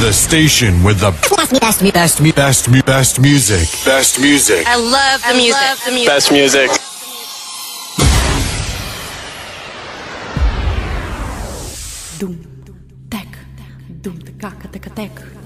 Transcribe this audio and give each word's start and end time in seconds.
The 0.00 0.14
station 0.14 0.82
with 0.82 1.00
the 1.00 1.10
best, 1.10 1.60
best, 1.60 1.92
best, 1.92 1.92
best, 1.92 2.32
best, 2.34 2.86
best 2.86 3.20
music. 3.20 3.68
Best 3.84 4.18
music. 4.18 4.66
I 4.66 4.76
love 4.76 5.20
the 5.28 5.34
music. 5.34 5.60
Love 5.60 5.84
the 5.84 5.92
music. 5.92 6.08
Best 6.08 6.32
music. 6.32 6.70
Dum, 12.18 12.40
tek, 13.10 13.28
dum, 14.00 14.16
tekaka, 14.24 14.68
teka, 14.72 14.90
tek. 14.96 15.39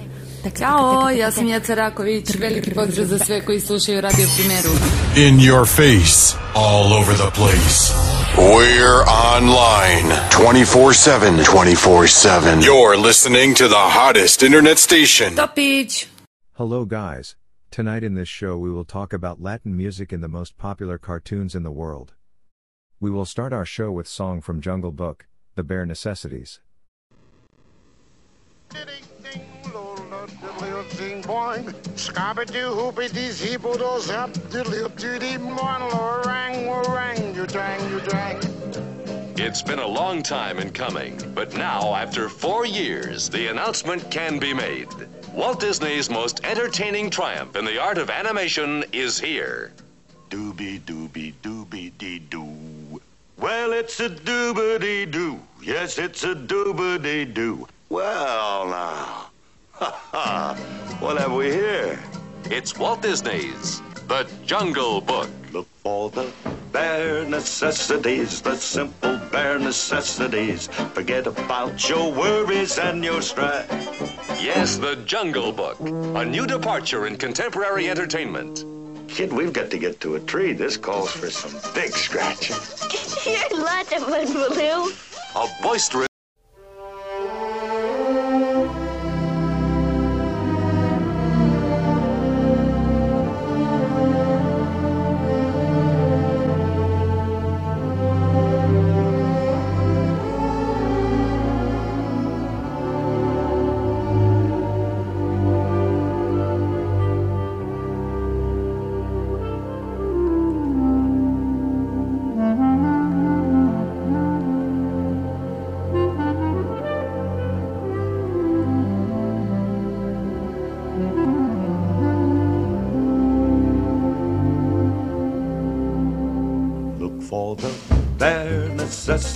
Tek, 0.45 0.59
Ćao, 0.59 1.11
ja 1.11 1.31
sam 1.31 1.47
Jeca 1.47 1.75
Raković. 1.75 2.37
Veliki 2.39 2.71
pozdrav 2.75 3.07
za 3.07 3.19
sve 3.19 3.45
koji 3.45 3.61
slušaju 3.61 4.01
Radio 4.01 4.27
Primeru. 4.37 4.69
In 5.17 5.39
your 5.51 5.67
face. 5.67 6.37
All 6.55 6.93
over 6.93 7.15
the 7.17 7.31
place. 7.41 7.95
We're 8.37 9.05
online 9.35 10.09
24 10.31 10.93
7. 10.93 11.45
24 11.45 12.09
7. 12.09 12.61
You're 12.61 13.07
listening 13.07 13.57
to 13.57 13.69
the 13.69 13.85
hottest 13.99 14.43
internet 14.43 14.79
station. 14.79 15.35
Topić! 15.37 16.07
Hello, 16.53 16.85
guys. 16.85 17.37
Tonight 17.77 18.05
in 18.05 18.15
this 18.15 18.29
show, 18.29 18.59
we 18.65 18.71
will 18.71 18.87
talk 18.87 19.13
about 19.13 19.43
Latin 19.43 19.77
music 19.77 20.13
and 20.13 20.23
the 20.23 20.29
most 20.29 20.53
popular 20.59 20.99
cartoons 20.99 21.55
in 21.55 21.63
the 21.63 21.77
world. 21.83 22.13
We 23.01 23.11
will 23.11 23.27
start 23.27 23.53
our 23.53 23.67
show 23.67 23.91
with 23.99 24.07
song 24.07 24.43
from 24.43 24.61
Jungle 24.61 24.93
Book, 24.93 25.27
The 25.55 25.63
Bare 25.63 25.87
Necessities. 25.87 26.61
It's 39.37 39.63
been 39.63 39.81
a 39.81 39.87
long 39.87 40.23
time 40.23 40.59
in 40.59 40.71
coming, 40.71 41.21
but 41.35 41.55
now, 41.55 41.95
after 41.95 42.31
four 42.31 42.65
years, 42.65 43.29
the 43.29 43.49
announcement 43.49 44.11
can 44.11 44.39
be 44.39 44.55
made. 44.55 44.89
Walt 45.35 45.61
Disney's 45.61 46.09
most 46.09 46.43
entertaining 46.45 47.11
triumph 47.11 47.55
in 47.57 47.67
the 47.67 47.79
art 47.79 47.99
of 47.99 48.09
animation 48.09 48.85
is 48.93 49.21
here. 49.21 49.73
Doobie 50.31 50.81
doobie 50.81 51.35
doobie 51.43 51.93
dee 51.99 52.21
doo. 52.21 53.01
Well, 53.37 53.73
it's 53.73 54.01
a 54.01 54.09
doobie 54.09 55.11
doo. 55.11 55.41
Yes, 55.63 55.99
it's 55.99 56.25
a 56.25 56.35
doobie 56.35 57.35
doo. 57.35 57.69
Well, 57.91 58.69
now. 58.69 59.34
Ha 59.77 59.91
ha. 60.13 60.55
What 61.01 61.19
have 61.19 61.33
we 61.33 61.51
here? 61.51 61.99
It's 62.45 62.79
Walt 62.79 63.03
Disney's 63.03 63.81
The 64.07 64.29
Jungle 64.47 65.01
Book. 65.01 65.29
Look 65.53 65.67
for 65.83 66.11
the 66.11 66.31
bare 66.71 67.25
necessities, 67.25 68.41
the 68.41 68.57
simple 68.57 69.19
bare 69.33 69.59
necessities. 69.59 70.69
Forget 70.95 71.27
about 71.27 71.89
your 71.89 72.13
worries 72.13 72.79
and 72.79 73.05
your 73.05 73.21
strife. 73.21 73.69
Yes, 74.41 74.77
The 74.77 74.97
Jungle 75.05 75.53
Book, 75.53 75.81
a 75.81 76.25
new 76.25 76.47
departure 76.47 77.07
in 77.07 77.17
contemporary 77.17 77.91
entertainment. 77.91 78.65
Kid, 79.09 79.33
we've 79.33 79.53
got 79.53 79.71
to 79.71 79.79
get 79.79 80.01
to 80.01 80.15
a 80.15 80.21
tree. 80.21 80.53
This 80.53 80.77
calls 80.77 81.11
for 81.11 81.31
some 81.31 81.53
big 81.75 81.91
scratching. 81.93 82.57
You're 83.33 83.61
lots 83.61 83.93
of 83.93 84.05
fun, 84.05 84.33
Baloo. 84.33 84.93
A 85.35 85.49
boisterous 85.63 86.09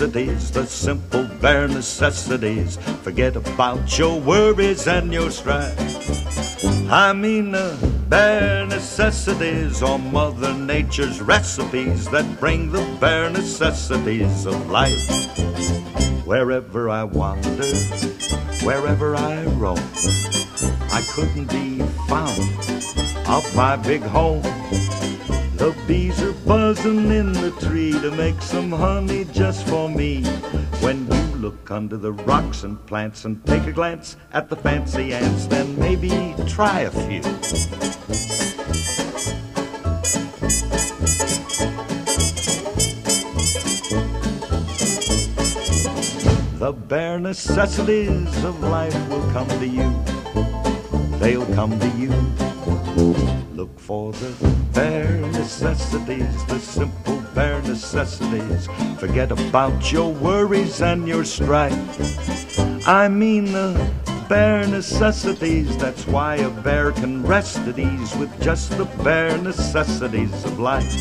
necessities, 0.08 0.50
the 0.50 0.66
simple 0.66 1.24
bare 1.40 1.68
necessities. 1.68 2.76
Forget 3.02 3.36
about 3.36 3.98
your 3.98 4.18
worries 4.20 4.86
and 4.86 5.12
your 5.12 5.30
strife. 5.30 5.76
I 6.90 7.12
mean 7.12 7.52
the 7.52 7.76
bare 8.08 8.66
necessities 8.66 9.82
are 9.82 9.98
Mother 9.98 10.54
Nature's 10.54 11.20
recipes 11.20 12.08
that 12.10 12.40
bring 12.40 12.72
the 12.72 12.84
bare 13.00 13.30
necessities 13.30 14.46
of 14.46 14.70
life. 14.70 15.08
Wherever 16.26 16.88
I 16.88 17.04
wander, 17.04 17.74
wherever 18.64 19.14
I 19.14 19.44
roam, 19.56 19.78
I 20.90 21.04
couldn't 21.12 21.50
be 21.50 21.80
found 22.08 22.40
off 23.26 23.54
my 23.54 23.76
big 23.76 24.02
home. 24.02 24.42
The 25.68 25.76
bees 25.86 26.22
are 26.22 26.32
buzzing 26.46 27.10
in 27.10 27.34
the 27.34 27.50
tree 27.60 27.92
to 27.92 28.10
make 28.12 28.40
some 28.40 28.72
honey 28.72 29.26
just 29.26 29.68
for 29.68 29.86
me. 29.86 30.24
When 30.80 31.06
you 31.12 31.22
look 31.36 31.70
under 31.70 31.98
the 31.98 32.12
rocks 32.12 32.62
and 32.64 32.82
plants 32.86 33.26
and 33.26 33.44
take 33.44 33.66
a 33.66 33.72
glance 33.72 34.16
at 34.32 34.48
the 34.48 34.56
fancy 34.56 35.12
ants, 35.12 35.44
then 35.44 35.78
maybe 35.78 36.34
try 36.46 36.80
a 36.80 36.90
few. 36.90 37.20
The 46.58 46.72
bare 46.72 47.20
necessities 47.20 48.42
of 48.42 48.58
life 48.62 49.08
will 49.10 49.30
come 49.32 49.48
to 49.48 49.66
you. 49.66 49.92
They'll 51.18 51.44
come 51.54 51.78
to 51.78 51.88
you. 51.88 52.47
Look 53.58 53.80
for 53.80 54.12
the 54.12 54.54
bare 54.72 55.18
necessities, 55.32 56.46
the 56.46 56.60
simple 56.60 57.20
bare 57.34 57.60
necessities. 57.62 58.68
Forget 59.00 59.32
about 59.32 59.90
your 59.90 60.12
worries 60.12 60.80
and 60.80 61.08
your 61.08 61.24
strife. 61.24 61.74
I 62.86 63.08
mean 63.08 63.46
the 63.46 63.74
bare 64.28 64.64
necessities. 64.68 65.76
That's 65.76 66.06
why 66.06 66.36
a 66.36 66.50
bear 66.50 66.92
can 66.92 67.26
rest 67.26 67.58
at 67.66 67.80
ease 67.80 68.14
with 68.14 68.30
just 68.40 68.70
the 68.78 68.84
bare 69.02 69.36
necessities 69.38 70.44
of 70.44 70.60
life. 70.60 70.94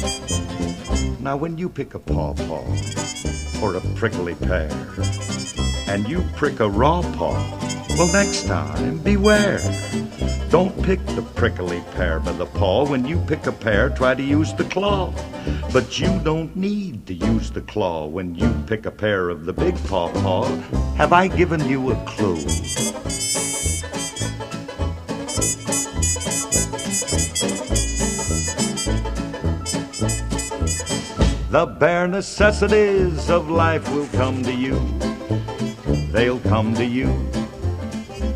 Now, 1.22 1.38
when 1.38 1.60
you 1.60 1.70
pick 1.70 1.94
a 1.94 2.00
pawpaw 2.00 2.66
or 3.62 3.76
a 3.76 3.82
prickly 3.94 4.34
pear, 4.34 4.72
and 5.88 6.10
you 6.10 6.24
prick 6.36 6.60
a 6.60 6.68
raw 6.68 7.04
paw, 7.04 7.67
well, 7.98 8.14
next 8.14 8.46
time, 8.46 9.00
beware. 9.00 9.60
Don't 10.50 10.84
pick 10.84 11.04
the 11.08 11.24
prickly 11.36 11.84
pear 11.96 12.20
by 12.20 12.32
the 12.32 12.46
paw. 12.46 12.86
When 12.88 13.06
you 13.06 13.20
pick 13.22 13.48
a 13.48 13.52
pear, 13.52 13.90
try 13.90 14.14
to 14.14 14.22
use 14.22 14.54
the 14.54 14.66
claw. 14.66 15.12
But 15.74 16.00
you 16.00 16.20
don't 16.20 16.56
need 16.56 17.08
to 17.08 17.16
use 17.16 17.50
the 17.50 17.62
claw 17.62 18.06
when 18.06 18.36
you 18.36 18.54
pick 18.68 18.86
a 18.86 18.92
pear 18.92 19.30
of 19.30 19.46
the 19.46 19.54
big 19.54 19.76
paw 19.86 20.10
paw. 20.22 20.46
Have 20.96 21.12
I 21.12 21.28
given 21.28 21.68
you 21.68 21.92
a 21.92 21.96
clue? 22.06 22.36
The 31.50 31.66
bare 31.80 32.08
necessities 32.08 33.30
of 33.32 33.50
life 33.50 33.92
will 33.92 34.08
come 34.10 34.44
to 34.44 34.54
you. 34.54 34.80
They'll 36.12 36.40
come 36.42 36.76
to 36.76 36.86
you. 36.86 37.28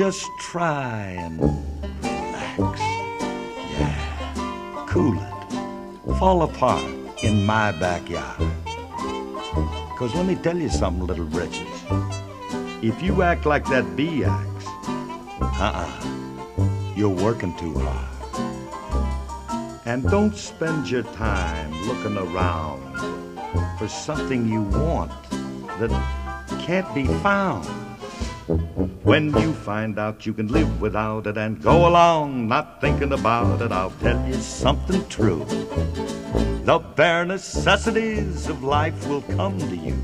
just 0.00 0.30
try 0.38 1.08
and 1.08 1.38
relax. 1.38 2.80
Yeah, 3.76 4.86
cool 4.88 5.12
it. 5.12 6.16
Fall 6.18 6.40
apart 6.40 6.82
in 7.22 7.44
my 7.44 7.70
backyard. 7.72 8.38
Because 9.90 10.14
let 10.14 10.24
me 10.24 10.36
tell 10.36 10.56
you 10.56 10.70
something, 10.70 11.06
little 11.06 11.26
britches. 11.26 11.68
If 12.80 13.02
you 13.02 13.20
act 13.20 13.44
like 13.44 13.66
that 13.66 13.94
bee 13.94 14.24
acts, 14.24 14.66
uh-uh, 15.60 16.94
you're 16.96 17.10
working 17.10 17.54
too 17.58 17.74
hard. 17.78 18.08
And 19.84 20.08
don't 20.08 20.34
spend 20.34 20.88
your 20.88 21.02
time 21.02 21.72
looking 21.86 22.16
around 22.16 22.80
for 23.78 23.86
something 23.86 24.48
you 24.48 24.62
want 24.62 25.12
that 25.78 25.90
can't 26.64 26.88
be 26.94 27.06
found. 27.20 27.89
When 28.50 29.32
you 29.38 29.52
find 29.52 29.96
out 29.96 30.26
you 30.26 30.32
can 30.32 30.48
live 30.48 30.80
without 30.80 31.28
it 31.28 31.36
and 31.36 31.62
go 31.62 31.86
along 31.88 32.48
not 32.48 32.80
thinking 32.80 33.12
about 33.12 33.62
it, 33.62 33.70
I'll 33.70 33.92
tell 34.02 34.26
you 34.26 34.34
something 34.34 35.06
true. 35.08 35.44
The 36.64 36.80
bare 36.96 37.24
necessities 37.24 38.48
of 38.48 38.64
life 38.64 39.06
will 39.06 39.22
come 39.22 39.56
to 39.58 39.76
you. 39.76 39.94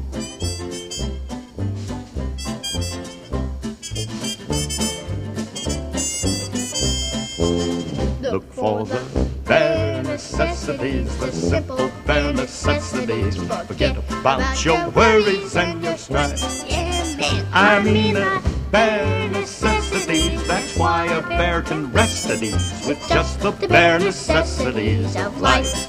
Look 8.21 8.53
for 8.53 8.85
the 8.85 9.29
bare 9.45 10.05
necessities, 10.05 11.17
the 11.19 11.33
simple 11.33 11.91
bare 12.07 12.33
necessities. 12.33 13.37
Forget 13.67 13.97
about 14.21 14.65
your 14.65 14.89
worries 14.91 15.57
and 15.57 15.83
your 15.83 15.97
strife. 15.97 16.96
I 17.19 17.81
mean 17.83 18.15
the 18.15 18.43
bare 18.71 19.29
necessities. 19.31 20.47
That's 20.47 20.77
why 20.77 21.07
a 21.07 21.23
bear 21.23 21.63
can 21.63 21.91
rest 21.93 22.27
at 22.29 22.43
ease 22.43 22.85
with 22.87 22.99
just 23.09 23.41
the 23.41 23.53
bare 23.53 23.99
necessities 23.99 25.17
of 25.17 25.41
life. 25.41 25.89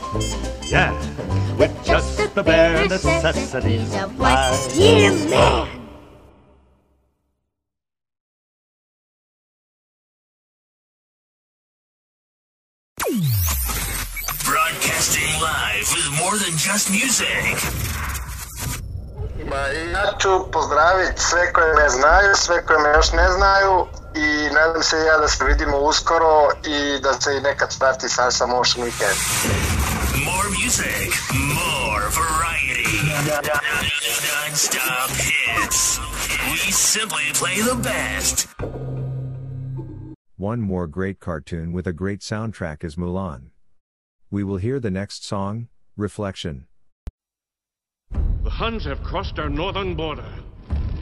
Yeah, 0.71 0.93
with 1.57 1.73
just 1.83 2.33
the 2.33 2.43
bare 2.43 2.87
necessities 2.87 3.93
of 3.95 4.17
life. 4.17 4.75
Yeah, 4.75 5.11
man. 5.29 5.67
Broadcasting 14.45 15.41
live 15.41 15.91
with 15.93 16.19
more 16.21 16.37
than 16.37 16.57
just 16.57 16.89
music. 16.89 17.86
Ma 19.49 19.61
ja 19.93 20.17
ću 20.19 20.51
pozdraviti 20.51 21.21
sve 21.21 21.53
koje 21.53 21.73
me 21.73 21.89
znaju, 21.89 22.35
sve 22.35 22.65
koje 22.65 22.79
me 22.79 22.89
još 22.89 23.11
ne 23.11 23.27
znaju 23.31 23.85
i 24.15 24.53
nadam 24.53 24.83
se 24.83 24.97
ja 24.97 25.17
da 25.17 25.27
se 25.27 25.45
vidimo 25.45 25.77
uskoro 25.77 26.49
i 26.65 27.01
da 27.03 27.13
se 27.13 27.37
i 27.37 27.41
nekad 27.41 27.71
starti 27.71 28.09
Salsa 28.09 28.45
Motion 28.45 28.85
Weekend. 28.85 29.17
More 30.25 30.49
music, 30.49 31.11
more 31.31 32.05
variety. 32.21 32.87
Non-stop 34.33 35.09
hits. 35.09 35.99
We 36.51 36.71
simply 36.71 37.25
play 37.39 37.57
the 37.61 37.75
best. 37.75 38.47
One 40.37 40.61
more 40.61 40.87
great 40.87 41.19
cartoon 41.19 41.73
with 41.73 41.87
a 41.87 41.93
great 41.93 42.21
soundtrack 42.21 42.83
is 42.83 42.95
Mulan. 42.95 43.41
We 44.31 44.43
will 44.43 44.57
hear 44.57 44.79
the 44.79 44.91
next 44.91 45.25
song, 45.25 45.67
Reflection. 45.95 46.65
The 48.57 48.63
Huns 48.63 48.85
have 48.85 49.03
crossed 49.03 49.37
our 49.37 49.49
northern 49.49 49.93
border. 49.93 50.27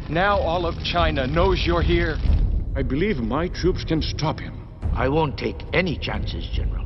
Now 0.10 0.38
all 0.38 0.66
of 0.66 0.76
China 0.84 1.26
knows 1.26 1.64
you're 1.66 1.82
here. 1.82 2.18
I 2.76 2.84
believe 2.84 3.20
my 3.20 3.48
troops 3.48 3.86
can 3.86 4.02
stop 4.02 4.42
him. 4.42 4.68
I 4.94 5.08
won't 5.08 5.38
take 5.38 5.56
any 5.72 5.98
chances, 5.98 6.46
General. 6.52 6.86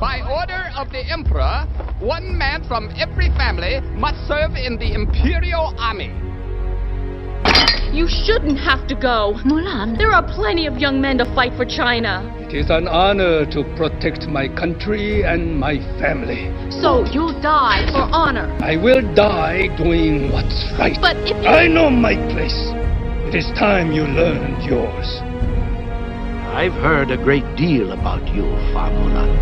By 0.00 0.22
order 0.22 0.72
of 0.76 0.90
the 0.90 1.08
Emperor, 1.08 1.68
one 2.00 2.36
man 2.36 2.64
from 2.66 2.90
every 2.98 3.28
family 3.38 3.80
must 3.96 4.26
serve 4.26 4.56
in 4.56 4.76
the 4.76 4.92
Imperial 4.92 5.72
Army. 5.78 6.10
You 7.92 8.06
shouldn't 8.08 8.58
have 8.58 8.86
to 8.88 8.94
go. 8.94 9.40
Mulan, 9.44 9.96
there 9.96 10.12
are 10.12 10.22
plenty 10.22 10.66
of 10.66 10.76
young 10.76 11.00
men 11.00 11.18
to 11.18 11.24
fight 11.34 11.54
for 11.56 11.64
China. 11.64 12.20
It 12.40 12.52
is 12.54 12.68
an 12.68 12.86
honor 12.86 13.46
to 13.50 13.64
protect 13.74 14.28
my 14.28 14.48
country 14.48 15.24
and 15.24 15.58
my 15.58 15.78
family. 15.98 16.52
So 16.70 17.06
you'll 17.06 17.40
die 17.40 17.86
for 17.90 18.04
honor. 18.12 18.46
I 18.60 18.76
will 18.76 19.02
die 19.14 19.74
doing 19.76 20.30
what's 20.30 20.70
right. 20.78 20.98
But 21.00 21.16
if 21.24 21.42
you... 21.42 21.48
I 21.48 21.68
know 21.68 21.88
my 21.88 22.14
place. 22.32 22.56
It 23.26 23.34
is 23.34 23.46
time 23.58 23.92
you 23.92 24.04
learned 24.04 24.62
yours. 24.62 25.20
I've 26.54 26.76
heard 26.80 27.10
a 27.10 27.16
great 27.16 27.48
deal 27.56 27.92
about 27.92 28.22
you, 28.28 28.44
Fa 28.72 28.92
Mulan. 28.92 29.32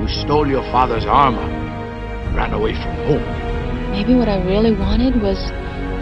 You 0.00 0.08
stole 0.08 0.46
your 0.46 0.62
father's 0.70 1.04
armor, 1.04 1.48
ran 2.36 2.52
away 2.52 2.74
from 2.74 2.94
home. 3.08 3.90
Maybe 3.90 4.14
what 4.14 4.28
I 4.28 4.44
really 4.44 4.72
wanted 4.72 5.20
was 5.20 5.38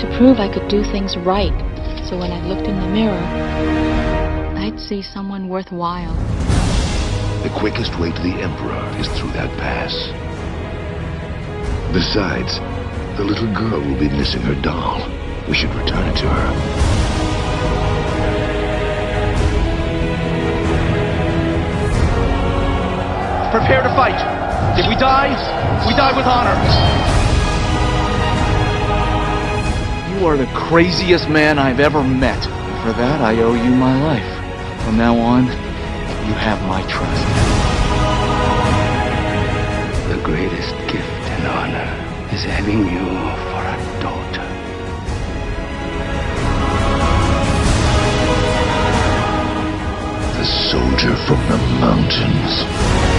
to 0.01 0.07
prove 0.19 0.39
I 0.39 0.53
could 0.53 0.69
do 0.69 0.83
things 0.85 1.17
right. 1.17 1.55
So 2.05 2.19
when 2.19 2.31
I 2.31 2.41
looked 2.47 2.69
in 2.69 2.79
the 2.81 2.89
mirror, 2.89 3.25
I'd 4.57 4.79
see 4.79 5.01
someone 5.01 5.49
worthwhile. 5.49 6.15
The 7.43 7.51
quickest 7.59 7.99
way 7.99 8.13
to 8.13 8.23
the 8.23 8.35
Emperor 8.43 9.01
is 9.01 9.09
through 9.19 9.33
that 9.33 9.51
pass. 9.59 9.95
Besides, 11.93 12.59
the 13.17 13.25
little 13.25 13.53
girl 13.55 13.81
will 13.81 13.99
be 13.99 14.09
missing 14.09 14.43
her 14.43 14.61
doll. 14.61 15.01
We 15.49 15.55
should 15.55 15.75
return 15.75 16.07
it 16.09 16.17
to 16.17 16.29
her. 16.29 16.97
Prepare 23.51 23.83
to 23.83 23.89
fight. 23.97 24.21
If 24.79 24.87
we 24.89 24.97
die, 24.97 25.33
we 25.87 25.95
die 25.95 26.15
with 26.15 26.27
honor. 26.27 27.16
You 30.17 30.27
are 30.29 30.37
the 30.39 30.47
craziest 30.55 31.29
man 31.29 31.59
I've 31.59 31.79
ever 31.79 32.03
met. 32.03 32.43
For 32.43 32.93
that, 32.95 33.21
I 33.21 33.37
owe 33.43 33.53
you 33.53 33.71
my 33.71 34.03
life. 34.03 34.83
From 34.83 34.97
now 34.97 35.15
on, 35.19 35.45
you 35.45 36.33
have 36.33 36.59
my 36.67 36.81
trust. 36.89 37.27
The 40.09 40.17
greatest 40.25 40.73
gift 40.91 41.07
and 41.07 41.47
honor 41.49 42.35
is 42.35 42.45
having 42.45 42.79
you 42.79 43.05
for 43.51 43.61
a 43.61 43.77
daughter. 44.01 44.47
The 50.39 50.47
soldier 50.47 51.15
from 51.27 51.41
the 51.51 51.59
mountains. 51.79 53.16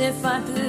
If 0.00 0.24
I 0.24 0.40
play 0.40 0.67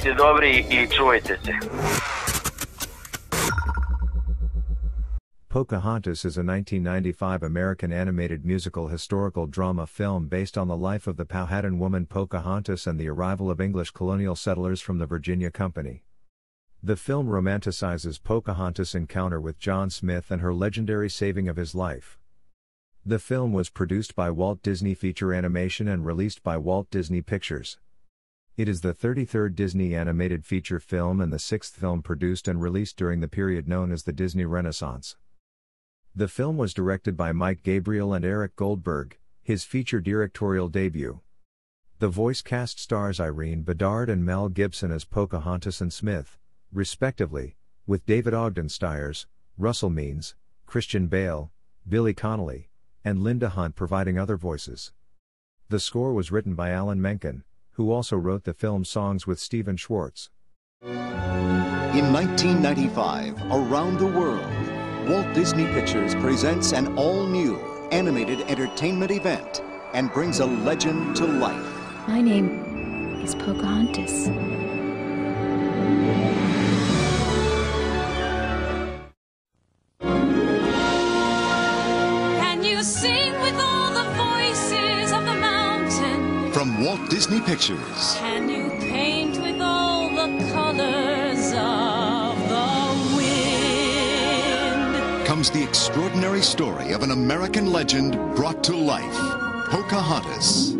Budite 0.00 0.16
dobri 0.16 0.66
i 0.70 0.88
čuvajte 0.88 1.38
se. 1.44 1.52
Pocahontas 5.48 6.24
is 6.24 6.36
a 6.36 6.44
1995 6.44 7.42
American 7.42 7.92
animated 7.92 8.44
musical 8.44 8.88
historical 8.88 9.46
drama 9.46 9.86
film 9.86 10.28
based 10.28 10.56
on 10.56 10.68
the 10.68 10.76
life 10.76 11.06
of 11.06 11.16
the 11.16 11.24
Powhatan 11.24 11.78
woman 11.78 12.06
Pocahontas 12.06 12.86
and 12.86 12.98
the 12.98 13.08
arrival 13.08 13.50
of 13.50 13.60
English 13.60 13.90
colonial 13.90 14.36
settlers 14.36 14.80
from 14.80 14.98
the 14.98 15.06
Virginia 15.06 15.50
Company. 15.50 16.02
The 16.82 16.96
film 16.96 17.26
romanticizes 17.26 18.22
Pocahontas' 18.22 18.94
encounter 18.94 19.40
with 19.40 19.58
John 19.58 19.90
Smith 19.90 20.30
and 20.30 20.40
her 20.40 20.54
legendary 20.54 21.10
saving 21.10 21.48
of 21.48 21.56
his 21.56 21.74
life. 21.74 22.18
The 23.04 23.18
film 23.18 23.52
was 23.52 23.68
produced 23.68 24.14
by 24.14 24.30
Walt 24.30 24.62
Disney 24.62 24.94
Feature 24.94 25.34
Animation 25.34 25.88
and 25.88 26.06
released 26.06 26.42
by 26.42 26.56
Walt 26.56 26.90
Disney 26.90 27.20
Pictures. 27.20 27.78
It 28.60 28.68
is 28.68 28.82
the 28.82 28.92
33rd 28.92 29.54
Disney 29.54 29.94
animated 29.94 30.44
feature 30.44 30.78
film 30.78 31.22
and 31.22 31.32
the 31.32 31.38
sixth 31.38 31.74
film 31.74 32.02
produced 32.02 32.46
and 32.46 32.60
released 32.60 32.98
during 32.98 33.20
the 33.20 33.26
period 33.26 33.66
known 33.66 33.90
as 33.90 34.02
the 34.02 34.12
Disney 34.12 34.44
Renaissance. 34.44 35.16
The 36.14 36.28
film 36.28 36.58
was 36.58 36.74
directed 36.74 37.16
by 37.16 37.32
Mike 37.32 37.62
Gabriel 37.62 38.12
and 38.12 38.22
Eric 38.22 38.56
Goldberg, 38.56 39.18
his 39.42 39.64
feature 39.64 40.02
directorial 40.02 40.68
debut. 40.68 41.20
The 42.00 42.10
voice 42.10 42.42
cast 42.42 42.78
stars 42.78 43.18
Irene 43.18 43.62
Bedard 43.62 44.10
and 44.10 44.26
Mel 44.26 44.50
Gibson 44.50 44.92
as 44.92 45.06
Pocahontas 45.06 45.80
and 45.80 45.90
Smith, 45.90 46.36
respectively, 46.70 47.56
with 47.86 48.04
David 48.04 48.34
Ogden 48.34 48.68
Stiers, 48.68 49.26
Russell 49.56 49.88
Means, 49.88 50.34
Christian 50.66 51.06
Bale, 51.06 51.50
Billy 51.88 52.12
Connolly, 52.12 52.68
and 53.06 53.22
Linda 53.24 53.48
Hunt 53.48 53.74
providing 53.74 54.18
other 54.18 54.36
voices. 54.36 54.92
The 55.70 55.80
score 55.80 56.12
was 56.12 56.30
written 56.30 56.54
by 56.54 56.68
Alan 56.72 57.00
Menken, 57.00 57.44
who 57.80 57.90
also 57.92 58.14
wrote 58.14 58.44
the 58.44 58.52
film 58.52 58.84
songs 58.84 59.26
with 59.26 59.38
Stephen 59.40 59.74
Schwartz. 59.74 60.28
In 60.82 62.12
1995, 62.12 63.40
around 63.50 63.98
the 63.98 64.06
world, 64.06 65.08
Walt 65.08 65.32
Disney 65.32 65.64
Pictures 65.68 66.14
presents 66.16 66.72
an 66.72 66.94
all 66.98 67.26
new 67.26 67.56
animated 67.90 68.42
entertainment 68.42 69.10
event 69.10 69.62
and 69.94 70.12
brings 70.12 70.40
a 70.40 70.46
legend 70.46 71.16
to 71.16 71.24
life. 71.24 72.06
My 72.06 72.20
name 72.20 73.22
is 73.24 73.34
Pocahontas. 73.34 74.28
Walt 86.90 87.08
Disney 87.08 87.40
Pictures. 87.42 88.16
Can 88.16 88.48
you 88.48 88.68
paint 88.80 89.40
with 89.40 89.60
all 89.60 90.08
the 90.08 90.26
colors 90.50 91.52
of 91.54 92.36
the 92.48 93.16
wind? 93.16 94.96
Comes 95.24 95.52
the 95.52 95.62
extraordinary 95.62 96.42
story 96.42 96.90
of 96.90 97.04
an 97.04 97.12
American 97.12 97.70
legend 97.70 98.14
brought 98.34 98.64
to 98.64 98.74
life 98.74 99.39
Pocahontas. 99.70 100.72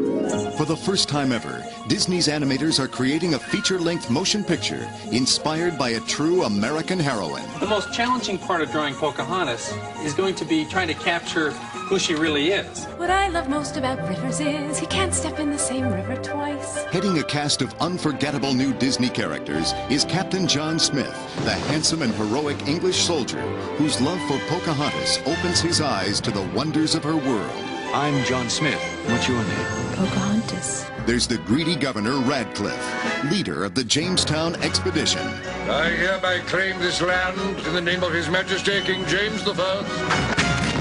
For 0.56 0.64
the 0.64 0.76
first 0.76 1.08
time 1.08 1.30
ever, 1.30 1.64
Disney's 1.86 2.26
animators 2.26 2.80
are 2.80 2.88
creating 2.88 3.34
a 3.34 3.38
feature-length 3.38 4.10
motion 4.10 4.42
picture 4.42 4.90
inspired 5.12 5.78
by 5.78 5.90
a 5.90 6.00
true 6.00 6.42
American 6.42 6.98
heroine. 6.98 7.48
The 7.60 7.68
most 7.68 7.94
challenging 7.94 8.36
part 8.36 8.62
of 8.62 8.72
drawing 8.72 8.94
Pocahontas 8.94 9.72
is 10.02 10.12
going 10.12 10.34
to 10.34 10.44
be 10.44 10.64
trying 10.64 10.88
to 10.88 10.94
capture 10.94 11.52
who 11.52 12.00
she 12.00 12.16
really 12.16 12.48
is. 12.48 12.84
What 12.96 13.10
I 13.10 13.28
love 13.28 13.48
most 13.48 13.76
about 13.76 14.00
Rivers 14.08 14.40
is 14.40 14.76
he 14.76 14.86
can't 14.86 15.14
step 15.14 15.38
in 15.38 15.52
the 15.52 15.58
same 15.58 15.88
river 15.88 16.16
twice. 16.16 16.82
Heading 16.86 17.18
a 17.18 17.24
cast 17.24 17.62
of 17.62 17.72
unforgettable 17.80 18.54
new 18.54 18.74
Disney 18.74 19.08
characters 19.08 19.72
is 19.88 20.04
Captain 20.04 20.48
John 20.48 20.80
Smith, 20.80 21.14
the 21.44 21.54
handsome 21.54 22.02
and 22.02 22.12
heroic 22.14 22.66
English 22.66 22.96
soldier 22.96 23.40
whose 23.76 24.00
love 24.00 24.20
for 24.22 24.38
Pocahontas 24.48 25.20
opens 25.26 25.60
his 25.60 25.80
eyes 25.80 26.20
to 26.22 26.32
the 26.32 26.42
wonders 26.56 26.96
of 26.96 27.04
her 27.04 27.16
world. 27.16 27.69
I'm 27.92 28.24
John 28.24 28.48
Smith. 28.48 28.80
What's 29.08 29.26
your 29.26 29.42
name? 29.42 29.66
Pocahontas. 29.96 30.86
There's 31.06 31.26
the 31.26 31.38
greedy 31.38 31.74
Governor 31.74 32.18
Ratcliffe, 32.18 33.24
leader 33.32 33.64
of 33.64 33.74
the 33.74 33.82
Jamestown 33.82 34.54
expedition. 34.62 35.26
I 35.68 35.90
hereby 35.90 36.38
claim 36.40 36.78
this 36.78 37.02
land 37.02 37.36
in 37.66 37.74
the 37.74 37.80
name 37.80 38.04
of 38.04 38.12
His 38.12 38.28
Majesty 38.28 38.80
King 38.82 39.04
James 39.06 39.42
I. 39.44 40.74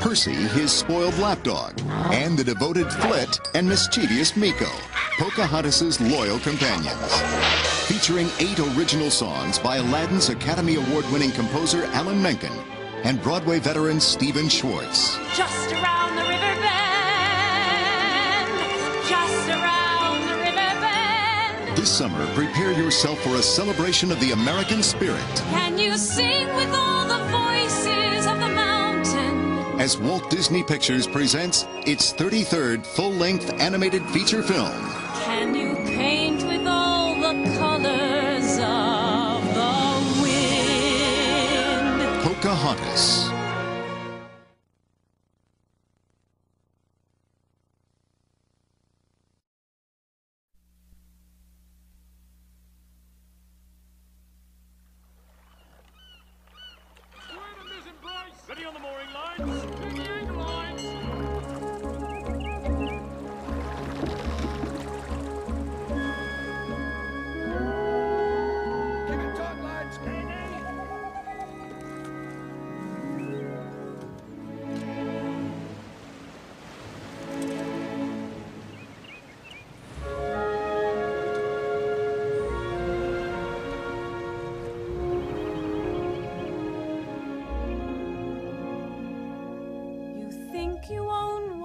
Percy, 0.00 0.34
his 0.34 0.70
spoiled 0.72 1.18
lapdog, 1.18 1.80
and 2.12 2.38
the 2.38 2.44
devoted 2.44 2.92
Flit 2.92 3.40
and 3.56 3.68
mischievous 3.68 4.32
Meeko, 4.32 4.70
Pocahontas' 5.18 6.00
loyal 6.00 6.38
companions. 6.38 7.20
Featuring 7.88 8.28
eight 8.38 8.60
original 8.76 9.10
songs 9.10 9.58
by 9.58 9.78
Aladdin's 9.78 10.28
Academy 10.28 10.76
Award-winning 10.76 11.32
composer 11.32 11.86
Alan 11.86 12.22
Menken 12.22 12.52
and 13.04 13.22
Broadway 13.22 13.60
veteran 13.60 14.00
Stephen 14.00 14.48
Schwartz. 14.48 15.18
Just 15.36 15.72
around 15.72 16.16
the 16.16 16.22
river 16.22 16.54
bend, 16.64 18.48
just 19.06 19.48
around 19.50 20.26
the 20.26 20.36
river 20.38 20.80
bend. 20.80 21.76
This 21.76 21.90
summer, 21.90 22.26
prepare 22.34 22.72
yourself 22.72 23.20
for 23.20 23.36
a 23.36 23.42
celebration 23.42 24.10
of 24.10 24.18
the 24.20 24.32
American 24.32 24.82
spirit. 24.82 25.22
Can 25.50 25.78
you 25.78 25.96
sing 25.98 26.48
with 26.56 26.74
all 26.74 27.06
the 27.06 27.22
voices 27.30 28.26
of 28.26 28.40
the 28.40 28.48
mountain? 28.48 29.78
As 29.78 29.98
Walt 29.98 30.30
Disney 30.30 30.62
Pictures 30.62 31.06
presents 31.06 31.66
its 31.86 32.12
33rd 32.14 32.86
full-length 32.86 33.52
animated 33.60 34.02
feature 34.06 34.42
film. 34.42 34.72
Can 35.24 35.54
you 35.54 35.63
Pocahontas. 42.74 43.33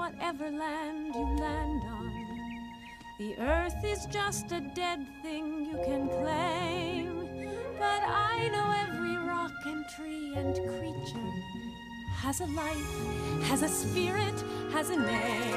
Whatever 0.09 0.49
land 0.49 1.13
you 1.13 1.25
land 1.39 1.83
on. 1.83 2.11
The 3.19 3.37
earth 3.37 3.83
is 3.83 4.05
just 4.07 4.51
a 4.51 4.59
dead 4.59 5.05
thing 5.21 5.65
you 5.65 5.77
can 5.85 6.07
claim. 6.07 7.27
But 7.77 8.01
I 8.05 8.49
know 8.49 8.73
every 8.87 9.17
rock 9.17 9.51
and 9.65 9.85
tree 9.95 10.33
and 10.35 10.55
creature 10.55 11.31
has 12.15 12.41
a 12.41 12.45
life, 12.47 13.43
has 13.43 13.61
a 13.61 13.69
spirit, 13.69 14.33
has 14.71 14.89
a 14.89 14.97
name. 14.97 15.55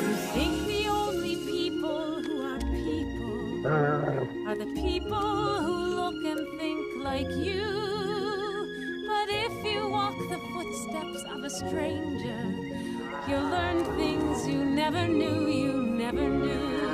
You 0.00 0.14
think 0.34 0.66
the 0.66 0.88
only 0.88 1.36
people 1.36 2.22
who 2.22 2.40
are 2.42 2.58
people 2.58 3.66
are 4.48 4.56
the 4.56 4.72
people 4.80 5.62
who 5.62 5.76
look 5.96 6.24
and 6.24 6.46
think 6.58 7.02
like 7.02 7.30
you. 7.30 7.98
But 9.08 9.28
if 9.28 9.64
you 9.64 9.88
walk 9.88 10.16
the 10.30 10.38
footsteps 10.52 11.24
of 11.34 11.42
a 11.42 11.50
stranger, 11.50 12.77
you'll 13.28 13.50
learn 13.50 13.84
things 13.96 14.48
you 14.48 14.64
never 14.64 15.06
knew 15.06 15.48
you 15.48 15.72
never 16.04 16.26
knew. 16.28 16.88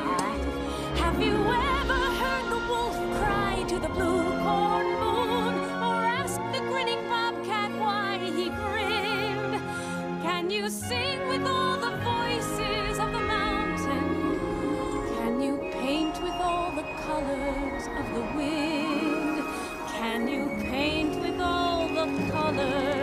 Have 1.03 1.23
you 1.23 1.37
ever 1.37 2.01
heard 2.21 2.47
the 2.51 2.63
wolf 2.71 2.97
cry 3.19 3.65
to 3.69 3.79
the 3.79 3.89
blue 3.91 4.25
corn 4.43 4.89
moon, 5.03 5.55
or 5.89 6.01
asked 6.21 6.43
the 6.53 6.59
grinning 6.71 7.09
bobcat 7.09 7.71
why 7.79 8.19
he 8.19 8.49
grinned? 8.49 9.63
Can 10.23 10.51
you 10.51 10.69
sing 10.71 11.21
with 11.29 11.47
all 11.47 11.77
the 11.77 11.95
voices 12.13 12.99
of 12.99 13.13
the 13.13 13.21
mountain? 13.21 14.09
Can 15.19 15.41
you 15.41 15.55
paint 15.73 16.21
with 16.21 16.39
all 16.49 16.73
the 16.73 16.87
colors 17.07 17.87
of 18.01 18.07
the 18.17 18.25
wind? 18.37 19.45
Can 19.99 20.27
you 20.27 20.43
paint 20.73 21.15
with 21.23 21.41
all 21.41 21.87
the 21.87 22.07
colors 22.33 22.94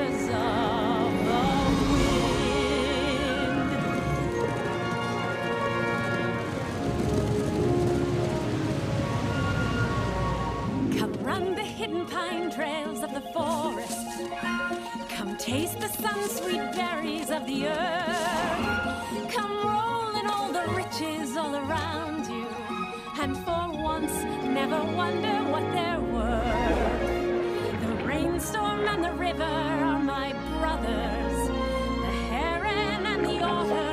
pine 12.08 12.50
trails 12.50 13.04
of 13.04 13.14
the 13.14 13.22
forest. 13.34 14.08
Come 15.10 15.38
taste 15.38 15.80
the 15.80 15.88
sun-sweet 15.88 16.72
berries 16.74 17.30
of 17.30 17.46
the 17.46 17.68
earth. 17.68 19.32
Come 19.36 19.54
roll 19.66 20.16
in 20.20 20.28
all 20.28 20.52
the 20.52 20.66
riches 20.74 21.38
all 21.38 21.56
around 21.56 22.28
you. 22.28 22.48
And 23.20 23.38
for 23.38 23.70
once, 23.84 24.14
never 24.44 24.84
wonder 24.96 25.38
what 25.52 25.64
they're 25.74 26.00
worth. 26.00 27.02
The 27.82 28.06
rainstorm 28.06 28.88
and 28.88 29.04
the 29.04 29.14
river 29.14 29.44
are 29.44 30.00
my 30.00 30.34
brothers. 30.60 31.48
The 32.06 32.14
heron 32.32 33.06
and 33.06 33.26
the 33.26 33.44
otter 33.44 33.91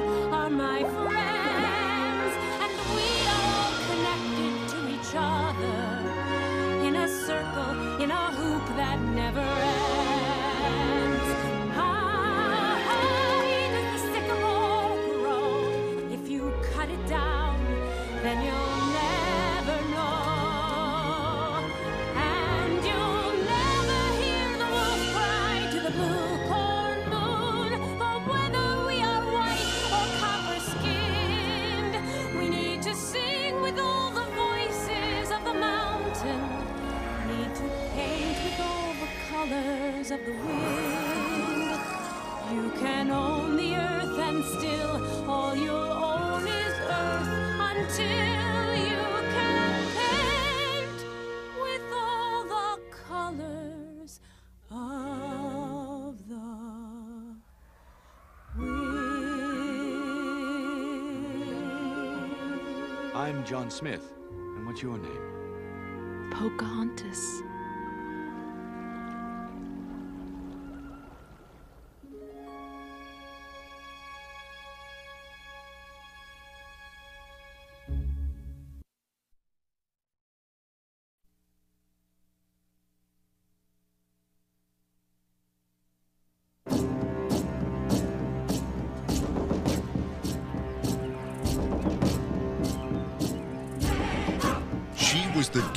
John 63.49 63.71
Smith. 63.71 64.13
And 64.31 64.67
what's 64.67 64.83
your 64.83 64.99
name? 64.99 66.31
Pocahontas. 66.31 67.43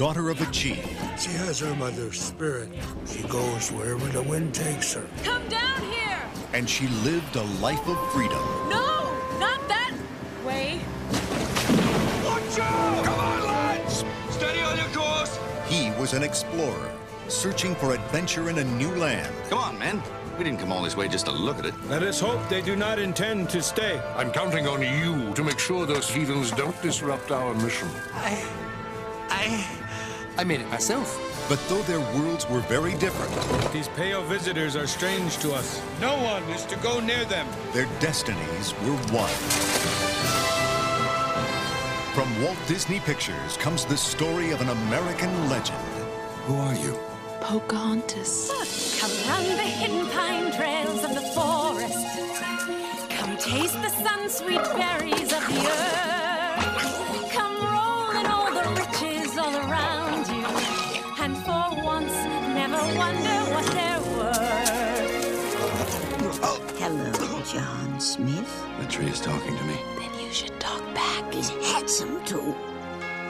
Daughter 0.01 0.31
of 0.31 0.41
a 0.41 0.51
chief, 0.51 0.83
She 1.19 1.29
has 1.29 1.59
her 1.59 1.75
mother's 1.75 2.19
spirit. 2.19 2.69
She 3.05 3.21
goes 3.27 3.71
wherever 3.71 4.07
the 4.07 4.23
wind 4.23 4.51
takes 4.51 4.91
her. 4.95 5.05
Come 5.23 5.47
down 5.47 5.79
here! 5.91 6.19
and 6.53 6.67
she 6.67 6.87
lived 7.05 7.35
a 7.35 7.43
life 7.61 7.87
of 7.87 8.11
freedom. 8.11 8.39
No! 8.67 9.13
Not 9.37 9.59
that 9.67 9.93
way! 10.43 10.79
Watch 12.25 12.57
out! 12.57 13.05
Come 13.05 13.19
on, 13.19 13.45
lads! 13.45 14.03
Steady 14.31 14.61
on 14.61 14.75
your 14.75 14.87
course! 14.87 15.37
He 15.67 15.91
was 15.91 16.13
an 16.13 16.23
explorer, 16.23 16.91
searching 17.27 17.75
for 17.75 17.93
adventure 17.93 18.49
in 18.49 18.57
a 18.57 18.63
new 18.63 18.95
land. 18.95 19.31
Come 19.51 19.59
on, 19.59 19.77
men. 19.77 20.01
We 20.35 20.43
didn't 20.43 20.61
come 20.61 20.71
all 20.71 20.81
this 20.81 20.97
way 20.97 21.09
just 21.09 21.27
to 21.27 21.31
look 21.31 21.59
at 21.59 21.67
it. 21.67 21.75
Let 21.89 22.01
us 22.01 22.19
hope 22.19 22.41
they 22.49 22.63
do 22.63 22.75
not 22.75 22.97
intend 22.97 23.51
to 23.51 23.61
stay. 23.61 23.99
I'm 24.15 24.31
counting 24.31 24.65
on 24.65 24.81
you 24.81 25.31
to 25.35 25.43
make 25.43 25.59
sure 25.59 25.85
those 25.85 26.09
heathens 26.09 26.49
don't 26.49 26.81
disrupt 26.81 27.29
our 27.29 27.53
mission. 27.53 27.87
I. 28.15 28.43
I. 29.29 29.80
I 30.37 30.43
made 30.43 30.61
it 30.61 30.69
myself. 30.69 31.19
But 31.49 31.59
though 31.67 31.81
their 31.83 31.99
worlds 32.15 32.47
were 32.49 32.61
very 32.61 32.93
different, 32.95 33.31
These 33.73 33.89
pale 33.89 34.21
visitors 34.23 34.75
are 34.75 34.87
strange 34.87 35.37
to 35.39 35.53
us. 35.53 35.81
No 35.99 36.15
one 36.21 36.43
is 36.51 36.65
to 36.65 36.75
go 36.77 36.99
near 36.99 37.25
them. 37.25 37.47
their 37.73 37.87
destinies 37.99 38.73
were 38.85 38.97
one. 39.11 39.29
From 42.15 42.43
Walt 42.43 42.57
Disney 42.67 42.99
Pictures 43.01 43.55
comes 43.57 43.85
the 43.85 43.95
story 43.97 44.51
of 44.51 44.61
an 44.61 44.69
American 44.69 45.49
legend. 45.49 45.79
Who 46.45 46.55
are 46.55 46.75
you? 46.75 46.97
Pocahontas. 47.39 48.51
Come 48.99 49.11
run 49.29 49.43
the 49.55 49.63
hidden 49.63 50.07
pine 50.09 50.51
trails 50.51 51.03
of 51.03 51.13
the 51.15 51.21
forest. 51.33 52.07
Come 53.09 53.37
taste 53.37 53.81
the 53.81 53.89
sun-sweet 53.89 54.63
berries 54.75 55.31
of 55.33 55.41
the 55.47 55.67
earth. 55.67 56.30
Wonder 62.97 63.29
what 63.51 63.65
they're 63.67 64.01
worth. 64.17 64.39
Hello, 66.79 67.41
John 67.43 67.99
Smith. 67.99 68.63
The 68.79 68.87
tree 68.87 69.07
is 69.07 69.21
talking 69.21 69.55
to 69.57 69.63
me. 69.63 69.75
Then 69.97 70.13
you 70.19 70.31
should 70.31 70.59
talk 70.59 70.81
back. 70.93 71.33
He's 71.33 71.49
handsome, 71.49 72.23
too. 72.25 72.55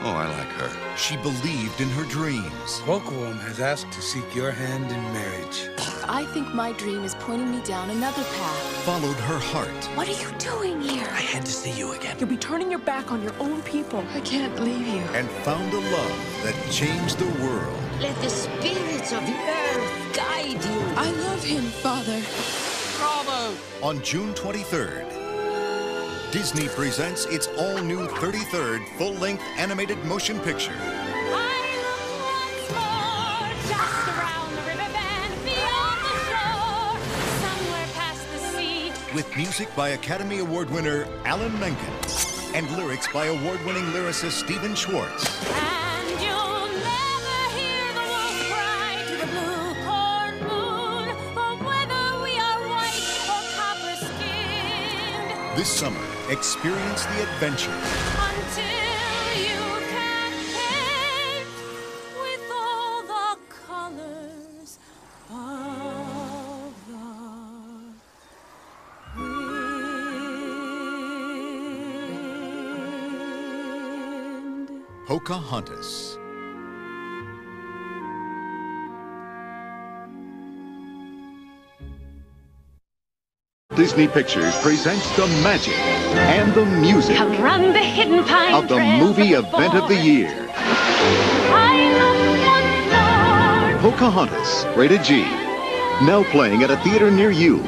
Oh, 0.04 0.10
I 0.10 0.26
like 0.36 0.48
her. 0.58 0.96
She 0.96 1.16
believed 1.18 1.80
in 1.80 1.88
her 1.90 2.04
dreams. 2.04 2.80
Kocoum 2.84 3.38
has 3.42 3.60
asked 3.60 3.92
to 3.92 4.02
seek 4.02 4.34
your 4.34 4.50
hand 4.50 4.90
in 4.90 5.00
marriage. 5.12 5.68
I 6.08 6.24
think 6.32 6.52
my 6.52 6.72
dream 6.72 7.04
is 7.04 7.14
pointing 7.16 7.52
me 7.52 7.60
down 7.62 7.88
another 7.90 8.24
path. 8.24 8.62
Followed 8.84 9.16
her 9.16 9.38
heart. 9.38 9.84
What 9.94 10.08
are 10.08 10.20
you 10.20 10.30
doing 10.38 10.80
here? 10.80 11.06
I 11.12 11.20
had 11.20 11.46
to 11.46 11.52
see 11.52 11.70
you 11.72 11.92
again. 11.92 12.16
You'll 12.18 12.28
be 12.28 12.36
turning 12.36 12.68
your 12.70 12.80
back 12.80 13.12
on 13.12 13.22
your 13.22 13.34
own 13.38 13.62
people. 13.62 14.04
I 14.12 14.20
can't 14.20 14.58
leave 14.60 14.86
you. 14.88 15.02
and 15.14 15.30
found 15.46 15.72
a 15.72 15.78
love 15.78 16.42
that 16.42 16.54
changed 16.72 17.18
the 17.18 17.44
world. 17.44 17.78
Let 18.02 18.20
the 18.20 18.30
spirits 18.30 19.12
of 19.12 19.24
the 19.24 19.32
earth 19.32 20.16
guide 20.16 20.64
you. 20.64 20.80
I 20.96 21.12
love 21.28 21.44
him, 21.44 21.62
Father. 21.62 22.20
Bravo! 22.98 23.56
On 23.80 24.02
June 24.02 24.34
23rd, 24.34 26.32
Disney 26.32 26.66
presents 26.66 27.26
its 27.26 27.46
all 27.56 27.78
new 27.78 28.08
33rd 28.08 28.88
full 28.98 29.12
length 29.12 29.44
animated 29.56 30.04
motion 30.04 30.40
picture. 30.40 30.74
Just 33.68 34.08
around 34.08 34.50
the 34.56 34.62
river 34.62 34.90
bend, 34.92 35.34
beyond 35.44 36.00
the 36.02 36.14
shore, 36.26 36.98
somewhere 37.38 37.86
past 37.94 38.26
the 38.32 38.38
sea. 38.58 38.92
With 39.14 39.36
music 39.36 39.68
by 39.76 39.90
Academy 39.90 40.40
Award 40.40 40.70
winner 40.70 41.06
Alan 41.24 41.56
Menken 41.60 41.92
and 42.52 42.68
lyrics 42.76 43.06
by 43.12 43.26
award 43.26 43.64
winning 43.64 43.84
lyricist 43.92 44.32
Stephen 44.32 44.74
Schwartz. 44.74 45.81
This 55.54 55.68
summer, 55.68 56.00
experience 56.30 57.04
the 57.04 57.22
adventure. 57.24 57.70
Until 57.70 58.72
Disney 83.74 84.06
Pictures 84.06 84.54
presents 84.60 85.10
the 85.16 85.26
magic 85.42 85.72
and 85.72 86.52
the 86.52 86.66
music 86.66 87.16
the 87.16 87.78
hidden 87.78 88.22
pine 88.22 88.52
of 88.52 88.68
the 88.68 88.78
movie 88.78 89.32
event 89.32 89.74
of 89.74 89.88
the 89.88 89.96
year. 89.96 90.28
I 90.50 91.88
look 93.80 93.80
once 93.80 93.82
more 93.82 93.92
Pocahontas, 93.92 94.66
rated 94.76 95.02
G. 95.02 95.22
Now 96.04 96.22
playing 96.30 96.62
at 96.62 96.70
a 96.70 96.76
theater 96.78 97.10
near 97.10 97.30
you. 97.30 97.64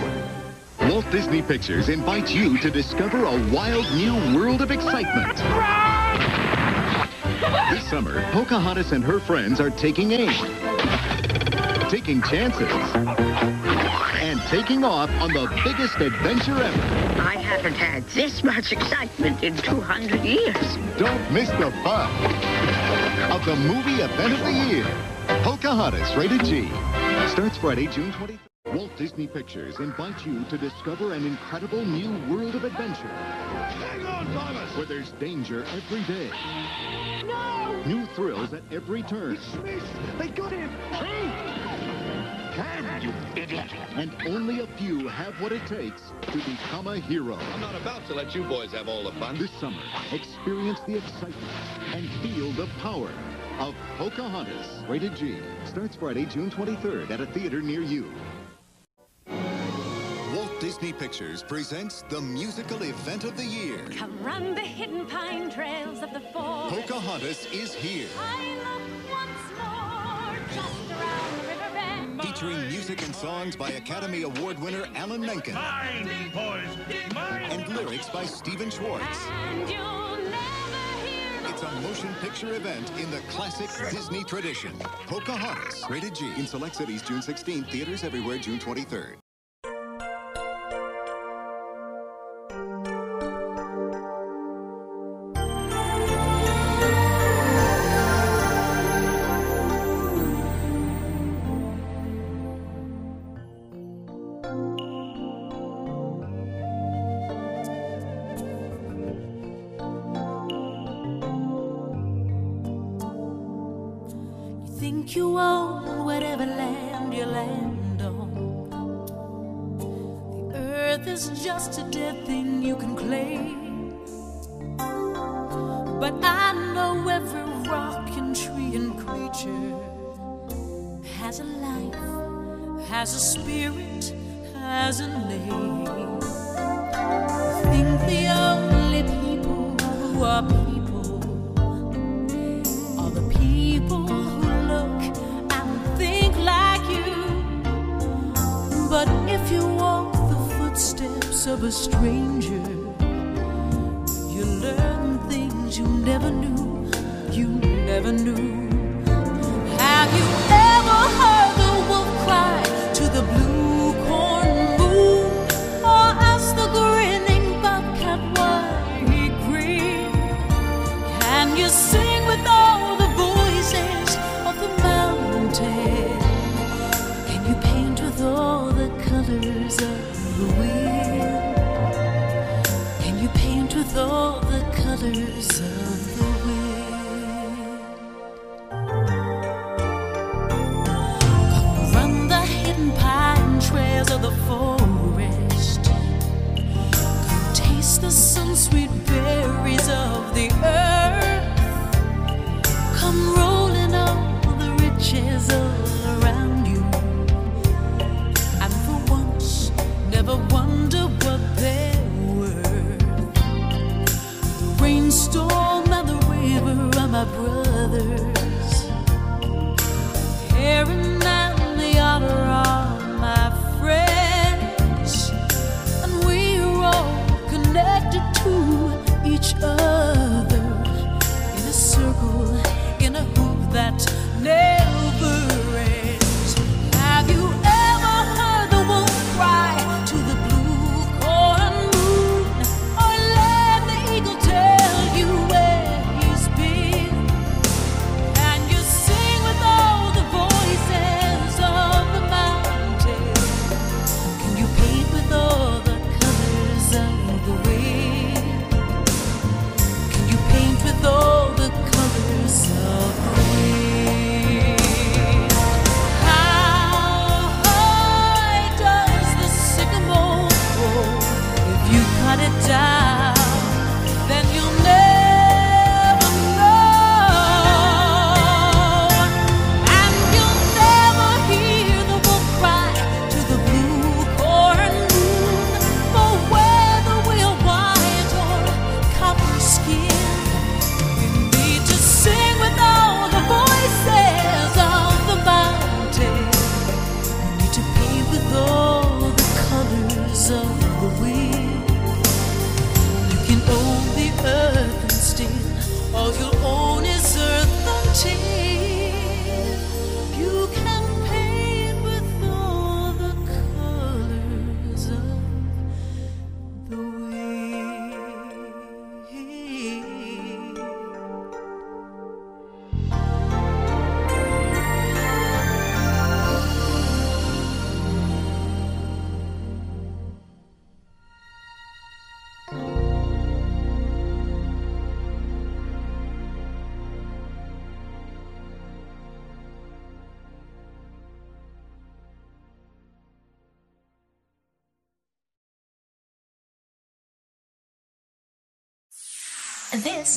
Walt 0.91 1.11
Disney 1.11 1.41
Pictures 1.41 1.89
invites 1.89 2.33
you 2.33 2.59
to 2.59 2.71
discover 2.71 3.25
a 3.25 3.51
wild 3.51 3.91
new 3.95 4.15
world 4.39 4.61
of 4.61 4.71
excitement. 4.71 5.39
This 7.71 7.89
summer, 7.89 8.21
Pocahontas 8.31 8.93
and 8.93 9.03
her 9.03 9.21
friends 9.21 9.59
are 9.59 9.71
taking 9.71 10.13
aim, 10.13 10.35
taking 11.89 12.21
chances, 12.21 13.64
taking 14.49 14.85
off 14.85 15.11
on 15.21 15.33
the 15.33 15.49
biggest 15.65 15.97
adventure 15.97 16.57
ever. 16.63 17.21
I 17.21 17.37
haven't 17.37 17.75
had 17.75 18.07
this 18.09 18.45
much 18.45 18.73
excitement 18.73 19.43
in 19.43 19.57
200 19.57 20.23
years. 20.25 20.77
Don't 20.99 21.33
miss 21.33 21.49
the 21.51 21.71
fun 21.83 22.11
of 23.33 23.45
the 23.45 23.57
movie 23.57 24.03
event 24.03 24.33
of 24.33 24.41
the 24.41 24.53
year. 24.53 24.87
Pocahontas, 25.43 26.15
rated 26.17 26.45
G. 26.45 26.69
Starts 27.29 27.57
Friday, 27.59 27.87
June 27.87 28.13
23rd. 28.13 28.39
Walt 28.75 28.97
Disney 28.97 29.29
Pictures 29.29 29.79
invites 29.79 30.27
you 30.27 30.45
to 30.47 30.59
discover 30.59 31.13
an 31.13 31.25
incredible 31.25 31.85
new 31.85 32.11
world 32.35 32.55
of 32.55 32.65
adventure. 32.65 33.07
Hang 33.07 34.05
on, 34.05 34.27
Thomas! 34.33 34.77
Where 34.77 34.87
there's 34.87 35.13
danger 35.13 35.65
every 35.67 36.03
day. 36.05 36.31
No! 37.25 37.83
New 37.87 38.07
thrills 38.15 38.53
at 38.53 38.63
every 38.73 39.03
turn. 39.03 39.39
They 40.19 40.29
got 40.29 40.51
him! 40.51 40.71
Can 42.55 43.03
you 43.03 43.11
idiot? 43.33 43.34
And 43.57 44.15
only 44.27 44.61
a 44.61 44.67
few 44.79 45.09
have 45.09 45.41
what 45.41 45.53
it 45.53 45.67
takes 45.67 46.13
to 46.23 46.39
become 46.39 46.87
a 46.87 46.99
hero. 46.99 47.37
I'm 47.37 47.61
not 47.61 47.75
about 47.75 48.07
to 48.07 48.15
let 48.15 48.35
you 48.35 48.45
boys 48.45 48.73
have 48.73 48.89
all 48.89 49.05
the 49.05 49.13
fun. 49.13 49.39
This 49.39 49.51
summer, 49.53 49.83
experience 50.13 50.81
the 50.87 50.97
excitement 50.97 51.53
and 51.93 52.09
feel 52.23 52.51
the 52.53 52.67
power 52.81 53.11
of 53.59 53.75
Pocahontas. 53.97 54.85
Rated 54.89 55.17
G. 55.17 55.39
Starts 55.65 55.97
Friday, 55.97 56.27
June 56.27 56.51
23rd 56.51 57.11
at 57.11 57.21
a 57.21 57.27
theater 57.27 57.63
near 57.63 57.81
you. 57.81 58.13
Walt 60.35 60.61
Disney 60.61 60.93
Pictures 60.93 61.43
presents 61.45 62.03
the 62.09 62.21
musical 62.21 62.83
event 62.83 63.25
of 63.25 63.37
the 63.37 63.45
year. 63.45 63.79
Come 63.97 64.21
run 64.23 64.55
the 64.55 64.61
hidden 64.61 65.07
pine 65.07 65.51
trails 65.51 66.03
of 66.03 66.13
the 66.13 66.21
forest. 66.21 66.75
Pocahontas 66.75 67.47
is 67.53 67.73
here. 67.73 68.09
Featuring 72.35 72.67
music 72.67 73.01
and 73.01 73.15
songs 73.15 73.55
by 73.55 73.71
Academy 73.71 74.23
Award 74.23 74.59
winner 74.59 74.89
Alan 74.97 75.21
Menken. 75.21 75.55
Mine, 75.55 76.33
boys! 76.35 76.67
Mine! 77.15 77.43
And 77.45 77.77
lyrics 77.77 78.09
by 78.09 78.25
Stephen 78.25 78.71
Schwartz. 78.71 79.05
And 79.31 79.71
you'll 79.71 80.17
never 80.17 81.07
hear 81.07 81.49
It's 81.51 81.63
a 81.63 81.71
motion 81.83 82.13
picture 82.21 82.53
event 82.55 82.91
in 82.99 83.09
the 83.13 83.21
classic 83.29 83.69
Disney 83.89 84.25
tradition. 84.25 84.73
Pocahontas, 85.07 85.85
rated 85.89 86.17
G. 86.17 86.33
In 86.37 86.49
select 86.49 86.75
cities, 86.75 87.03
June 87.03 87.21
16th. 87.21 87.71
Theaters 87.71 88.03
everywhere, 88.03 88.39
June 88.39 88.59
23rd. 88.59 89.15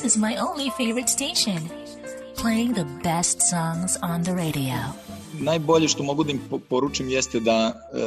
is 0.07 0.17
my 0.17 0.35
only 0.37 0.69
favorite 0.69 1.09
station, 1.09 1.59
playing 2.41 2.73
the 2.73 2.87
best 3.03 3.41
songs 3.41 3.97
on 4.01 4.23
the 4.23 4.31
radio. 4.31 4.75
Najbolje 5.39 5.87
što 5.87 6.03
mogu 6.03 6.23
da 6.23 6.31
im 6.31 6.41
poručim 6.69 7.09
jeste 7.09 7.39
da 7.39 7.73
e, 7.93 7.99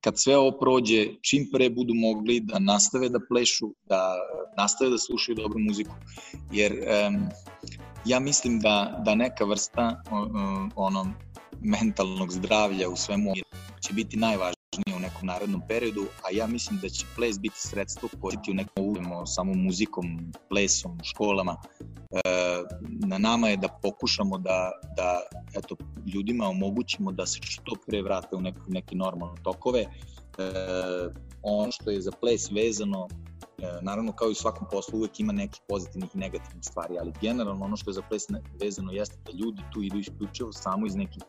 kad 0.00 0.18
sve 0.18 0.36
ovo 0.36 0.58
prođe, 0.58 1.06
čim 1.22 1.48
pre 1.52 1.70
budu 1.70 1.94
mogli 1.94 2.40
da 2.40 2.58
nastave 2.58 3.08
da 3.08 3.18
plešu, 3.28 3.66
da 3.88 4.14
nastave 4.56 4.90
da 4.90 4.98
slušaju 4.98 5.36
dobru 5.36 5.58
muziku, 5.58 5.94
jer 6.52 6.72
e, 6.72 7.10
ja 8.04 8.20
mislim 8.20 8.60
da, 8.60 9.02
da 9.04 9.14
neka 9.14 9.44
vrsta 9.44 10.02
o, 10.10 10.26
ono, 10.76 11.06
mentalnog 11.60 12.32
zdravlja 12.32 12.88
u 12.88 12.96
svemu 12.96 13.32
će 13.80 13.92
biti 13.92 14.16
najvažnija 14.16 14.55
najvažnije 14.76 14.96
u 14.96 15.00
nekom 15.00 15.26
narednom 15.26 15.62
periodu, 15.68 16.06
a 16.22 16.30
ja 16.32 16.46
mislim 16.46 16.78
da 16.82 16.88
će 16.88 17.06
ples 17.16 17.38
biti 17.38 17.60
sredstvo 17.60 18.08
koje 18.20 18.36
ti 18.44 18.50
u 18.50 18.54
nekom 18.54 18.84
uvijemo 18.84 19.26
samo 19.26 19.54
muzikom, 19.54 20.32
plesom, 20.48 20.98
školama. 21.02 21.56
E, 22.10 22.20
na 23.06 23.18
nama 23.18 23.48
je 23.48 23.56
da 23.56 23.68
pokušamo 23.82 24.38
da, 24.38 24.72
da 24.96 25.20
eto, 25.54 25.76
ljudima 26.14 26.46
omogućimo 26.46 27.12
da 27.12 27.26
se 27.26 27.38
što 27.42 27.76
pre 27.86 28.02
vrate 28.02 28.36
u 28.36 28.40
neke, 28.40 28.60
neke 28.68 28.96
normalne 28.96 29.42
tokove. 29.42 29.80
E, 29.80 29.88
ono 31.42 31.72
što 31.72 31.90
je 31.90 32.00
za 32.00 32.10
ples 32.20 32.50
vezano 32.50 33.08
E, 33.58 33.78
naravno 33.82 34.12
kao 34.12 34.28
i 34.28 34.32
u 34.32 34.34
svakom 34.34 34.66
poslu 34.70 34.98
uvek 34.98 35.20
ima 35.20 35.32
nekih 35.32 35.60
pozitivnih 35.68 36.10
i 36.14 36.18
negativnih 36.18 36.64
stvari, 36.64 36.98
ali 37.00 37.12
generalno 37.20 37.64
ono 37.64 37.76
što 37.76 37.90
je 37.90 37.94
za 37.94 38.02
ples 38.02 38.22
vezano 38.62 38.92
jeste 38.92 39.16
da 39.26 39.32
ljudi 39.32 39.62
tu 39.72 39.82
idu 39.82 39.98
isključivo 39.98 40.52
samo 40.52 40.86
iz 40.86 40.96
nekih 40.96 41.22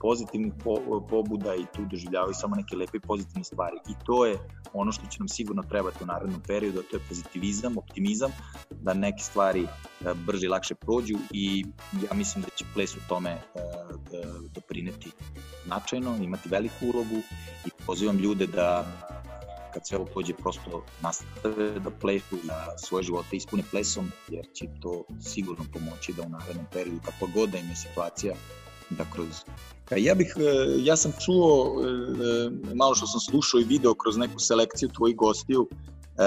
pozitivnih 0.00 0.52
po, 0.64 1.00
pobuda 1.10 1.54
i 1.54 1.66
tu 1.74 1.82
doživljavaju 1.90 2.34
samo 2.34 2.56
neke 2.56 2.76
lepe 2.76 3.00
pozitivne 3.00 3.44
stvari. 3.44 3.76
I 3.88 3.94
to 4.04 4.26
je 4.26 4.38
ono 4.72 4.92
što 4.92 5.06
će 5.06 5.18
nam 5.18 5.28
sigurno 5.28 5.62
trebati 5.62 6.04
u 6.04 6.06
narednom 6.06 6.40
periodu, 6.46 6.78
a 6.78 6.82
to 6.90 6.96
je 6.96 7.02
pozitivizam, 7.08 7.78
optimizam, 7.78 8.30
da 8.70 8.94
neke 8.94 9.22
stvari 9.22 9.62
e, 9.62 10.14
brže 10.26 10.46
i 10.46 10.48
lakše 10.48 10.74
prođu 10.74 11.14
i 11.32 11.64
ja 12.10 12.14
mislim 12.14 12.42
da 12.42 12.48
će 12.56 12.64
ples 12.74 12.96
u 12.96 13.00
tome 13.08 13.30
e, 13.30 13.40
doprineti 14.54 15.10
značajno, 15.64 16.16
imati 16.16 16.48
veliku 16.48 16.86
ulogu 16.94 17.16
i 17.66 17.70
pozivam 17.86 18.18
ljude 18.18 18.46
da 18.46 18.84
kad 19.74 19.86
sve 19.86 19.98
pođe 20.14 20.34
prosto 20.34 20.84
nastave 21.02 21.80
da 21.80 21.90
plešu, 21.90 22.36
da 22.44 22.74
svoje 22.78 23.02
živote 23.02 23.36
ispune 23.36 23.62
plesom, 23.70 24.12
jer 24.28 24.46
će 24.54 24.66
to 24.80 25.04
sigurno 25.20 25.64
pomoći 25.72 26.12
da 26.12 26.22
u 26.22 26.28
narednom 26.28 26.66
periodu, 26.72 27.00
kako 27.04 27.32
god 27.34 27.50
da 27.50 27.58
im 27.58 27.68
je 27.68 27.76
situacija, 27.76 28.34
da 28.90 29.04
kroz 29.12 29.44
Ja 29.96 30.14
bih, 30.14 30.34
e, 30.36 30.42
ja 30.78 30.96
sam 30.96 31.12
čuo, 31.24 31.82
e, 31.82 32.74
malo 32.74 32.94
što 32.94 33.06
sam 33.06 33.20
slušao 33.20 33.60
i 33.60 33.64
video 33.64 33.94
kroz 33.94 34.16
neku 34.16 34.38
selekciju 34.38 34.88
tvojih 34.88 35.16
gostiju, 35.16 35.68
e, 35.70 36.22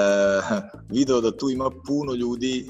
video 0.90 1.22
da 1.22 1.38
tu 1.38 1.50
ima 1.50 1.70
puno 1.88 2.14
ljudi 2.14 2.70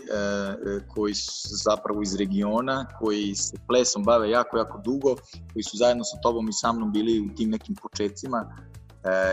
koji 0.93 1.13
su 1.13 1.55
zapravo 1.65 2.01
iz 2.01 2.15
regiona, 2.15 2.85
koji 2.99 3.35
se 3.35 3.57
plesom 3.67 4.03
bave 4.03 4.29
jako, 4.29 4.57
jako 4.57 4.81
dugo, 4.85 5.15
koji 5.53 5.63
su 5.63 5.77
zajedno 5.77 6.03
sa 6.03 6.17
tobom 6.23 6.49
i 6.49 6.53
sa 6.53 6.71
mnom 6.73 6.91
bili 6.91 7.19
u 7.19 7.35
tim 7.35 7.49
nekim 7.49 7.75
početcima 7.75 8.57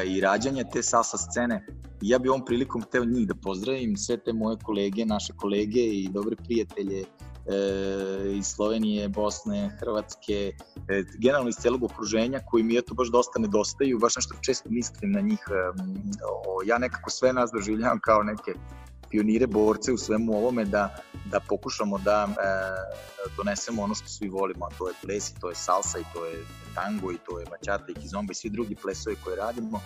i 0.07 0.21
rađanja 0.21 0.65
te 0.73 0.83
salsa 0.83 1.17
scene. 1.19 1.67
I 2.03 2.09
ja 2.09 2.19
bi 2.19 2.29
ovom 2.29 2.45
prilikom 2.45 2.83
hteo 2.83 3.05
njih 3.05 3.27
da 3.29 3.35
pozdravim, 3.35 3.97
sve 3.97 4.17
te 4.17 4.33
moje 4.33 4.57
kolege, 4.65 5.05
naše 5.07 5.33
kolege 5.37 5.81
i 5.81 6.09
dobre 6.13 6.37
prijatelje 6.37 7.01
e, 7.01 7.07
iz 8.33 8.47
Slovenije, 8.47 9.09
Bosne, 9.09 9.77
Hrvatske, 9.81 10.53
e, 10.89 11.05
generalno 11.19 11.49
iz 11.49 11.55
celog 11.55 11.83
okruženja 11.85 12.41
koji 12.51 12.63
mi 12.63 12.79
eto 12.79 12.95
baš 12.95 13.09
dosta 13.09 13.39
nedostaju, 13.39 13.99
baš 13.99 14.17
nešto 14.17 14.35
često 14.41 14.71
mislim 14.71 15.13
na 15.13 15.21
njih. 15.21 15.41
E, 15.51 15.53
o, 16.47 16.63
ja 16.67 16.79
nekako 16.79 17.11
sve 17.11 17.33
nas 17.33 17.51
doživljavam 17.55 18.01
kao 18.01 18.23
neke 18.23 18.55
pionire, 19.11 19.47
borce 19.47 19.93
u 19.93 19.99
svemu 19.99 20.33
ovome 20.37 20.65
da, 20.65 20.97
da 21.25 21.41
pokušamo 21.41 21.99
da 21.99 22.29
e, 22.29 22.35
donesemo 23.37 23.83
ono 23.83 23.95
što 23.95 24.09
svi 24.09 24.29
volimo, 24.29 24.65
a 24.65 24.75
to 24.79 24.89
je 24.89 24.95
ples 25.03 25.31
i 25.31 25.41
to 25.41 25.49
je 25.49 25.55
salsa 25.55 25.99
i 25.99 26.05
to 26.15 26.25
je 26.25 26.45
tango 26.75 27.13
i 27.13 27.19
to 27.27 27.41
je 27.41 27.47
mačata 27.51 27.85
i 27.89 27.95
kizomba 27.95 28.33
i 28.33 28.35
svi 28.35 28.51
drugi 28.51 28.75
plesovi 28.75 29.17
koje 29.25 29.37
radimo, 29.37 29.81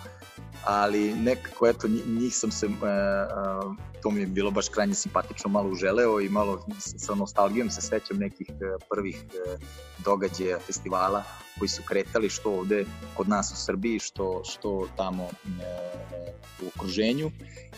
ali 0.63 1.13
nekako 1.13 1.67
eto 1.67 1.87
njih 2.07 2.35
sam 2.35 2.51
se, 2.51 2.65
e, 2.65 2.69
e, 2.69 3.97
to 4.01 4.11
mi 4.11 4.21
je 4.21 4.27
bilo 4.27 4.51
baš 4.51 4.69
krajnje 4.69 4.93
simpatično, 4.93 5.49
malo 5.49 5.69
uželeo 5.69 6.21
i 6.21 6.29
malo 6.29 6.65
sa 6.79 7.15
nostalgijom 7.15 7.69
se 7.69 7.81
sećam 7.81 8.17
nekih 8.17 8.49
e, 8.49 8.53
prvih 8.89 9.15
e, 9.15 9.57
događaja, 10.03 10.59
festivala 10.59 11.23
koji 11.59 11.69
su 11.69 11.81
kretali 11.83 12.29
što 12.29 12.51
ovde 12.51 12.85
kod 13.13 13.29
nas 13.29 13.51
u 13.51 13.65
Srbiji, 13.65 13.99
što, 13.99 14.41
što 14.45 14.87
tamo 14.97 15.23
e, 15.23 15.87
u 16.61 16.67
okruženju 16.67 17.31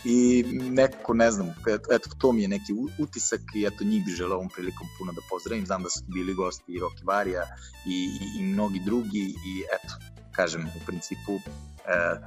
i 0.06 0.44
nekako 0.54 1.14
ne 1.14 1.32
znam, 1.32 1.48
eto 1.92 2.10
to 2.18 2.32
mi 2.32 2.42
je 2.42 2.48
neki 2.48 2.74
utisak 3.00 3.42
i 3.56 3.66
eto 3.66 3.84
njih 3.84 4.06
bi 4.06 4.12
želeo 4.12 4.36
ovom 4.36 4.50
prilikom 4.50 4.88
puno 4.98 5.12
da 5.12 5.22
pozdravim, 5.30 5.66
znam 5.66 5.84
da 5.84 5.90
su 5.90 6.04
bili 6.08 6.34
gosti 6.34 6.72
i 6.72 6.80
Varija 7.04 7.44
i, 7.86 8.10
i, 8.22 8.40
i 8.40 8.44
mnogi 8.44 8.80
drugi 8.86 8.99
i 9.06 9.64
eto, 9.76 9.94
kažem, 10.32 10.68
u 10.76 10.86
principu 10.86 11.34
e, 11.34 11.42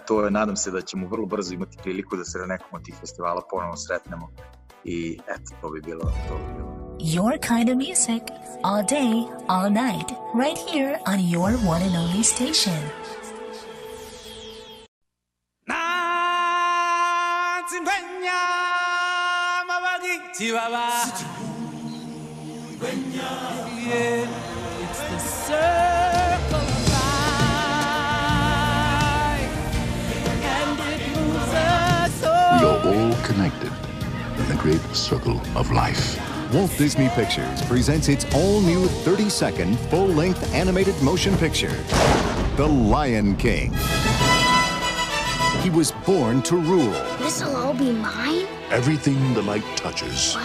to 0.06 0.24
je, 0.24 0.30
nadam 0.30 0.56
se 0.56 0.70
da 0.70 0.80
ćemo 0.80 1.08
vrlo 1.08 1.26
brzo 1.26 1.54
imati 1.54 1.78
priliku 1.82 2.16
da 2.16 2.24
se 2.24 2.38
na 2.38 2.46
nekom 2.46 2.68
od 2.72 2.84
tih 2.84 2.94
festivala 3.00 3.42
ponovo 3.50 3.76
sretnemo 3.76 4.28
i 4.84 5.18
eto, 5.28 5.54
to 5.60 5.70
bi 5.70 5.80
bilo, 5.80 6.00
to 6.28 6.34
bi 6.34 6.52
bilo. 6.56 6.72
Your 6.98 7.38
kind 7.38 7.68
of 7.68 7.76
music, 7.76 8.22
all 8.62 8.82
day, 8.84 9.26
all 9.48 9.70
night, 9.70 10.12
right 10.34 10.58
here 10.70 11.00
on 11.06 11.18
your 11.20 11.50
one 11.66 11.82
and 11.82 11.96
only 11.96 12.22
station. 12.22 12.80
Yeah, 23.84 24.26
it's 24.80 25.00
the 25.10 25.18
circle 25.18 26.01
the 34.52 34.62
great 34.62 34.82
circle 34.94 35.40
of 35.56 35.70
life. 35.70 36.18
Walt 36.52 36.70
Disney 36.76 37.08
Pictures 37.10 37.62
presents 37.62 38.08
its 38.08 38.26
all-new 38.34 38.84
30-second 39.04 39.78
full-length 39.88 40.52
animated 40.52 41.00
motion 41.02 41.34
picture, 41.38 41.74
The 42.56 42.66
Lion 42.66 43.36
King. 43.36 43.72
He 45.62 45.70
was 45.70 45.92
born 46.04 46.42
to 46.42 46.56
rule, 46.56 46.92
This'll 47.18 47.56
all 47.56 47.72
be 47.72 47.92
mine? 47.92 48.46
Everything 48.70 49.32
the 49.32 49.42
light 49.42 49.64
touches. 49.76 50.36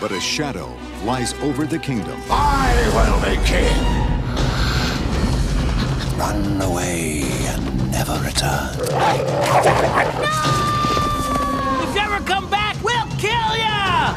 but 0.00 0.12
a 0.12 0.20
shadow 0.20 0.70
lies 1.04 1.32
over 1.34 1.64
the 1.64 1.78
kingdom. 1.78 2.20
I 2.30 2.74
will 2.94 3.20
be 3.24 3.36
king. 3.46 3.80
Run 6.18 6.60
away 6.60 7.22
and 7.46 7.90
never 7.90 8.18
return. 8.24 8.74
If 11.82 11.94
you 11.94 12.00
ever 12.00 12.20
come 12.24 12.50
back, 12.50 12.63
we'll 12.63 12.63
kill 13.24 13.56
ya! 13.56 14.12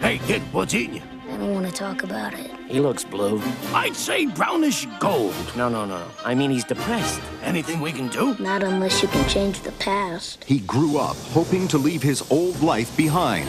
Hey, 0.00 0.18
kid, 0.26 0.42
what's 0.52 0.74
eating 0.74 0.96
you? 0.96 1.02
I 1.32 1.36
don't 1.38 1.54
want 1.54 1.66
to 1.66 1.72
talk 1.72 2.02
about 2.02 2.34
it. 2.34 2.50
He 2.68 2.80
looks 2.80 3.04
blue. 3.04 3.40
I'd 3.72 3.96
say 3.96 4.26
brownish 4.26 4.86
gold. 5.00 5.34
No, 5.56 5.68
no, 5.68 5.84
no. 5.84 6.02
I 6.24 6.34
mean, 6.34 6.50
he's 6.50 6.64
depressed. 6.64 7.20
Anything 7.42 7.80
we 7.80 7.92
can 7.92 8.08
do? 8.08 8.36
Not 8.38 8.62
unless 8.62 9.02
you 9.02 9.08
can 9.08 9.28
change 9.28 9.60
the 9.60 9.72
past. 9.72 10.44
He 10.44 10.60
grew 10.60 10.98
up 10.98 11.16
hoping 11.32 11.68
to 11.68 11.78
leave 11.78 12.02
his 12.02 12.22
old 12.30 12.60
life 12.60 12.94
behind. 12.96 13.48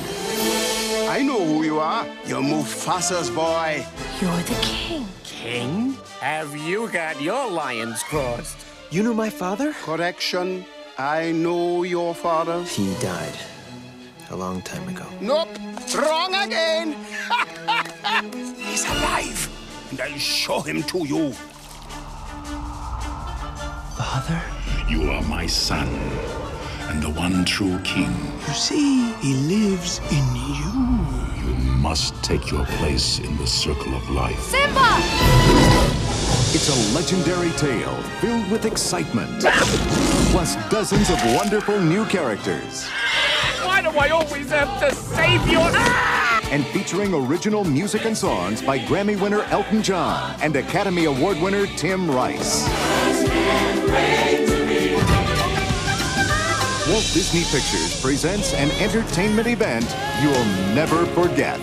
I 1.09 1.23
know 1.23 1.43
who 1.43 1.63
you 1.63 1.79
are. 1.79 2.05
You're 2.25 2.43
Mufasa's 2.43 3.29
boy. 3.29 3.85
You're 4.21 4.43
the 4.43 4.57
king. 4.61 5.07
King? 5.23 5.97
Have 6.19 6.55
you 6.55 6.89
got 6.89 7.21
your 7.21 7.49
lions 7.49 8.03
crossed? 8.03 8.57
You 8.91 9.03
know 9.03 9.13
my 9.13 9.29
father? 9.29 9.73
Correction. 9.83 10.65
I 10.99 11.31
know 11.31 11.83
your 11.83 12.15
father. 12.15 12.63
He 12.63 12.91
died 12.95 13.37
a 14.31 14.35
long 14.35 14.63
time 14.63 14.87
ago. 14.89 15.05
Nope. 15.21 15.49
Wrong 15.95 16.33
again. 16.33 16.95
He's 18.57 18.83
alive. 18.85 19.47
And 19.91 20.01
I'll 20.01 20.17
show 20.17 20.61
him 20.61 20.81
to 20.83 21.05
you. 21.05 21.33
Father? 23.93 24.41
You 24.89 25.11
are 25.11 25.21
my 25.23 25.45
son, 25.45 25.87
and 26.89 27.03
the 27.03 27.11
one 27.11 27.45
true 27.45 27.77
king. 27.83 28.15
You 28.47 28.53
see, 28.53 29.11
he 29.21 29.33
lives 29.35 29.99
in 30.11 30.25
you. 30.35 30.97
You 31.45 31.53
must 31.77 32.23
take 32.23 32.49
your 32.49 32.65
place 32.65 33.19
in 33.19 33.37
the 33.37 33.45
circle 33.45 33.93
of 33.93 34.09
life. 34.09 34.41
Simba! 34.41 35.56
It's 36.49 36.69
a 36.69 36.95
legendary 36.95 37.51
tale 37.51 37.93
filled 38.21 38.49
with 38.49 38.63
excitement, 38.63 39.41
plus 40.31 40.55
dozens 40.69 41.09
of 41.09 41.17
wonderful 41.35 41.77
new 41.81 42.05
characters, 42.05 42.87
Why 43.65 43.81
do 43.81 43.89
I 43.89 44.09
always 44.09 44.49
have 44.49 44.79
to 44.79 44.95
save 44.95 45.45
you? 45.47 45.59
Ah! 45.59 46.39
and 46.49 46.65
featuring 46.67 47.13
original 47.13 47.65
music 47.65 48.05
and 48.05 48.17
songs 48.17 48.61
by 48.61 48.79
Grammy 48.79 49.19
winner 49.19 49.41
Elton 49.49 49.83
John 49.83 50.37
and 50.41 50.55
Academy 50.55 51.03
Award 51.03 51.37
winner 51.41 51.67
Tim 51.75 52.09
Rice. 52.09 52.63
Walt 56.87 57.03
Disney 57.13 57.43
Pictures 57.51 58.01
presents 58.01 58.53
an 58.53 58.71
entertainment 58.81 59.49
event 59.49 59.93
you'll 60.21 60.45
never 60.73 61.05
forget. 61.07 61.59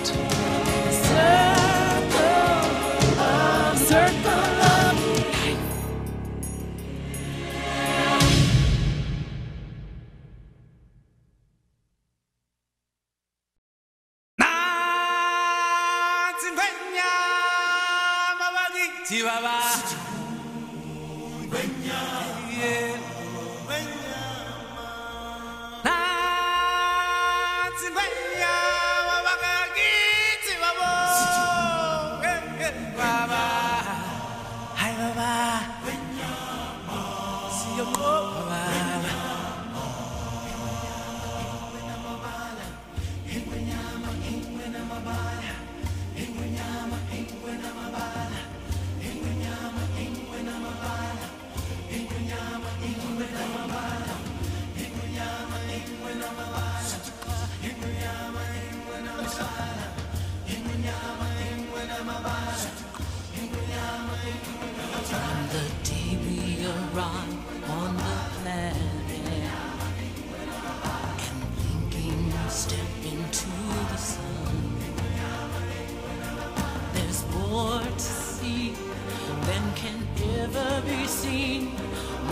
Chihuahua. 19.04 20.13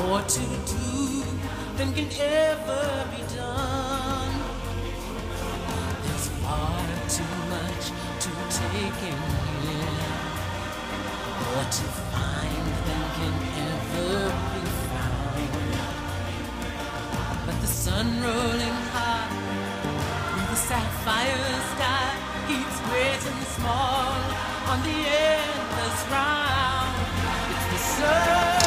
More 0.03 0.23
to 0.23 0.41
do 0.41 1.23
than 1.77 1.93
can 1.95 2.09
ever 2.19 3.07
be 3.15 3.23
done. 3.37 4.35
There's 6.05 6.29
far 6.43 6.83
too 7.17 7.35
much 7.55 7.85
to 8.25 8.31
take 8.61 9.01
in 9.11 9.21
here, 9.63 9.99
more 11.43 11.67
to 11.79 11.87
find 12.11 12.67
than 12.87 13.03
can 13.17 13.35
ever 13.71 14.13
be 14.53 14.63
found. 14.91 15.53
But 17.47 17.57
the 17.61 17.67
sun 17.67 18.07
rolling 18.23 18.79
high 18.95 19.31
through 20.31 20.49
the 20.53 20.61
sapphire 20.69 21.55
sky 21.75 22.09
keeps 22.49 22.77
great 22.89 23.23
and 23.31 23.43
small 23.57 24.11
on 24.71 24.79
the 24.83 24.99
endless 25.31 26.01
round. 26.11 26.93
It's 27.53 27.67
the 27.73 27.79
circle 27.97 28.62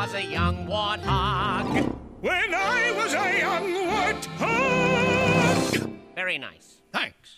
was 0.00 0.14
a 0.14 0.24
young 0.24 0.66
warthog. 0.66 1.94
When 2.22 2.54
I 2.54 2.90
was 2.96 3.12
a 3.12 3.38
young 3.38 3.70
warthog. 3.90 5.90
Very 6.14 6.38
nice. 6.38 6.80
Thanks. 6.90 7.36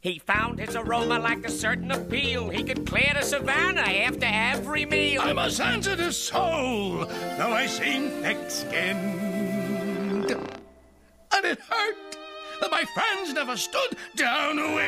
He 0.00 0.18
found 0.18 0.58
his 0.58 0.76
aroma 0.76 1.18
like 1.18 1.46
a 1.46 1.50
certain 1.50 1.90
appeal. 1.90 2.48
He 2.48 2.64
could 2.64 2.86
clear 2.86 3.12
the 3.12 3.20
savannah 3.20 3.82
after 3.82 4.24
every 4.24 4.86
meal. 4.86 5.20
I'm 5.20 5.36
a 5.36 5.50
sensitive 5.50 6.14
soul, 6.14 7.04
though 7.36 7.52
I 7.52 7.66
seem 7.66 8.08
thick-skinned. 8.22 10.30
And 10.30 11.44
it 11.44 11.58
hurt 11.68 12.16
that 12.62 12.70
my 12.70 12.84
friends 12.94 13.34
never 13.34 13.58
stood 13.58 13.98
downwind. 14.16 14.78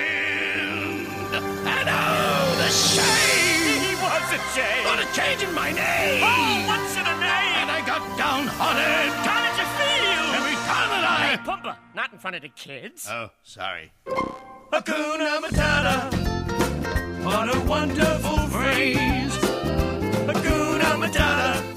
And 1.34 1.90
oh, 1.90 2.54
the 2.56 2.70
shame! 2.70 3.72
He 3.92 3.96
was 3.96 4.32
a 4.32 4.38
shame. 4.54 4.84
For 4.84 4.96
the 4.96 5.04
change 5.14 5.42
in 5.42 5.52
my 5.54 5.70
name. 5.70 6.22
Oh, 6.24 6.64
what's 6.66 6.96
got 7.98 8.18
downhearted. 8.18 9.12
How 9.26 9.38
did 9.44 9.54
you 9.60 9.68
feel? 9.78 10.24
Every 10.38 10.56
time 10.70 10.88
that 10.92 11.04
Hey, 11.20 11.34
I... 11.34 11.44
Pumbaa, 11.44 11.76
not 11.94 12.12
in 12.12 12.18
front 12.18 12.36
of 12.36 12.42
the 12.42 12.48
kids. 12.48 13.06
Oh, 13.10 13.28
sorry. 13.42 13.92
Hakuna 14.72 15.40
Matata. 15.44 15.96
What 17.24 17.54
a 17.54 17.60
wonderful 17.60 18.38
phrase. 18.48 19.36
Hakuna 20.26 20.90
Matata. 21.02 21.71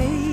Days. 0.00 0.29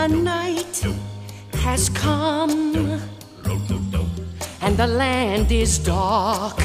The 0.00 0.16
night 0.16 0.82
has 1.52 1.90
come 1.90 2.74
and 4.62 4.74
the 4.78 4.86
land 4.86 5.52
is 5.52 5.78
dark 5.78 6.58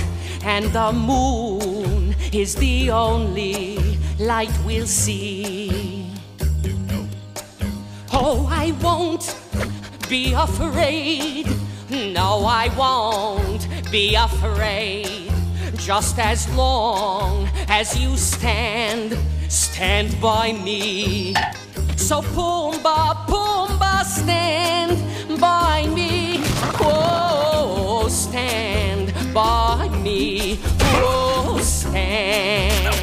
and 0.45 0.71
the 0.71 0.93
moon 0.93 2.15
is 2.31 2.55
the 2.55 2.89
only 2.89 3.77
light 4.19 4.55
we'll 4.65 4.87
see. 4.87 6.09
Oh, 8.13 8.47
I 8.49 8.71
won't 8.81 9.35
be 10.07 10.31
afraid. 10.31 11.45
No, 11.89 12.45
I 12.45 12.69
won't 12.77 13.67
be 13.91 14.15
afraid. 14.15 15.29
Just 15.75 16.19
as 16.19 16.47
long 16.55 17.49
as 17.67 17.99
you 17.99 18.15
stand, 18.15 19.17
stand 19.49 20.21
by 20.21 20.53
me. 20.53 21.35
So 21.97 22.21
Pumbaa, 22.21 23.25
Pumbaa, 23.27 24.03
stand 24.03 25.39
by 25.39 25.87
me. 25.87 26.39
Oh, 26.79 28.07
stand 28.09 29.13
by 29.33 29.89
me. 30.03 30.59
Oh, 30.81 31.59
stand. 31.63 32.95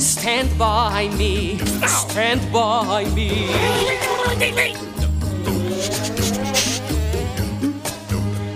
Stand 0.00 0.56
by 0.58 1.08
me. 1.16 1.58
Stand 1.86 2.52
by 2.52 3.04
me. 3.16 3.48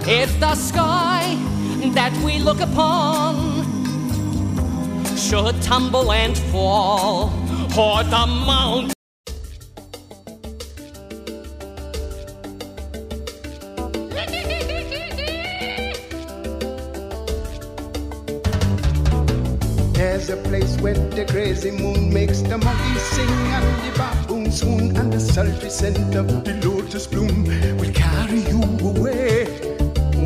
If 0.06 0.38
the 0.40 0.54
sky 0.54 1.36
that 1.94 2.12
we 2.24 2.38
look 2.38 2.60
upon 2.60 3.64
should 5.16 5.60
tumble 5.62 6.12
and 6.12 6.36
fall, 6.36 7.32
or 7.76 8.04
the 8.04 8.26
mountain 8.46 8.92
place 20.52 20.76
where 20.82 20.92
the 20.92 21.24
crazy 21.24 21.70
moon 21.70 22.12
makes 22.12 22.42
the 22.42 22.58
monkeys 22.58 23.02
sing 23.14 23.34
and 23.56 23.68
the 23.84 23.90
baboons 23.96 24.60
swoon 24.60 24.94
and 24.98 25.10
the 25.10 25.18
sultry 25.18 25.70
scent 25.70 26.14
of 26.14 26.26
the 26.44 26.52
lotus 26.62 27.06
bloom 27.06 27.44
will 27.78 27.94
carry 27.94 28.40
you 28.52 28.60
away. 28.90 29.46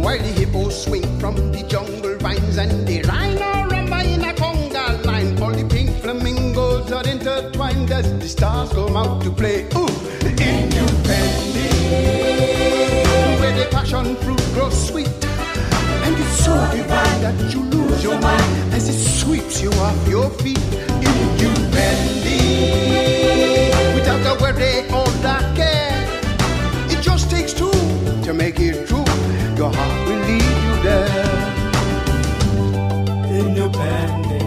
While 0.02 0.18
the 0.18 0.32
hippos 0.38 0.82
swing 0.84 1.06
from 1.20 1.36
the 1.52 1.62
jungle 1.68 2.16
vines 2.18 2.58
and 2.58 2.74
the 2.88 3.02
rhino 3.02 3.50
rumba 3.70 4.00
in 4.14 4.24
a 4.30 4.32
conga 4.40 5.04
line, 5.04 5.40
all 5.40 5.52
the 5.52 5.64
pink 5.74 5.90
flamingos 6.02 6.90
are 6.90 7.06
intertwined 7.06 7.92
as 7.92 8.10
the 8.18 8.28
stars 8.28 8.70
come 8.70 8.96
out 8.96 9.22
to 9.22 9.30
play. 9.30 9.68
Ooh, 9.76 9.86
in 10.42 10.66
where 13.38 13.54
the 13.60 13.68
passion 13.70 14.16
fruit 14.16 14.44
grows 14.54 14.88
sweet. 14.88 15.25
It's 16.18 16.44
so 16.44 16.54
divine 16.72 17.20
that 17.22 17.54
you 17.54 17.62
lose 17.62 18.02
your 18.02 18.18
mind 18.20 18.74
as 18.74 18.88
it 18.88 18.98
sweeps 19.20 19.60
you 19.60 19.70
off 19.72 20.08
your 20.08 20.30
feet 20.30 20.58
in 21.06 21.38
you 21.38 21.52
bendy. 21.70 22.40
Without 23.94 24.24
a 24.26 24.42
worry 24.42 24.88
or 24.90 25.06
a 25.24 25.36
care, 25.54 26.06
it 26.90 27.00
just 27.02 27.30
takes 27.30 27.52
two 27.52 27.70
to 28.22 28.32
make 28.34 28.58
it 28.60 28.88
true. 28.88 29.04
Your 29.56 29.72
heart 29.72 30.08
will 30.08 30.20
lead 30.28 30.56
you 30.66 30.74
there. 30.82 31.36
In 33.38 33.54
Upendi, 33.54 34.42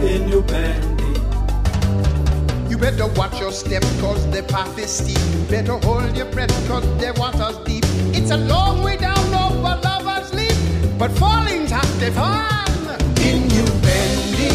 in 0.00 0.30
Upendi. 0.30 0.94
You 2.70 2.78
better 2.78 3.06
watch 3.08 3.38
your 3.40 3.52
step 3.52 3.82
cause 4.00 4.28
the 4.30 4.42
path 4.44 4.78
is 4.78 4.90
steep. 4.90 5.18
You 5.34 5.44
better 5.48 5.76
hold 5.86 6.16
your 6.16 6.26
breath 6.26 6.52
cause 6.68 6.84
the 6.98 7.12
water's 7.18 7.58
deep. 7.64 7.84
It's 8.16 8.30
a 8.30 8.36
long 8.36 8.82
way 8.82 8.96
down 8.96 9.33
but 10.98 11.10
falling's 11.12 11.70
half 11.70 12.00
the 12.00 12.10
fun. 12.12 12.54
In 13.20 13.50
you 13.50 13.64
bendy, 13.82 14.54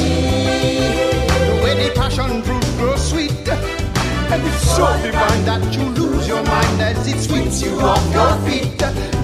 where 1.62 1.76
the 1.76 1.92
passion 1.96 2.42
fruit 2.44 2.66
grows 2.78 3.10
sweet, 3.10 3.50
and 3.50 4.44
it's 4.48 4.76
so 4.76 4.86
divine 5.02 5.46
that 5.46 5.76
you 5.76 5.86
lose 5.90 6.28
your 6.28 6.44
mind 6.44 6.82
as 6.82 7.08
it 7.08 7.20
sweeps 7.20 7.62
you 7.62 7.80
off 7.82 8.14
your 8.14 8.36
feet. 8.50 9.19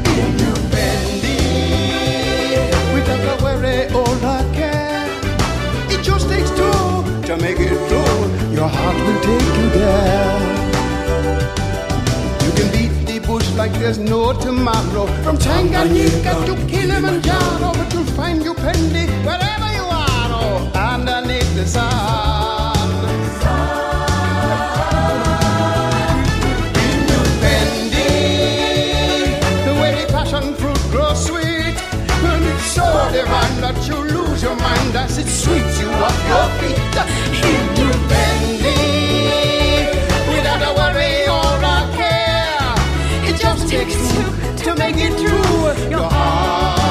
There's 13.80 14.00
no 14.00 14.34
tomorrow. 14.34 15.06
From 15.24 15.38
Tanganyika 15.38 16.46
to 16.48 16.56
Kilimanjaro, 16.68 17.72
but 17.74 17.94
you'll 17.94 18.06
find 18.16 18.42
Upendi 18.42 19.06
wherever 19.24 19.70
you 19.78 19.84
are, 19.84 20.32
oh, 20.32 20.72
underneath 20.74 21.54
the 21.56 21.66
sun. 21.68 21.94
The 29.66 29.74
way 29.82 29.92
the 30.02 30.12
passion 30.12 30.56
fruit 30.56 30.82
grows 30.90 31.26
sweet, 31.28 31.76
and 32.32 32.46
it's 32.46 32.66
so 32.72 32.86
divine 33.12 33.62
that 33.62 33.78
you 33.88 33.98
lose 33.98 34.42
your 34.42 34.56
mind 34.56 34.96
as 34.96 35.18
it 35.20 35.28
sweeps 35.28 35.80
you 35.80 35.90
off 35.90 36.18
your 36.28 36.48
feet. 36.60 36.80
Independent, 37.44 37.75
to 43.84 44.76
make 44.76 44.96
it 44.98 45.18
true. 45.20 46.85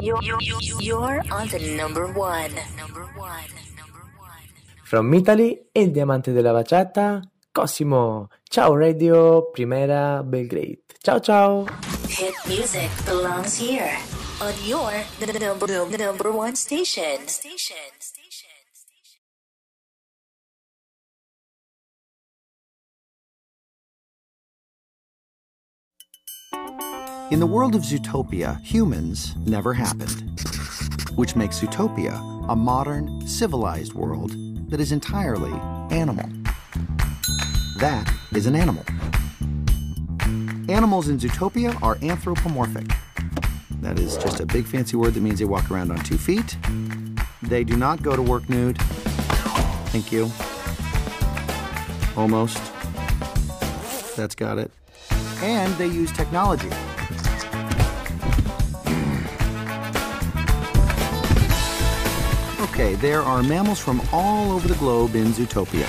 You, 0.00 0.16
you, 0.22 0.38
you, 0.38 0.38
you, 0.40 0.58
you, 0.60 0.78
you're 0.80 1.22
on 1.32 1.48
the 1.48 1.58
number 1.76 2.06
one. 2.12 2.52
Number 2.76 3.02
one. 3.16 3.50
From 4.84 5.12
Italy, 5.12 5.58
il 5.72 5.90
diamante 5.90 6.30
della 6.30 6.52
bachata, 6.52 7.20
Cosimo. 7.50 8.28
Ciao 8.44 8.76
Radio 8.76 9.50
Primera 9.50 10.22
Belgrade. 10.22 10.82
Ciao 11.02 11.18
ciao. 11.18 11.66
Hit 12.06 12.34
music 12.46 12.88
belongs 13.06 13.58
here 13.58 13.90
on 14.40 14.54
your 14.64 14.92
number, 15.40 15.66
number 15.98 16.30
one 16.30 16.54
station. 16.54 17.26
Station. 17.26 17.76
In 27.30 27.40
the 27.40 27.46
world 27.46 27.74
of 27.74 27.82
Zootopia, 27.82 28.60
humans 28.62 29.34
never 29.44 29.74
happened, 29.74 30.40
which 31.14 31.36
makes 31.36 31.60
Zootopia 31.60 32.46
a 32.48 32.56
modern, 32.56 33.26
civilized 33.26 33.92
world 33.92 34.32
that 34.70 34.80
is 34.80 34.92
entirely 34.92 35.52
animal. 35.94 36.28
That 37.78 38.10
is 38.32 38.46
an 38.46 38.54
animal. 38.54 38.84
Animals 40.68 41.08
in 41.08 41.18
Zootopia 41.18 41.80
are 41.82 41.98
anthropomorphic. 42.02 42.86
That 43.82 43.98
is 43.98 44.16
just 44.16 44.40
a 44.40 44.46
big 44.46 44.66
fancy 44.66 44.96
word 44.96 45.14
that 45.14 45.20
means 45.20 45.38
they 45.38 45.44
walk 45.44 45.70
around 45.70 45.90
on 45.90 45.98
two 45.98 46.18
feet. 46.18 46.56
They 47.42 47.62
do 47.62 47.76
not 47.76 48.02
go 48.02 48.16
to 48.16 48.22
work 48.22 48.48
nude. 48.48 48.78
Thank 49.90 50.12
you. 50.12 50.30
Almost. 52.16 52.58
That's 54.16 54.34
got 54.34 54.58
it. 54.58 54.70
And 55.40 55.72
they 55.74 55.86
use 55.86 56.12
technology. 56.12 56.70
Okay, 62.60 62.94
there 62.96 63.22
are 63.22 63.42
mammals 63.42 63.80
from 63.80 64.00
all 64.12 64.52
over 64.52 64.68
the 64.68 64.76
globe 64.76 65.14
in 65.14 65.26
Zootopia. 65.28 65.86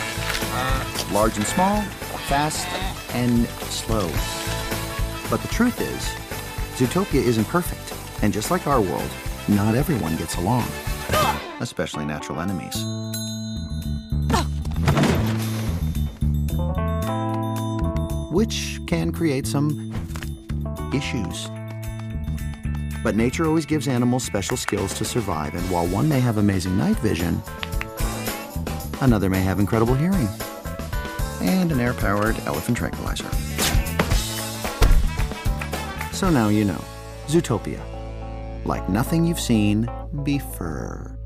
Large 1.12 1.38
and 1.38 1.46
small, 1.46 1.82
fast 2.28 2.68
and 3.16 3.48
slow. 3.72 4.08
But 5.30 5.42
the 5.42 5.48
truth 5.50 5.82
is, 5.82 6.04
Zootopia 6.80 7.22
isn't 7.22 7.46
perfect. 7.46 7.94
And 8.24 8.34
just 8.34 8.52
like 8.52 8.68
our 8.68 8.82
world, 8.82 9.10
not 9.48 9.76
everyone 9.76 10.16
gets 10.16 10.36
along, 10.36 10.68
especially 11.60 12.06
natural 12.06 12.40
enemies. 12.40 12.86
Which 18.32 18.80
can 18.88 19.12
create 19.12 19.48
some 19.48 19.94
issues. 20.94 21.50
But 23.04 23.16
nature 23.16 23.46
always 23.46 23.66
gives 23.66 23.88
animals 23.88 24.24
special 24.24 24.58
skills 24.58 24.94
to 24.96 25.06
survive, 25.06 25.56
and 25.56 25.70
while 25.72 25.88
one 25.88 26.10
may 26.10 26.20
have 26.20 26.38
amazing 26.38 26.78
night 26.78 26.98
vision, 26.98 27.42
another 29.02 29.30
may 29.30 29.42
have 29.42 29.60
incredible 29.60 29.96
hearing 29.96 30.28
and 31.42 31.72
an 31.72 31.80
air 31.80 31.94
powered 31.94 32.38
elephant 32.46 32.78
tranquilizer. 32.78 33.30
So 36.14 36.30
now 36.30 36.50
you 36.50 36.66
know 36.66 36.84
Zootopia. 37.28 37.82
Like 38.66 38.90
nothing 38.90 39.26
you've 39.26 39.40
seen 39.40 39.90
before. 40.24 41.19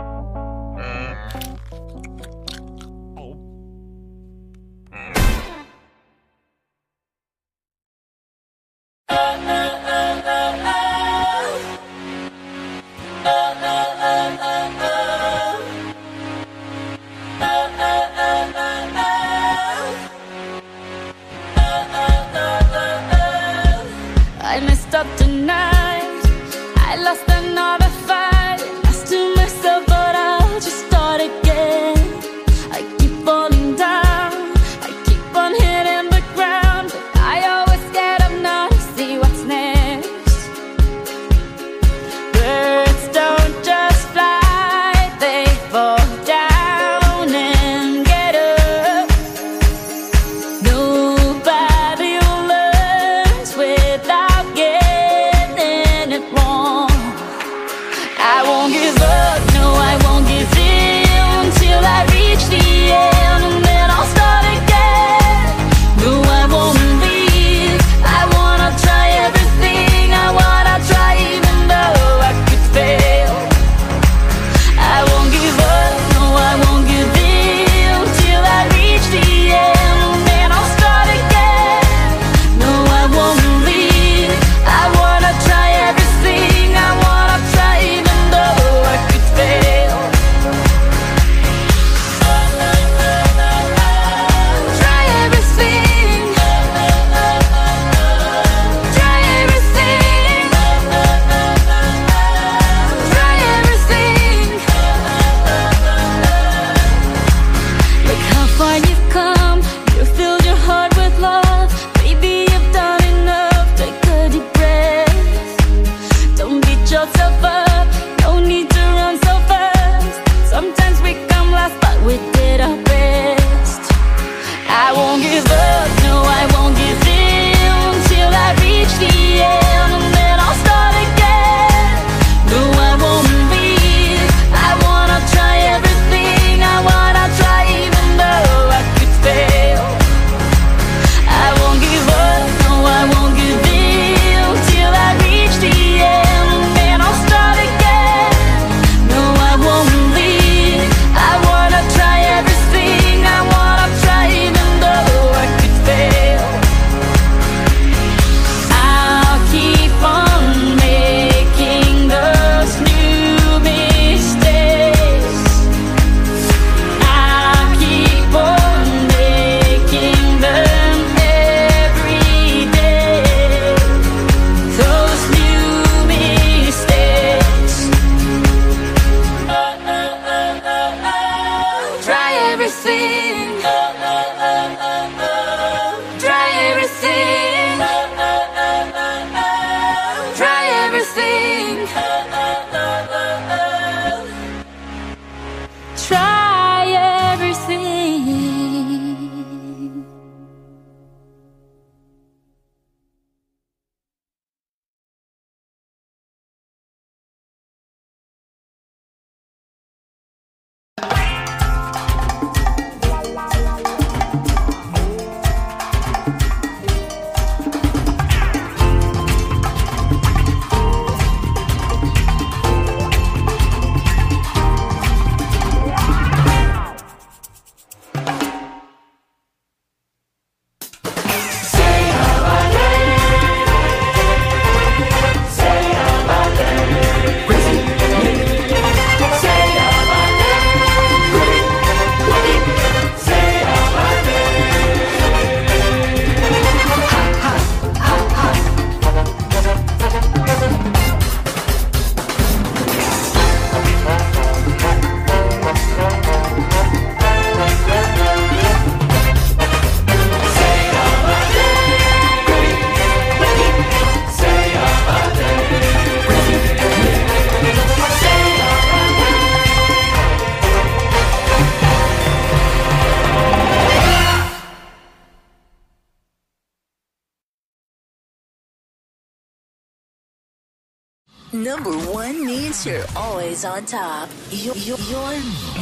One 282.86 282.94
you're 282.94 283.06
always 283.16 283.66
on 283.66 283.86
top. 283.86 284.30
Your, 284.50 284.76
your, 284.76 284.98
your, 284.98 285.34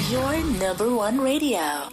your 0.10 0.44
number 0.60 0.94
one 0.94 1.20
radio. 1.20 1.90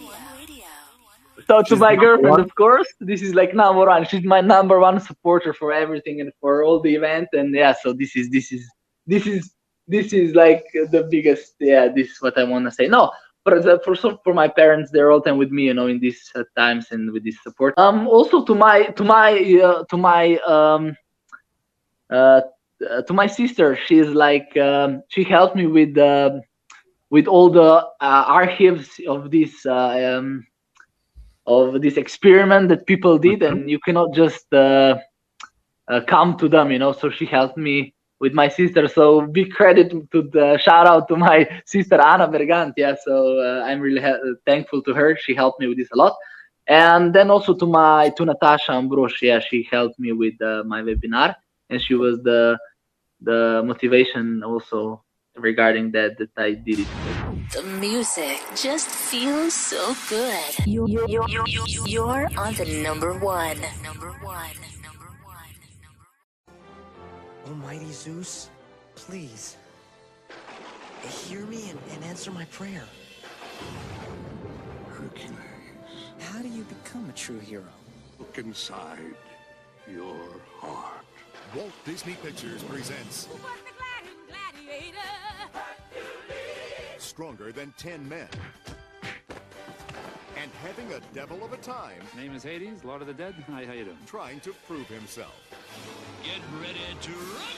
So 1.47 1.63
to 1.63 1.75
my 1.75 1.95
girlfriend, 1.95 2.39
of 2.39 2.53
course, 2.55 2.87
this 2.99 3.21
is 3.21 3.33
like 3.33 3.55
number 3.55 3.85
one. 3.85 4.05
She's 4.05 4.23
my 4.23 4.41
number 4.41 4.79
one 4.79 4.99
supporter 4.99 5.53
for 5.53 5.73
everything 5.73 6.21
and 6.21 6.31
for 6.39 6.63
all 6.63 6.79
the 6.79 6.93
event. 6.93 7.29
And 7.33 7.55
yeah, 7.55 7.73
so 7.73 7.93
this 7.93 8.15
is 8.15 8.29
this 8.29 8.51
is 8.51 8.69
this 9.07 9.25
is 9.25 9.51
this 9.87 10.13
is 10.13 10.35
like 10.35 10.65
the 10.73 11.07
biggest. 11.09 11.55
Yeah, 11.59 11.87
this 11.87 12.11
is 12.11 12.21
what 12.21 12.37
I 12.37 12.43
want 12.43 12.65
to 12.65 12.71
say. 12.71 12.87
No, 12.87 13.11
for 13.43 13.59
the, 13.59 13.79
for 13.83 13.95
for 13.95 14.33
my 14.33 14.47
parents, 14.47 14.91
they're 14.91 15.11
all 15.11 15.21
time 15.21 15.37
with 15.37 15.49
me, 15.49 15.63
you 15.63 15.73
know, 15.73 15.87
in 15.87 15.99
these 15.99 16.21
uh, 16.35 16.43
times 16.55 16.91
and 16.91 17.11
with 17.11 17.23
this 17.23 17.41
support. 17.41 17.73
Um, 17.77 18.07
also 18.07 18.45
to 18.45 18.53
my 18.53 18.83
to 18.83 19.03
my 19.03 19.31
uh, 19.63 19.83
to 19.85 19.97
my 19.97 20.37
um, 20.45 20.95
uh, 22.11 22.41
uh, 22.89 23.01
to 23.03 23.13
my 23.13 23.27
sister, 23.27 23.77
she's 23.85 24.07
like 24.07 24.55
um, 24.57 25.03
she 25.09 25.23
helped 25.23 25.55
me 25.55 25.67
with 25.67 25.97
uh, 25.97 26.39
with 27.09 27.27
all 27.27 27.49
the 27.49 27.61
uh, 27.61 27.85
archives 27.99 28.99
of 29.07 29.31
this 29.31 29.65
uh, 29.65 30.17
um, 30.17 30.45
of 31.45 31.81
this 31.81 31.97
experiment 31.97 32.69
that 32.69 32.85
people 32.85 33.17
did, 33.17 33.43
and 33.43 33.69
you 33.69 33.79
cannot 33.79 34.13
just 34.13 34.51
uh, 34.53 34.97
uh, 35.87 36.01
come 36.07 36.37
to 36.37 36.47
them, 36.47 36.71
you 36.71 36.79
know. 36.79 36.91
So 36.91 37.09
she 37.09 37.25
helped 37.25 37.57
me 37.57 37.93
with 38.19 38.33
my 38.33 38.47
sister. 38.47 38.87
So 38.87 39.21
big 39.21 39.51
credit 39.51 39.89
to 40.11 40.21
the 40.21 40.57
shout 40.57 40.87
out 40.87 41.07
to 41.07 41.15
my 41.15 41.47
sister 41.65 41.99
Anna 41.99 42.27
Bergant. 42.27 42.73
Yeah, 42.77 42.95
so 43.03 43.39
uh, 43.39 43.63
I'm 43.65 43.79
really 43.79 44.01
ha- 44.01 44.19
thankful 44.45 44.81
to 44.83 44.93
her. 44.93 45.17
She 45.17 45.33
helped 45.33 45.59
me 45.59 45.67
with 45.67 45.77
this 45.77 45.91
a 45.91 45.97
lot. 45.97 46.15
And 46.67 47.13
then 47.13 47.31
also 47.31 47.55
to 47.55 47.65
my 47.65 48.09
to 48.09 48.25
Natasha 48.25 48.73
Ambrosch. 48.73 49.21
Yeah, 49.23 49.39
she 49.39 49.67
helped 49.71 49.97
me 49.99 50.11
with 50.11 50.39
uh, 50.41 50.63
my 50.65 50.81
webinar, 50.81 51.35
and 51.69 51.81
she 51.81 51.93
was 51.95 52.19
the 52.23 52.57
the 53.21 53.61
motivation 53.65 54.43
also 54.43 55.03
regarding 55.37 55.91
that 55.91 56.17
that 56.17 56.31
I 56.37 56.53
did 56.53 56.79
it. 56.79 56.87
The 57.53 57.63
music 57.63 58.39
just 58.55 58.87
feels 58.89 59.53
so 59.53 59.95
good. 60.09 60.67
You, 60.67 60.87
you, 60.87 61.05
you, 61.07 61.23
you, 61.27 61.43
you, 61.47 61.85
you're 61.87 62.29
on 62.37 62.53
the 62.55 62.65
number 62.83 63.13
one. 63.17 63.57
Number 63.83 64.11
one. 64.21 64.55
Almighty 67.47 67.91
Zeus, 67.91 68.49
please, 68.95 69.57
hear 71.25 71.41
me 71.47 71.71
and, 71.71 71.79
and 71.93 72.03
answer 72.05 72.31
my 72.31 72.45
prayer. 72.45 72.83
Hercules, 74.89 75.33
How 76.19 76.41
do 76.41 76.47
you 76.47 76.63
become 76.63 77.09
a 77.09 77.13
true 77.13 77.39
hero? 77.39 77.63
look 78.19 78.37
inside 78.37 79.15
your 79.91 80.15
heart. 80.59 80.98
Walt 81.55 81.71
Disney 81.83 82.13
Pictures 82.21 82.61
presents 82.63 83.27
Stronger 86.99 87.51
Than 87.51 87.73
Ten 87.75 88.07
Men. 88.07 88.27
And 90.37 90.51
having 90.63 90.93
a 90.93 90.99
devil 91.13 91.43
of 91.43 91.51
a 91.51 91.57
time 91.57 92.01
Name 92.15 92.35
is 92.35 92.43
Hades, 92.43 92.83
Lord 92.83 93.01
of 93.01 93.07
the 93.07 93.15
Dead. 93.15 93.33
Hi, 93.49 93.65
how 93.65 93.73
you 93.73 93.85
doing? 93.85 93.97
trying 94.05 94.39
to 94.41 94.53
prove 94.67 94.87
himself. 94.87 95.33
Get 96.23 96.39
ready 96.61 96.79
to 97.01 97.11
rumble! 97.11 97.49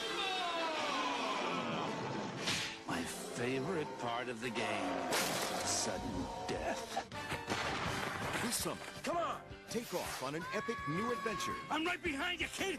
My 2.88 3.02
favorite 3.02 3.98
part 3.98 4.30
of 4.30 4.40
the 4.40 4.50
game. 4.50 5.12
Sudden 5.64 6.00
death. 6.48 7.06
This 8.42 8.56
summer, 8.56 8.76
come 9.02 9.18
on, 9.18 9.36
take 9.72 9.94
off 9.94 10.22
on 10.22 10.34
an 10.34 10.42
epic 10.54 10.76
new 10.86 11.10
adventure 11.12 11.52
I'm 11.70 11.82
right 11.86 12.02
behind 12.02 12.40
you, 12.42 12.46
kid! 12.54 12.78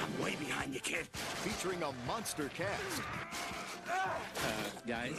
I'm 0.00 0.22
way 0.22 0.36
behind 0.36 0.72
you, 0.72 0.78
kid. 0.78 1.08
featuring 1.12 1.82
a 1.82 1.90
monster 2.06 2.48
cast, 2.54 3.02
Uh, 3.88 4.08
guys, 4.86 5.18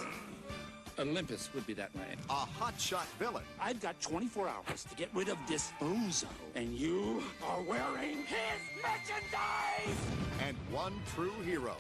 Olympus 0.98 1.50
would 1.54 1.68
be 1.68 1.74
that 1.74 1.94
way. 1.94 2.16
a 2.30 2.34
hotshot 2.58 3.06
villain, 3.20 3.44
I've 3.60 3.82
got 3.82 4.00
24 4.00 4.48
hours 4.48 4.86
to 4.86 4.96
get 4.96 5.10
rid 5.14 5.28
of 5.28 5.38
this 5.46 5.72
Ozo, 5.82 6.28
and 6.56 6.74
you 6.74 7.22
are 7.44 7.62
wearing 7.64 8.20
his 8.24 8.62
merchandise! 8.82 9.98
and 10.48 10.56
one 10.72 10.94
true 11.14 11.34
hero. 11.44 11.76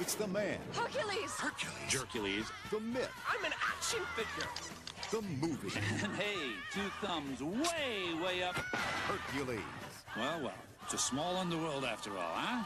It's 0.00 0.14
the 0.14 0.26
man, 0.26 0.58
Hercules! 0.72 1.30
Hercules, 1.36 1.92
Hercules. 1.92 2.46
the 2.70 2.80
myth, 2.80 3.10
I'm 3.28 3.44
an 3.44 3.52
action 3.74 4.00
figure. 4.16 4.48
the 5.10 5.20
movie, 5.46 5.78
And 6.02 6.12
hey, 6.14 6.52
two 6.72 6.88
thumbs 7.02 7.42
way, 7.42 8.14
way 8.24 8.42
up. 8.42 8.54
Hercules. 8.56 9.60
Well, 10.16 10.40
well, 10.42 10.54
it's 10.84 10.94
a 10.94 10.98
small 10.98 11.36
underworld 11.36 11.84
after 11.84 12.10
all, 12.16 12.32
huh? 12.34 12.64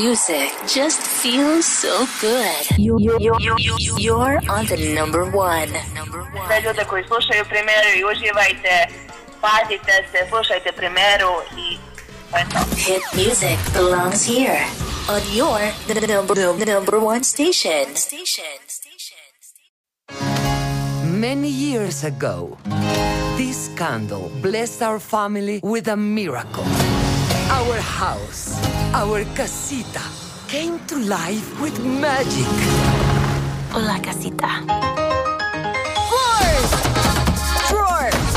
Music 0.00 0.52
just 0.66 1.00
feels 1.00 1.64
so 1.64 1.94
good. 2.20 2.78
You, 2.78 2.98
you, 3.00 3.16
you, 3.18 3.54
you, 3.58 3.94
you're 3.98 4.38
on 4.48 4.66
the 4.66 4.78
number 4.94 5.24
one. 5.24 5.70
Za 6.48 6.58
ljude 6.64 6.84
koji 6.90 7.04
slušaju 7.10 7.44
primeru 7.48 7.88
i 7.98 8.04
uživajte, 8.04 8.72
pazite 9.40 9.94
se, 10.10 10.18
slušajte 10.28 10.72
primeru 10.72 11.32
i 11.64 11.78
to 12.30 12.36
je 12.38 12.44
to. 12.52 12.58
Hit 12.76 13.04
music 13.14 13.58
belongs 13.74 14.26
here 14.26 14.64
on 15.08 15.22
your 15.34 15.60
the, 15.86 15.94
the 15.94 16.06
number, 16.14 16.34
the 16.34 16.66
number 16.74 16.98
one 16.98 17.22
station. 17.24 17.86
Station. 17.94 18.58
Many 21.20 21.48
years 21.48 22.04
ago, 22.04 22.58
this 23.36 23.70
candle 23.76 24.30
blessed 24.42 24.82
our 24.82 25.00
family 25.00 25.60
with 25.62 25.88
a 25.88 25.96
miracle. 25.96 26.64
Our 27.48 27.78
house, 27.78 28.58
our 28.92 29.24
casita, 29.36 30.02
came 30.48 30.84
to 30.86 30.98
life 30.98 31.60
with 31.60 31.78
magic. 31.84 32.50
Hola, 33.70 34.00
casita. 34.02 34.50
Floors! 36.10 36.70
Drawers! 37.70 38.32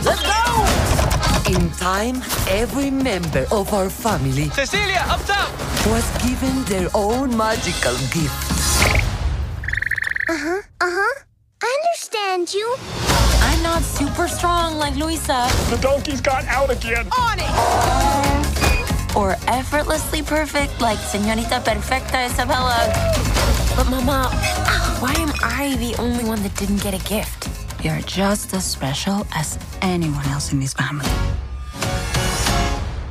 Let's 0.00 0.24
go! 0.24 1.52
In 1.52 1.68
time, 1.76 2.22
every 2.48 2.90
member 2.90 3.44
of 3.52 3.72
our 3.74 3.90
family 3.90 4.48
Cecilia, 4.50 5.04
up 5.08 5.20
top! 5.26 5.52
was 5.92 6.08
given 6.24 6.64
their 6.64 6.88
own 6.94 7.36
magical 7.36 7.96
gift. 8.16 8.32
Uh 10.28 10.38
huh. 10.40 10.62
Uh 10.80 10.88
huh. 10.88 11.24
I 11.62 11.68
understand 11.68 12.54
you. 12.54 13.11
I'm 13.62 13.74
not 13.78 13.82
super 13.84 14.26
strong 14.26 14.76
like 14.76 14.96
Luisa. 14.96 15.46
The 15.70 15.78
donkey's 15.80 16.20
got 16.20 16.44
out 16.46 16.68
again. 16.68 17.06
On 17.16 17.38
it! 17.38 19.14
Or 19.16 19.36
effortlessly 19.46 20.20
perfect 20.20 20.80
like 20.80 20.98
Señorita 20.98 21.62
Perfecta 21.62 22.26
Isabela. 22.26 22.90
But 23.76 23.88
Mama, 23.88 24.30
why 24.98 25.14
am 25.14 25.30
I 25.44 25.76
the 25.78 25.94
only 26.02 26.24
one 26.24 26.42
that 26.42 26.56
didn't 26.56 26.82
get 26.82 26.92
a 26.92 27.08
gift? 27.08 27.48
You're 27.84 28.00
just 28.00 28.52
as 28.52 28.64
special 28.64 29.24
as 29.32 29.56
anyone 29.80 30.26
else 30.30 30.52
in 30.52 30.58
this 30.58 30.74
family. 30.74 31.06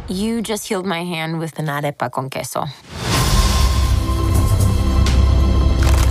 You 0.09 0.41
just 0.41 0.67
healed 0.67 0.85
my 0.85 1.05
hand 1.05 1.39
with 1.39 1.57
an 1.59 1.67
arepa 1.67 2.11
con 2.11 2.29
queso. 2.29 2.65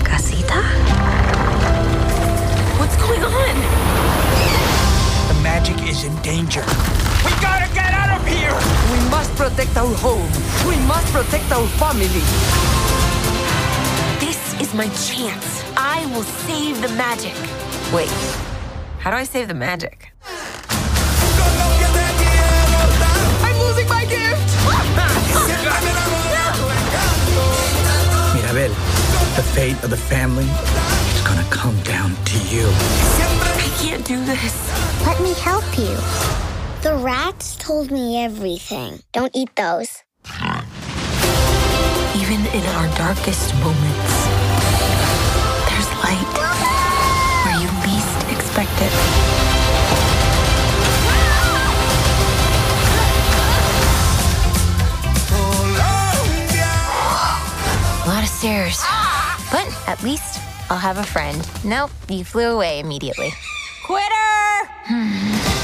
Casita? 0.03 0.90
Is 6.01 6.05
in 6.05 6.23
danger. 6.23 6.65
We 7.25 7.31
gotta 7.41 7.73
get 7.75 7.93
out 7.93 8.21
of 8.21 8.27
here! 8.27 8.55
We 8.93 9.11
must 9.11 9.35
protect 9.37 9.77
our 9.77 9.95
home. 9.97 10.31
We 10.69 10.77
must 10.87 11.13
protect 11.13 11.51
our 11.53 11.67
family. 11.79 12.07
This 14.19 14.55
is 14.61 14.75
my 14.75 14.89
chance. 15.09 15.65
I 15.77 16.07
will 16.15 16.23
save 16.23 16.81
the 16.81 16.89
magic. 16.91 17.35
Wait, 17.93 18.11
how 18.99 19.11
do 19.11 19.17
I 19.17 19.25
save 19.25 19.49
the 19.49 19.55
magic? 19.55 20.13
I'm 23.47 23.59
losing 23.59 23.89
my 23.89 24.05
gift! 24.05 24.49
Mirabel, 28.35 28.75
the 29.37 29.45
fate 29.55 29.83
of 29.85 29.91
the 29.91 29.97
family 29.97 30.49
is 31.15 31.23
gonna 31.27 31.47
come 31.51 31.79
down 31.83 32.15
to 32.25 32.39
you. 32.55 33.60
I 33.81 33.83
can't 33.83 34.05
do 34.05 34.23
this. 34.27 35.07
Let 35.07 35.23
me 35.23 35.33
help 35.41 35.65
you. 35.79 35.97
The 36.83 37.01
rats 37.03 37.57
told 37.57 37.91
me 37.91 38.23
everything. 38.23 39.03
Don't 39.13 39.35
eat 39.35 39.49
those. 39.57 40.03
Even 42.15 42.45
in 42.53 42.63
our 42.77 42.95
darkest 42.95 43.55
moments, 43.55 44.13
there's 45.65 45.89
light 46.05 46.29
where 47.47 47.57
you 47.57 47.69
least 47.89 48.21
expect 48.31 48.77
it. 48.83 48.93
A 58.05 58.07
lot 58.07 58.23
of 58.23 58.29
stairs. 58.29 58.85
But 59.51 59.67
at 59.89 60.03
least 60.05 60.39
I'll 60.69 60.77
have 60.77 60.99
a 60.99 61.03
friend. 61.03 61.49
Nope, 61.65 61.91
you 62.11 62.27
flew 62.27 62.51
away 62.51 62.79
immediately. 62.81 63.33
Quitter! 63.91 65.60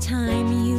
Time 0.00 0.52
you 0.64 0.75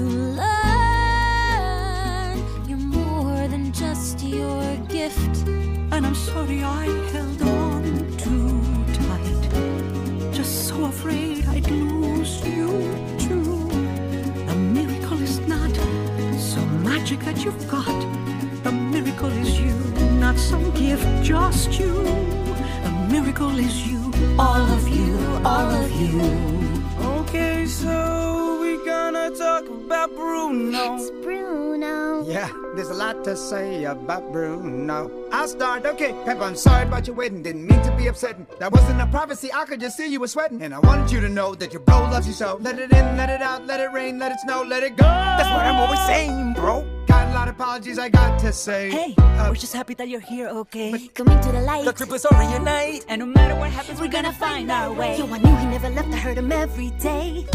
lot 33.07 33.23
to 33.23 33.37
say 33.37 33.85
about 33.85 34.33
Bruno. 34.33 35.09
I'll 35.31 35.47
start. 35.47 35.85
Okay, 35.85 36.11
Pep, 36.25 36.41
I'm 36.41 36.57
sorry 36.57 36.85
about 36.85 37.07
your 37.07 37.15
wedding. 37.15 37.41
Didn't 37.41 37.65
mean 37.65 37.81
to 37.83 37.95
be 37.95 38.07
upsetting. 38.07 38.45
That 38.59 38.73
wasn't 38.73 38.99
a 38.99 39.07
prophecy. 39.07 39.49
I 39.53 39.63
could 39.63 39.79
just 39.79 39.95
see 39.95 40.07
you 40.07 40.19
were 40.19 40.27
sweating. 40.27 40.61
And 40.61 40.75
I 40.75 40.79
wanted 40.79 41.09
you 41.09 41.21
to 41.21 41.29
know 41.29 41.55
that 41.55 41.71
your 41.71 41.81
bro 41.83 41.99
loves 41.99 42.27
you 42.27 42.33
so. 42.33 42.57
Let 42.59 42.77
it 42.79 42.91
in, 42.91 43.05
let 43.15 43.29
it 43.29 43.41
out, 43.41 43.65
let 43.65 43.79
it 43.79 43.93
rain, 43.93 44.19
let 44.19 44.33
it 44.33 44.39
snow, 44.41 44.61
let 44.61 44.83
it 44.83 44.97
go. 44.97 45.05
That's 45.05 45.49
what 45.55 45.65
I'm 45.65 45.79
always 45.83 46.05
saying, 46.05 46.53
bro. 46.53 46.85
Got 47.07 47.29
a 47.29 47.33
lot 47.33 47.47
of 47.47 47.55
apologies 47.55 47.97
I 47.97 48.09
got 48.09 48.39
to 48.41 48.51
say. 48.51 48.91
Hey, 48.91 49.15
uh, 49.17 49.45
we're 49.47 49.55
just 49.55 49.73
happy 49.73 49.93
that 49.93 50.09
you're 50.09 50.19
here, 50.19 50.49
okay? 50.49 51.07
Coming 51.13 51.39
to 51.39 51.51
the 51.53 51.61
light. 51.61 51.85
The 51.85 51.93
trip 51.93 52.11
is 52.11 52.25
over 52.25 52.43
unite. 52.43 53.05
And 53.07 53.19
no 53.19 53.25
matter 53.25 53.55
what 53.55 53.71
happens, 53.71 54.01
we're 54.01 54.15
gonna 54.17 54.33
find 54.33 54.69
our 54.69 54.91
way. 54.91 55.17
Yo, 55.17 55.27
I 55.27 55.37
knew 55.37 55.55
he 55.55 55.65
never 55.67 55.89
left. 55.89 56.09
I 56.09 56.17
heard 56.17 56.37
him 56.37 56.51
every 56.51 56.89
day. 56.99 57.45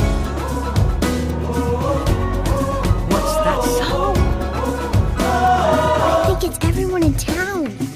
What's 3.13 3.35
that 3.45 3.61
sound? 3.79 4.02
I 5.45 6.25
think 6.27 6.45
it's 6.45 6.65
everyone 6.65 7.03
in 7.03 7.15
town. 7.15 7.92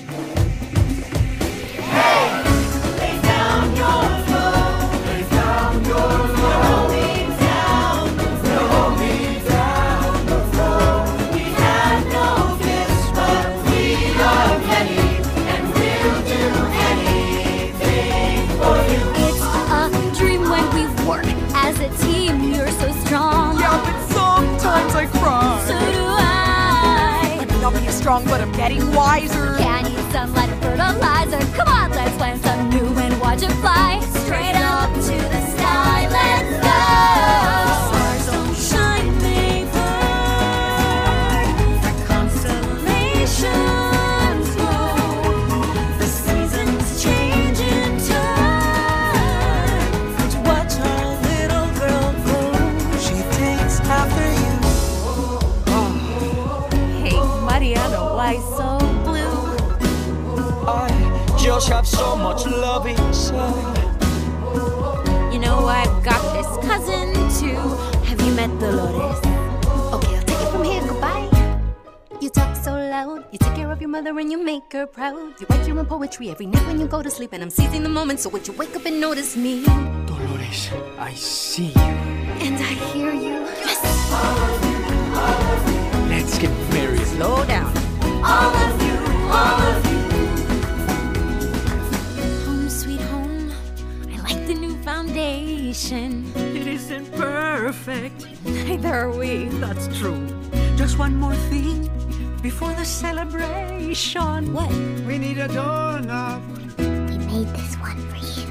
Strong, 28.07 28.25
but 28.27 28.41
I'm 28.41 28.53
getting 28.53 28.95
wiser. 28.95 29.57
I 29.59 29.83
need 29.83 29.99
sunlight 30.13 30.49
and 30.49 30.63
fertilizer. 30.63 31.41
Come 31.57 31.67
on, 31.67 31.91
let's 31.91 32.17
plant 32.17 32.41
some 32.41 32.71
new 32.71 32.87
and 33.01 33.21
watch 33.21 33.43
it 33.43 33.51
fly 33.55 33.99
straight 34.23 34.55
up 34.55 34.95
to 34.95 35.01
the 35.01 35.41
sky. 35.41 35.56
I've 61.71 61.87
so 61.87 62.17
much 62.17 62.47
love 62.47 62.87
inside. 62.87 63.77
You 65.33 65.39
know, 65.41 65.67
I've 65.67 66.05
got 66.05 66.23
this 66.33 66.47
cousin 66.67 67.13
too. 67.39 67.57
Have 68.05 68.21
you 68.23 68.33
met 68.33 68.51
Dolores? 68.59 69.19
Okay, 69.93 70.17
I'll 70.17 70.23
take 70.23 70.41
it 70.41 70.51
from 70.51 70.65
here. 70.65 70.81
Goodbye. 70.83 71.29
You 72.21 72.31
talk 72.31 72.57
so 72.57 72.73
loud. 72.73 73.25
You 73.33 73.39
take 73.39 73.55
care 73.55 73.71
of 73.71 73.81
your 73.81 73.91
mother 73.91 74.19
and 74.19 74.31
you 74.31 74.43
make 74.43 74.73
her 74.73 74.87
proud. 74.87 75.41
You 75.41 75.47
write 75.51 75.67
your 75.67 75.79
own 75.79 75.87
poetry 75.87 76.31
every 76.31 76.47
night 76.47 76.67
when 76.67 76.81
you 76.81 76.87
go 76.87 77.03
to 77.03 77.11
sleep, 77.11 77.33
and 77.33 77.43
I'm 77.43 77.51
seizing 77.51 77.83
the 77.83 77.89
moment. 77.89 78.21
So 78.21 78.31
would 78.31 78.47
you 78.47 78.55
wake 78.55 78.75
up 78.77 78.87
and 78.87 79.01
notice 79.01 79.37
me? 79.37 79.65
Dolores, 80.07 80.71
I 80.99 81.13
see 81.15 81.69
you. 81.69 81.81
And 82.47 82.57
I 82.57 82.73
hear 82.93 83.13
you. 83.13 83.45
Yes. 83.65 83.83
Let's 86.09 86.39
get 86.39 86.51
married. 86.73 87.07
Slow 87.07 87.45
down. 87.45 87.73
All 88.25 88.55
of 88.55 88.83
you, 88.83 88.97
all 89.31 89.61
of 89.61 89.61
you. 89.61 89.66
It 95.69 96.69
isn't 96.69 97.11
perfect. 97.17 98.25
Neither 98.45 98.95
are 98.95 99.11
we. 99.11 99.47
That's 99.59 99.89
true. 99.99 100.25
Just 100.77 100.97
one 100.97 101.17
more 101.17 101.35
thing 101.51 101.91
before 102.41 102.73
the 102.75 102.85
celebration. 102.85 104.53
What? 104.55 104.71
We 105.09 105.19
need 105.19 105.39
a 105.39 105.49
doorknob. 105.49 106.41
We 106.79 107.19
made 107.19 107.49
this 107.49 107.75
one 107.79 107.99
for 108.11 108.17
you. 108.17 108.47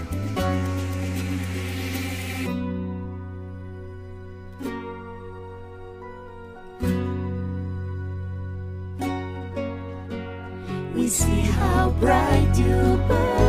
We 10.94 11.08
see 11.08 11.42
how 11.60 11.92
bright 11.92 12.58
you 12.58 13.00
burn. 13.08 13.45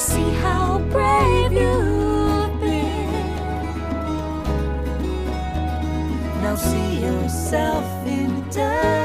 See 0.00 0.30
how 0.40 0.78
brave 0.90 1.52
you've 1.52 2.60
been. 2.60 3.10
Now 6.42 6.56
see 6.56 7.02
yourself 7.02 7.84
in 8.06 8.50
turn. 8.50 8.99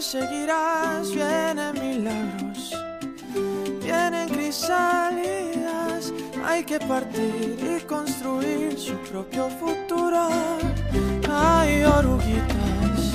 Seguirás, 0.00 1.10
vienen 1.10 1.74
milagros, 1.74 2.72
vienen 3.82 4.28
crisálidas. 4.28 6.12
Hay 6.44 6.64
que 6.64 6.78
partir 6.78 7.58
y 7.60 7.80
construir 7.84 8.78
su 8.78 8.94
propio 9.10 9.48
futuro. 9.50 10.28
Ay, 11.28 11.82
oruguitas, 11.84 13.14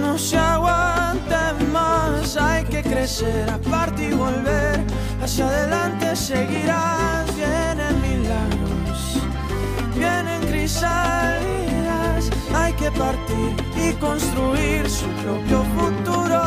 no 0.00 0.16
se 0.16 0.38
aguanten 0.38 1.72
más. 1.72 2.36
Hay 2.36 2.64
que 2.64 2.82
crecer, 2.82 3.50
aparte 3.50 4.08
y 4.08 4.12
volver. 4.12 4.80
Hacia 5.22 5.46
adelante 5.46 6.16
seguirás, 6.16 7.26
vienen 7.36 8.00
milagros, 8.00 9.18
vienen 9.94 10.40
crisálidas. 10.48 11.71
Que 12.82 12.90
partir 12.90 13.54
y 13.76 13.92
construir 13.92 14.90
su 14.90 15.06
propio 15.22 15.62
futuro. 15.62 16.42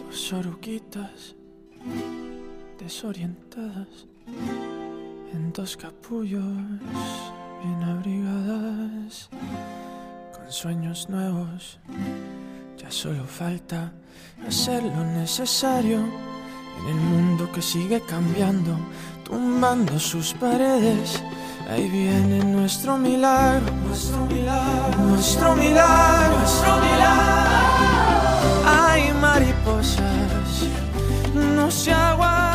Dos 0.00 0.32
oruguitas 0.32 1.36
desorientadas 2.76 4.09
capullos 5.60 6.42
bien 7.62 7.82
abrigadas 7.82 9.28
con 10.34 10.50
sueños 10.50 11.06
nuevos. 11.10 11.78
Ya 12.78 12.90
solo 12.90 13.24
falta 13.26 13.92
hacer 14.48 14.82
lo 14.82 15.04
necesario 15.04 15.98
en 15.98 16.88
el 16.88 16.94
mundo 16.94 17.52
que 17.52 17.60
sigue 17.60 18.00
cambiando, 18.00 18.74
tumbando 19.22 19.98
sus 19.98 20.32
paredes. 20.32 21.22
Ahí 21.68 21.90
viene 21.90 22.42
nuestro 22.42 22.96
milagro, 22.96 23.70
nuestro 23.86 24.24
milagro, 24.26 24.98
nuestro 25.02 25.56
milagro, 25.56 26.38
nuestro 26.38 26.76
milagro. 26.78 28.00
Hay 28.64 29.12
mariposas, 29.20 30.64
no 31.34 31.70
se. 31.70 31.92
Hay 31.92 32.49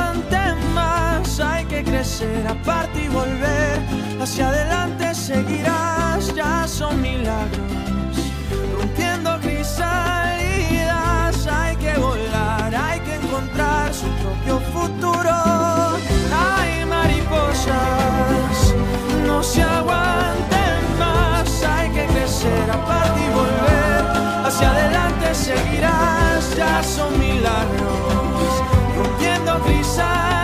crecer, 2.16 2.48
aparte 2.48 3.04
y 3.04 3.08
volver. 3.10 3.80
Hacia 4.22 4.50
adelante 4.50 5.14
seguirás, 5.14 6.34
ya 6.34 6.68
son 6.68 7.02
milagros. 7.02 7.60
Rompiendo 8.78 9.38
crisalidas, 9.42 9.76
hay 11.48 11.76
que 11.78 11.94
volar, 11.98 12.74
hay 12.76 13.00
que 13.02 13.16
encontrar 13.16 13.94
su 13.94 14.08
propio 14.24 14.60
futuro. 14.72 15.34
Hay 16.34 16.86
mariposas, 16.86 18.74
no 19.28 19.44
se 19.44 19.62
aguanten 19.64 20.98
más. 21.00 21.64
Hay 21.64 21.90
que 21.90 22.06
crecer, 22.06 22.72
aparte 22.72 23.20
y 23.20 23.30
volver. 23.34 24.06
Hacia 24.46 24.72
adelante 24.72 25.36
seguirás, 25.36 26.56
ya 26.56 26.82
son 26.84 27.20
milagros. 27.20 28.64
Rompiendo 28.98 29.60
crisalidas, 29.64 30.35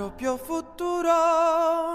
proprio 0.00 0.38
futuro. 0.38 1.89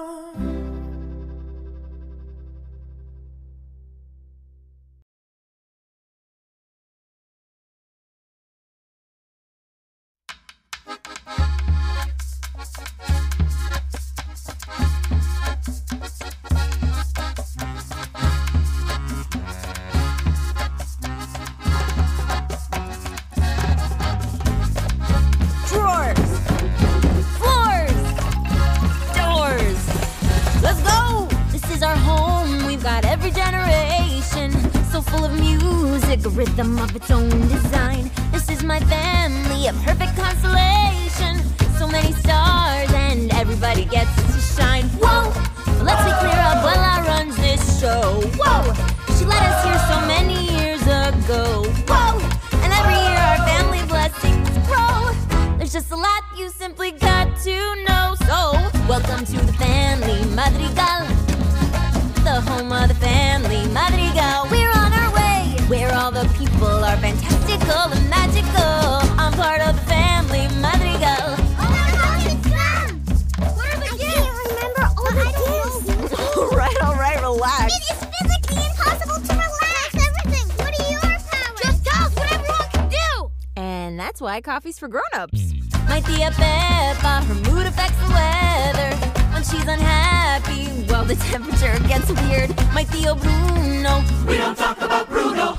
And 84.35 84.43
that's 84.43 84.47
why 84.47 84.53
coffee's 84.53 84.79
for 84.79 84.89
grown-ups. 84.89 85.53
My 85.87 86.01
tia 86.01 86.29
Pepa, 86.31 87.23
her 87.23 87.51
mood 87.51 87.67
affects 87.67 87.97
the 87.99 88.09
weather. 88.11 88.95
When 89.31 89.43
she's 89.43 89.67
unhappy, 89.67 90.67
well, 90.89 91.05
the 91.05 91.15
temperature 91.31 91.79
gets 91.87 92.09
weird. 92.23 92.49
My 92.73 92.83
Tío 92.85 93.15
Bruno, 93.15 94.03
We 94.27 94.37
don't 94.37 94.57
talk 94.57 94.81
about 94.81 95.07
Bruno. 95.07 95.55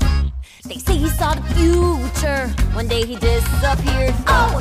They 0.64 0.76
say 0.76 0.96
he 0.96 1.08
saw 1.08 1.34
the 1.34 1.42
future. 1.54 2.48
One 2.74 2.86
day 2.88 3.06
he 3.06 3.16
disappeared. 3.16 4.14
Oh, 4.26 4.60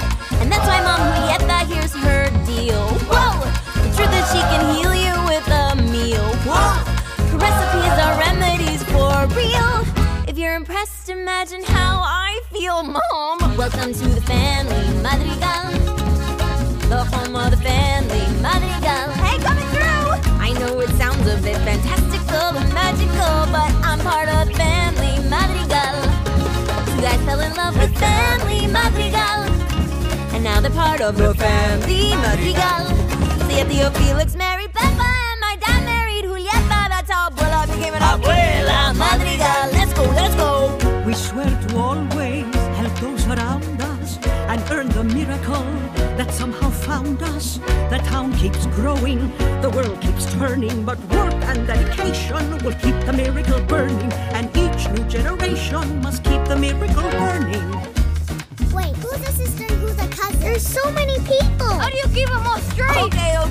Mom. 13.85 13.93
Welcome 13.93 14.09
to 14.09 14.15
the 14.15 14.25
family, 14.25 15.03
Madrigal. 15.03 15.69
The 16.89 17.03
home 17.03 17.35
of 17.35 17.51
the 17.51 17.57
family, 17.57 18.25
Madrigal. 18.41 19.11
Hey, 19.21 19.37
coming 19.37 19.67
through! 19.73 20.33
I 20.41 20.53
know 20.57 20.79
it 20.79 20.89
sounds 20.97 21.21
a 21.27 21.37
bit 21.41 21.57
fantastical 21.57 22.57
and 22.57 22.73
magical, 22.73 23.45
but 23.53 23.69
I'm 23.85 23.99
part 23.99 24.27
of 24.29 24.47
the 24.47 24.53
family, 24.55 25.21
Madrigal. 25.29 26.01
You 26.95 27.01
guys 27.01 27.21
fell 27.25 27.39
in 27.41 27.53
love 27.53 27.77
with 27.77 27.95
family, 27.99 28.65
Madrigal. 28.65 29.45
And 30.33 30.43
now 30.43 30.61
they're 30.61 30.71
part 30.71 31.01
of 31.01 31.17
the 31.17 31.35
family, 31.35 32.15
Madrigal. 32.15 32.87
See 33.47 33.59
if 33.59 33.67
Tío 33.67 33.93
Felix 33.97 34.35
married 34.35 34.54
keeps 48.45 48.67
growing, 48.67 49.17
the 49.61 49.71
world 49.71 49.99
keeps 50.01 50.31
turning, 50.33 50.85
but 50.85 50.99
work 51.09 51.33
and 51.49 51.65
dedication 51.65 52.63
will 52.63 52.73
keep 52.73 52.93
the 53.07 53.11
miracle 53.11 53.59
burning, 53.61 54.13
and 54.37 54.55
each 54.55 54.87
new 54.91 55.03
generation 55.05 55.99
must 56.01 56.23
keep 56.23 56.45
the 56.45 56.55
miracle 56.55 57.09
burning. 57.17 57.71
Wait, 58.71 58.95
who's 58.97 59.21
a 59.27 59.31
sister 59.31 59.63
and 59.63 59.81
who's 59.81 59.97
a 59.97 60.07
cousin? 60.09 60.39
There's 60.41 60.67
so 60.67 60.91
many 60.91 61.17
people. 61.21 61.73
How 61.81 61.89
do 61.89 61.97
you 61.97 62.07
keep 62.13 62.29
them 62.29 62.45
all 62.45 62.59
straight? 62.59 62.95
Okay, 62.95 63.07
okay, 63.07 63.37
okay, 63.39 63.44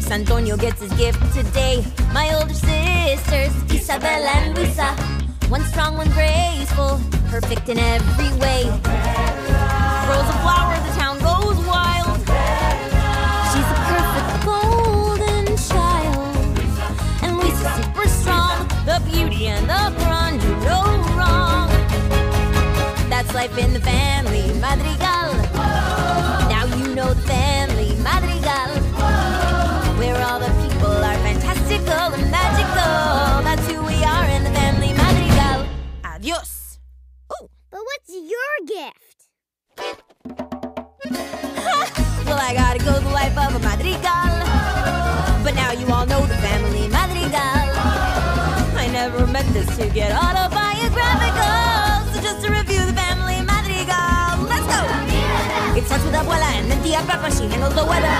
shapes. 0.00 0.10
Antonio 0.10 0.56
gets 0.56 0.80
his 0.80 0.92
gift 0.92 1.20
today. 1.34 1.84
My 2.12 2.34
older 2.34 2.54
sisters, 2.54 3.52
Isabel 3.72 4.22
and 4.34 4.56
Luisa. 4.56 4.94
One 5.48 5.62
strong, 5.64 5.96
one 5.96 6.10
graceful, 6.10 7.00
perfect 7.28 7.68
in 7.68 7.78
every 7.78 8.30
way. 8.38 8.62
Throws 10.04 10.28
a 10.34 10.38
flower, 10.42 10.76
the 10.86 10.92
town 11.00 11.18
goes 11.18 11.58
wild. 11.66 12.18
She's 13.50 13.68
a 13.74 13.78
perfect 13.90 14.30
golden 14.44 15.46
child. 15.70 16.36
And 17.22 17.38
Luisa's 17.38 17.72
super 17.78 18.08
strong, 18.08 18.68
the 18.84 19.00
beauty 19.10 19.46
and 19.46 19.68
the 19.68 19.84
grunge, 20.00 20.44
no 20.64 20.80
wrong. 21.16 21.68
That's 23.08 23.32
life 23.34 23.56
in 23.58 23.72
the 23.72 23.80
family, 23.80 24.52
Madrigal. 24.60 25.27
Adios. 36.28 36.78
Oh, 37.30 37.48
but 37.70 37.80
what's 37.80 38.10
your 38.10 38.66
gift? 38.66 39.28
Well, 42.26 42.38
I 42.38 42.52
gotta 42.52 42.78
go 42.80 43.00
the 43.00 43.08
life 43.08 43.32
of 43.38 43.54
a 43.54 43.58
Madrigal. 43.60 44.02
But 45.42 45.54
now 45.54 45.72
you 45.72 45.86
all 45.86 46.04
know 46.04 46.26
the 46.26 46.36
family 46.36 46.86
Madrigal. 46.88 47.40
I 48.76 48.88
never 48.92 49.26
meant 49.26 49.48
this 49.54 49.74
to 49.78 49.88
get 49.88 50.12
autobiographical. 50.12 50.77
It 55.78 55.86
starts 55.86 56.02
with 56.02 56.18
Abuela 56.18 56.58
and 56.58 56.66
then 56.66 56.82
Tia 56.82 56.98
Pepa, 57.06 57.30
she 57.30 57.46
handles 57.46 57.72
the 57.78 57.86
weather. 57.86 58.10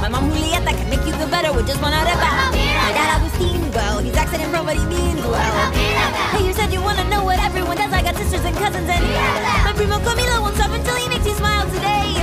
My 0.00 0.08
mom 0.08 0.32
Julieta 0.32 0.72
can 0.72 0.88
make 0.88 1.04
you 1.04 1.12
feel 1.12 1.28
better 1.28 1.52
with 1.52 1.66
just 1.68 1.76
one 1.82 1.92
arepa. 1.92 2.56
My 2.56 2.92
dad 2.96 3.20
Agustin, 3.20 3.70
well, 3.76 3.98
he's 4.00 4.16
accident 4.16 4.48
prone, 4.48 4.64
but 4.64 4.80
he 4.80 4.86
means 4.88 5.20
well. 5.20 5.72
Hey, 6.32 6.40
you 6.40 6.54
said 6.54 6.72
you 6.72 6.80
wanna 6.80 7.04
know 7.12 7.22
what 7.22 7.38
everyone 7.44 7.76
does. 7.76 7.92
I 7.92 8.00
got 8.00 8.16
sisters 8.16 8.46
and 8.48 8.56
cousins 8.56 8.88
and 8.88 9.04
my 9.60 9.76
primo 9.76 10.00
Camilo 10.00 10.40
won't 10.40 10.56
stop 10.56 10.72
until 10.72 10.96
he 10.96 11.06
makes 11.12 11.26
you 11.26 11.34
smile 11.34 11.68
today. 11.68 12.16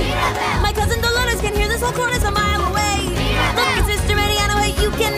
My 0.58 0.72
cousin 0.74 0.98
Dolores 1.00 1.40
can 1.40 1.54
hear 1.54 1.68
this 1.68 1.80
whole 1.80 1.94
chorus 1.94 2.24
a 2.26 2.32
mile 2.32 2.66
away. 2.66 3.14
Look, 3.54 3.70
it's 3.78 3.86
Sister 3.94 4.16
Mariana, 4.18 4.58
wait, 4.58 4.74
you 4.82 4.90
can 4.98 5.14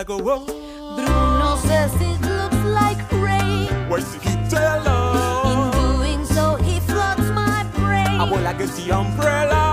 vida 0.00 0.04
go 0.04 0.30
on. 0.30 0.46
Bruno 0.96 1.56
says 1.56 1.92
it 2.00 2.20
looks 2.22 2.56
like 2.64 3.00
rain. 3.12 3.68
Did 3.88 4.22
he 4.22 4.48
tell 4.48 4.80
In 4.80 4.86
us? 4.86 5.74
doing 5.74 6.24
so, 6.24 6.56
he 6.56 6.80
floods 6.80 7.30
my 7.30 7.64
brain. 7.74 8.18
Abuela 8.20 8.56
gets 8.58 8.76
the 8.84 8.92
umbrella. 8.92 9.69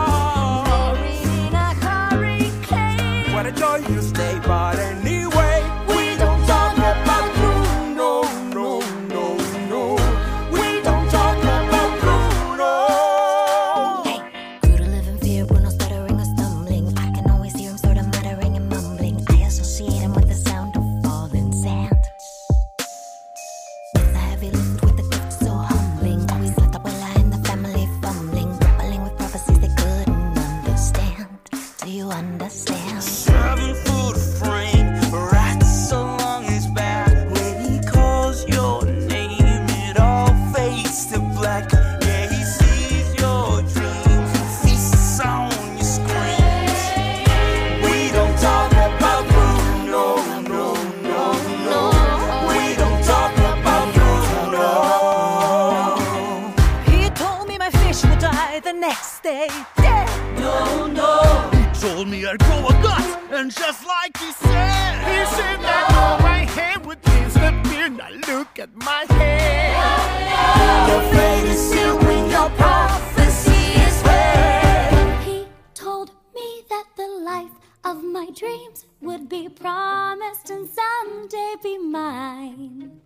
And 63.47 63.55
just 63.55 63.87
like 63.87 64.17
he 64.17 64.31
said, 64.33 64.95
he 65.07 65.19
said 65.37 65.57
that 65.63 65.85
all 65.95 66.19
my 66.19 66.39
hair 66.57 66.77
would 66.81 67.01
disappear. 67.01 67.87
Now 67.87 68.09
look 68.27 68.59
at 68.59 68.75
my 68.75 69.05
hair. 69.09 69.71
Your 70.89 71.01
fate 71.13 71.47
is 71.53 71.69
sealed 71.69 72.03
when 72.03 72.29
your 72.29 72.49
prophecy 72.49 73.79
is 73.87 74.03
read. 74.03 75.23
He 75.23 75.47
told 75.73 76.11
me 76.35 76.63
that 76.69 76.87
the 76.97 77.07
life 77.07 77.55
of 77.85 78.03
my 78.03 78.29
dreams 78.31 78.85
would 78.99 79.29
be 79.29 79.47
promised 79.47 80.49
and 80.49 80.67
someday 80.67 81.53
be 81.63 81.77
mine. 81.77 82.99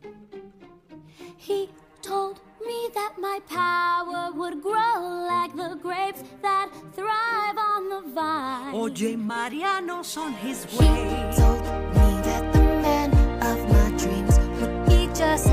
He 1.38 1.68
told 1.68 1.76
me 1.76 1.81
me 1.81 1.81
that 2.94 3.14
my 3.20 3.40
power 3.50 4.32
would 4.34 4.62
grow 4.62 5.26
like 5.28 5.56
the 5.56 5.78
grapes 5.82 6.24
that 6.42 6.70
thrive 6.94 7.58
on 7.58 7.90
the 7.90 8.02
vine. 8.14 8.74
Oye, 8.76 9.16
Mariano's 9.16 10.18
on 10.18 10.34
his 10.34 10.66
way. 10.78 11.32
told 11.38 11.62
me 11.96 12.10
that 12.28 12.54
the 12.54 12.60
man 12.60 13.10
of 13.44 13.58
my 13.70 13.98
dreams 13.98 14.38
would 14.60 14.86
be 14.86 15.08
just 15.14 15.48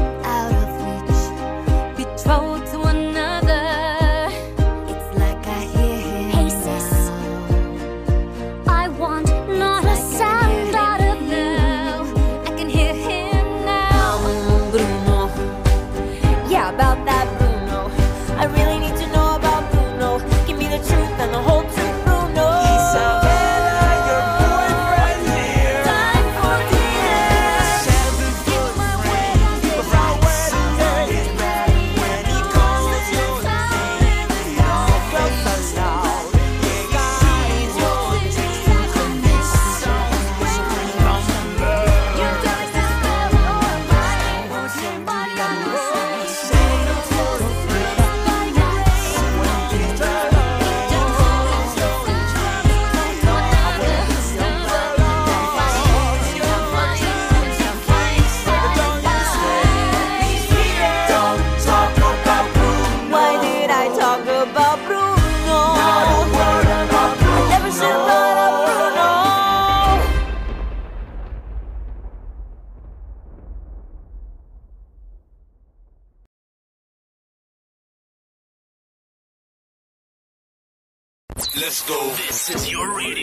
Let's 81.78 81.90
go. 81.90 82.10
This 82.26 82.50
is 82.50 82.70
your 82.72 82.96
radio. 82.96 83.17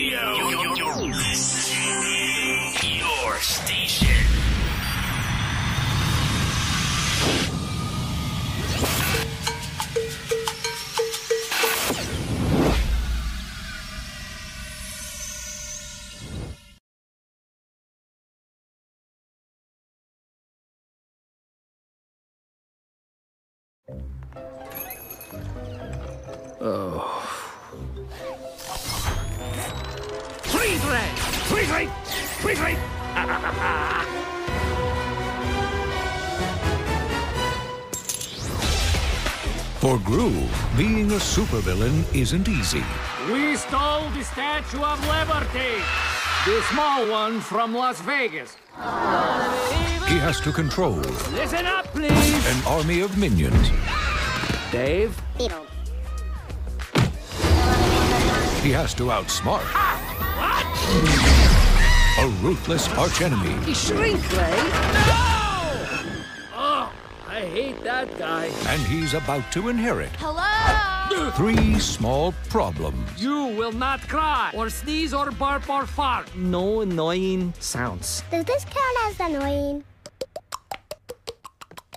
Groove, 40.06 40.48
being 40.76 41.10
a 41.10 41.16
supervillain 41.16 42.04
isn't 42.14 42.48
easy. 42.48 42.84
We 43.28 43.56
stole 43.56 44.08
the 44.10 44.22
Statue 44.22 44.80
of 44.80 45.04
Liberty! 45.08 45.82
The 46.44 46.62
small 46.70 47.10
one 47.10 47.40
from 47.40 47.74
Las 47.74 48.00
Vegas. 48.02 48.56
He 50.06 50.16
has 50.22 50.40
to 50.42 50.52
control 50.52 50.92
Listen 51.32 51.66
up, 51.66 51.86
please! 51.86 52.46
an 52.46 52.66
army 52.68 53.00
of 53.00 53.18
minions. 53.18 53.70
Dave? 54.70 55.20
He 58.62 58.70
has 58.70 58.94
to 58.94 59.06
outsmart 59.06 59.66
a 62.20 62.28
ruthless 62.46 62.88
archenemy. 62.90 63.74
Shrink 63.74 64.22
Ray? 64.36 64.70
No! 65.08 65.35
I 67.36 67.44
hate 67.44 67.84
that 67.84 68.08
guy. 68.18 68.46
And 68.66 68.80
he's 68.88 69.12
about 69.12 69.52
to 69.52 69.68
inherit 69.68 70.08
Hello? 70.16 71.30
three 71.32 71.78
small 71.78 72.32
problems. 72.48 73.22
You 73.22 73.48
will 73.58 73.72
not 73.72 74.00
cry, 74.08 74.52
or 74.54 74.70
sneeze, 74.70 75.12
or 75.12 75.30
burp, 75.30 75.68
or 75.68 75.84
fart. 75.84 76.34
No 76.34 76.80
annoying 76.80 77.52
sounds. 77.58 78.22
Does 78.30 78.46
this 78.46 78.64
count 78.64 78.96
as 79.04 79.20
annoying? 79.20 79.84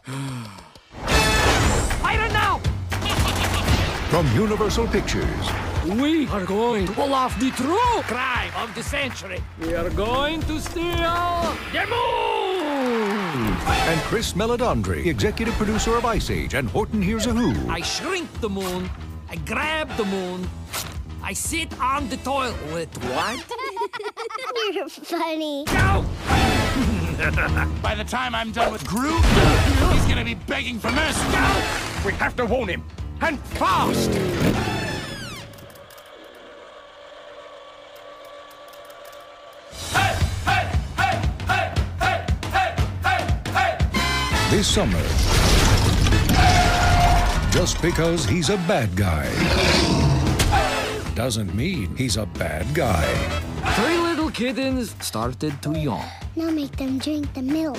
Fire 2.04 2.30
now! 2.36 2.60
From 4.10 4.28
Universal 4.36 4.88
Pictures, 4.90 5.46
We 5.86 6.28
are 6.28 6.44
going 6.44 6.86
to 6.88 6.92
pull 6.92 7.14
off 7.14 7.40
the 7.40 7.52
true 7.52 8.02
crime 8.12 8.52
of 8.58 8.76
the 8.76 8.84
century. 8.84 9.42
We 9.62 9.74
are 9.74 9.90
going 9.92 10.42
to 10.52 10.60
steal 10.60 11.56
the 11.72 11.86
moon! 11.88 12.59
And 13.40 14.00
Chris 14.02 14.34
Meledandri, 14.34 15.06
executive 15.06 15.54
producer 15.56 15.96
of 15.96 16.06
Ice 16.06 16.30
Age 16.30 16.54
and 16.54 16.70
Horton 16.70 17.02
Hears 17.02 17.26
a 17.26 17.34
Who. 17.34 17.70
I 17.70 17.82
shrink 17.82 18.32
the 18.42 18.50
moon. 18.50 18.90
I 19.30 19.36
grab 19.38 19.96
the 19.98 20.06
moon. 20.06 20.48
I 21.24 21.34
sit 21.34 21.78
on 21.80 22.10
the 22.10 22.18
toilet. 22.18 22.90
What? 23.06 23.46
You're 24.74 24.90
funny. 24.90 25.66
Go! 25.66 26.06
By 27.82 27.96
the 27.96 28.06
time 28.06 28.34
I'm 28.34 28.52
done 28.52 28.72
with 28.72 28.86
Groot, 28.88 29.24
he's 29.94 30.06
gonna 30.06 30.24
be 30.24 30.36
begging 30.36 30.80
for 30.80 30.92
mercy. 30.92 31.26
We 32.06 32.14
have 32.14 32.36
to 32.38 32.46
warn 32.46 32.70
him. 32.70 32.84
And 33.22 33.40
fast! 33.40 34.69
Summer, 44.70 45.02
just 47.52 47.82
because 47.82 48.26
he's 48.26 48.50
a 48.50 48.58
bad 48.68 48.96
guy 48.96 49.28
doesn't 51.20 51.54
mean 51.54 51.94
he's 51.98 52.16
a 52.16 52.26
bad 52.26 52.66
guy. 52.74 53.04
Three 53.76 53.98
little 53.98 54.32
kittens 54.32 54.96
started 55.02 55.62
to 55.64 55.78
yawn. 55.78 56.06
Now 56.38 56.50
make 56.50 56.78
them 56.78 56.98
drink 56.98 57.34
the 57.34 57.42
milk. 57.42 57.78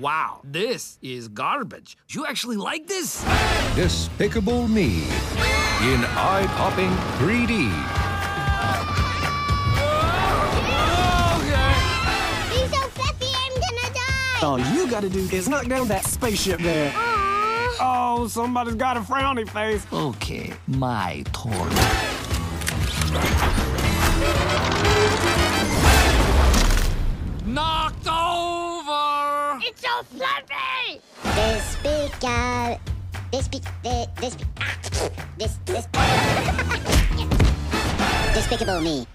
Wow, 0.00 0.40
this 0.42 0.98
is 1.02 1.28
garbage. 1.28 1.96
You 2.08 2.26
actually 2.26 2.56
like 2.56 2.88
this? 2.88 3.22
Despicable 3.76 4.66
Me 4.66 5.04
in 5.82 6.00
eye-popping 6.18 6.90
3D. 7.20 7.99
All 14.42 14.58
you 14.58 14.88
gotta 14.90 15.10
do 15.10 15.28
is 15.30 15.50
knock 15.50 15.66
down 15.66 15.86
that 15.88 16.06
spaceship 16.06 16.60
there. 16.60 16.90
Oh, 16.96 18.26
somebody's 18.26 18.74
got 18.74 18.96
a 18.96 19.00
frowny 19.00 19.46
face. 19.46 19.86
Okay, 19.92 20.54
my 20.66 21.22
turn. 21.34 21.68
Knocked 27.46 28.06
over! 28.08 29.60
It's 29.62 29.82
so 29.82 30.02
fluffy. 30.04 31.02
Despicable. 31.22 32.80
Despic. 33.32 33.64
De, 33.82 34.06
despic. 34.16 34.46
Ah, 34.58 34.74
this. 35.36 35.58
This. 35.66 35.86
Despicable 38.34 38.80
me. 38.80 39.06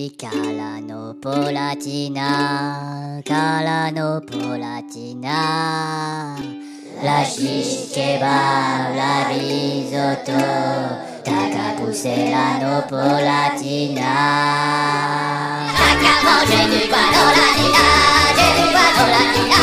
Malati 0.00 0.16
calano 0.16 1.12
polatina, 1.20 3.20
calano 3.22 4.24
polatina. 4.24 5.36
La 7.02 7.22
shish 7.22 7.92
kebab, 7.92 8.96
la 8.96 9.28
risotto, 9.28 10.40
tacapusellano 11.22 12.86
polatina. 12.88 14.14
Taca 15.76 16.14
manger 16.24 16.64
du 16.72 16.80
guadolatina, 16.88 17.84
du 18.56 18.64
guadolatina. 18.72 19.59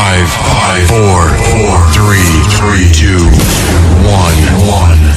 Five, 0.00 0.30
five, 0.30 0.88
four, 0.88 1.20
four, 1.52 1.76
three, 1.92 2.32
three, 2.56 2.90
two, 2.90 3.20
one, 4.08 4.40
one. 4.66 5.09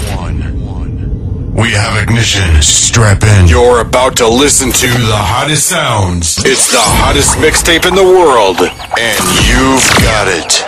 We 1.53 1.69
have 1.73 2.01
ignition. 2.01 2.61
Strap 2.61 3.21
in. 3.23 3.47
You're 3.47 3.80
about 3.81 4.17
to 4.17 4.27
listen 4.27 4.71
to 4.71 4.88
the 4.88 5.15
hottest 5.15 5.67
sounds. 5.67 6.39
It's 6.39 6.71
the 6.71 6.81
hottest 6.81 7.38
mixtape 7.38 7.85
in 7.85 7.93
the 7.93 8.03
world, 8.03 8.57
and 8.59 9.21
you've 9.45 9.88
got 10.01 10.27
it. 10.27 10.65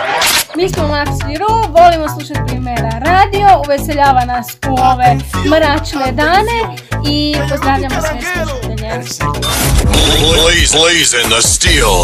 Mi 0.56 0.68
smo 0.68 0.88
Maxi 0.88 1.38
Ru, 1.38 1.52
volimo 1.78 2.08
slušati 2.08 2.40
primjera 2.46 2.98
radio, 2.98 3.62
uveseljava 3.64 4.24
nas 4.24 4.46
u 4.68 4.74
ove 4.92 5.16
mračne 5.50 6.12
dane 6.12 6.58
i 7.06 7.36
pozdravljamo 7.50 8.00
sve 8.00 8.20
slušatelje. 8.22 8.90
Blaze, 10.20 10.78
blaze 10.78 11.16
in 11.24 11.30
the 11.30 11.42
steel. 11.42 11.98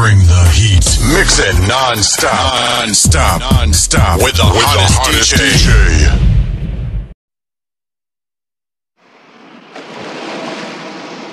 Bring 0.00 0.20
the 0.34 0.44
heat. 0.58 0.84
Mix 1.16 1.38
it 1.38 1.56
non-stop. 1.68 2.30
Non-stop. 2.80 3.40
Non-stop. 3.52 4.20
With 4.20 4.36
the 4.36 4.42
hottest, 4.42 5.34
DJ. 5.36 6.26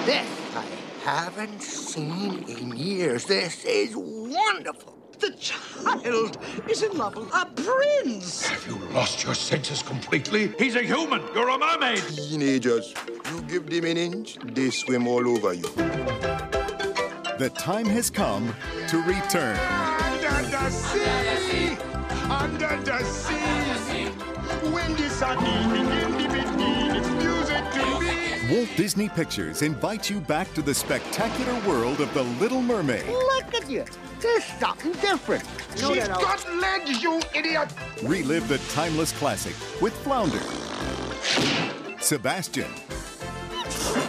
This 0.06 0.28
I 0.56 0.64
haven't 1.04 1.62
seen 1.62 2.46
in 2.48 2.78
years. 2.78 3.26
This 3.26 3.66
is 3.66 3.94
wonderful. 3.94 4.98
The 5.20 5.32
child 5.32 6.38
is 6.70 6.82
in 6.82 6.98
love 6.98 7.16
with 7.18 7.30
a 7.34 7.46
prince. 7.46 8.48
Have 8.48 8.66
you 8.66 8.78
lost 8.94 9.24
your 9.24 9.36
senses 9.36 9.84
completely? 9.84 10.54
He's 10.58 10.76
a 10.76 10.82
human. 10.82 11.22
You're 11.36 11.50
a 11.50 11.58
mermaid. 11.58 12.02
Teenagers, 12.16 12.94
you 13.32 13.42
give 13.42 13.70
them 13.70 13.84
an 13.84 13.98
inch, 13.98 14.38
they 14.44 14.70
swim 14.70 15.06
all 15.08 15.28
over 15.28 15.54
you. 15.54 15.70
The 17.38 17.52
time 17.58 17.86
has 17.88 18.10
come 18.10 18.56
to 18.88 18.98
return. 19.04 19.58
Under 19.60 20.50
the 20.50 20.70
sea, 20.70 21.78
under 22.30 22.78
the 22.84 23.04
sea. 23.04 24.06
When 24.72 24.94
the 24.94 25.10
sun 25.10 25.38
begin 25.38 26.12
to 26.12 26.18
be 26.18 26.23
Walt 28.54 28.70
Disney 28.76 29.10
Pictures 29.10 29.64
invites 29.64 30.12
you 30.12 30.20
back 30.22 30.54
to 30.54 30.62
the 30.62 30.76
spectacular 30.76 31.60
world 31.68 32.00
of 32.02 32.14
The 32.14 32.22
Little 32.22 32.62
Mermaid. 32.62 33.08
Look 33.08 33.56
at 33.56 33.68
you. 33.68 33.84
There's 34.20 34.44
something 34.44 34.92
different. 34.92 35.44
No, 35.82 35.96
She's 35.96 36.08
no, 36.08 36.14
no. 36.14 36.22
got 36.22 36.54
legs, 36.58 37.02
you 37.02 37.20
idiot. 37.34 37.74
Relive 38.04 38.48
the 38.48 38.60
timeless 38.72 39.12
classic 39.14 39.56
with 39.82 39.92
Flounder, 40.04 40.40
Sebastian, 42.00 42.72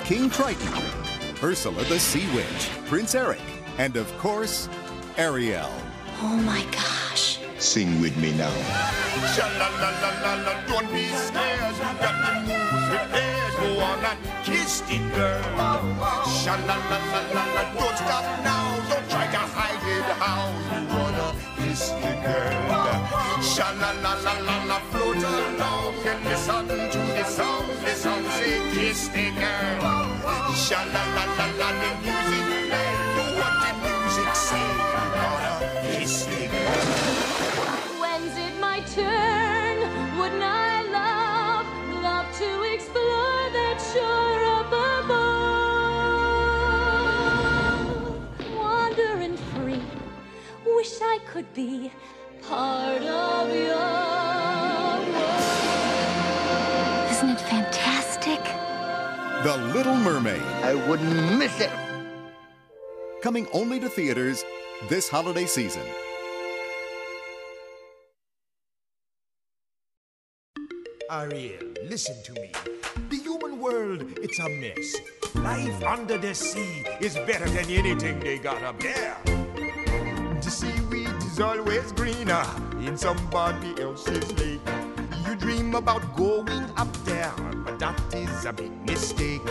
King 0.05 0.29
Triton, 0.29 0.83
Ursula 1.43 1.83
the 1.85 1.99
Sea 1.99 2.27
Witch, 2.35 2.69
Prince 2.85 3.15
Eric, 3.15 3.41
and 3.79 3.97
of 3.97 4.15
course, 4.19 4.69
Ariel. 5.17 5.71
Oh 6.21 6.37
my 6.37 6.63
gosh. 6.71 7.39
Sing 7.59 8.01
with 8.01 8.17
me 8.17 8.33
now. 8.33 8.53
Sha-la-la-la-la-la, 9.35 10.55
don't 10.69 10.93
be 10.93 11.07
scared. 11.27 11.75
You 11.77 11.93
got 12.03 12.17
the 12.25 12.33
moves 12.47 12.87
prepared. 12.91 13.53
Go 13.59 13.69
on 13.81 14.05
and 14.05 14.19
kiss 14.45 14.81
the 14.89 14.99
girl. 15.15 15.43
Sha-la-la-la-la-la, 16.43 17.63
don't 17.79 17.97
stop 17.97 18.27
now. 18.45 18.67
Don't 18.91 19.09
try 19.11 19.27
to 19.27 19.43
hide 19.57 19.87
it 19.97 20.09
how 20.23 20.51
you 20.71 20.81
wanna 20.95 21.29
kiss 21.57 21.91
the 22.03 22.13
girl. 22.25 23.43
Sha-la-la-la-la-la, 23.43 24.79
float 24.91 25.17
along 25.17 25.85
listen 26.25 26.69
to 26.69 26.99
the 26.99 27.25
song. 27.25 27.67
The 27.85 27.95
song 27.95 28.25
say 28.37 28.61
kiss 28.75 29.09
the 29.09 29.31
girl. 29.31 29.81
Sha-la-la-la-la, 30.55 31.69
the 31.81 31.91
music 32.03 32.24
could 51.35 51.53
be 51.53 51.91
part 52.49 53.03
of 53.03 53.49
your 53.53 53.75
world. 54.55 55.09
Isn't 57.11 57.31
it 57.31 57.41
fantastic? 57.41 58.39
The 59.43 59.57
Little 59.75 59.97
Mermaid. 59.97 60.41
I 60.63 60.77
wouldn't 60.89 61.37
miss 61.37 61.61
it. 61.61 61.73
Coming 63.21 63.49
only 63.53 63.81
to 63.81 63.89
theaters 63.89 64.45
this 64.89 65.09
holiday 65.09 65.47
season. 65.47 65.83
Ariel, 71.11 71.65
listen 71.83 72.15
to 72.27 72.33
me. 72.35 72.53
The 73.11 73.17
human 73.17 73.59
world, 73.59 74.05
it's 74.23 74.39
a 74.39 74.49
mess. 74.49 74.95
Life 75.35 75.83
under 75.83 76.17
the 76.17 76.33
sea 76.33 76.85
is 77.01 77.17
better 77.27 77.49
than 77.49 77.69
anything 77.71 78.21
they 78.21 78.39
got 78.39 78.63
up 78.63 78.79
there. 78.79 79.17
The 80.45 80.51
seaweed 80.51 81.04
is 81.35 81.41
always 81.41 81.91
greener 81.91 82.47
in 82.79 82.97
somebody 82.97 83.75
else's 83.83 84.31
lake. 84.39 84.61
You 85.27 85.35
dream 85.35 85.75
about 85.75 86.15
going 86.15 86.65
up 86.77 86.93
there, 87.05 87.33
but 87.65 87.77
that 87.81 88.01
is 88.15 88.45
a 88.45 88.53
big 88.53 88.71
mistake. 88.87 89.43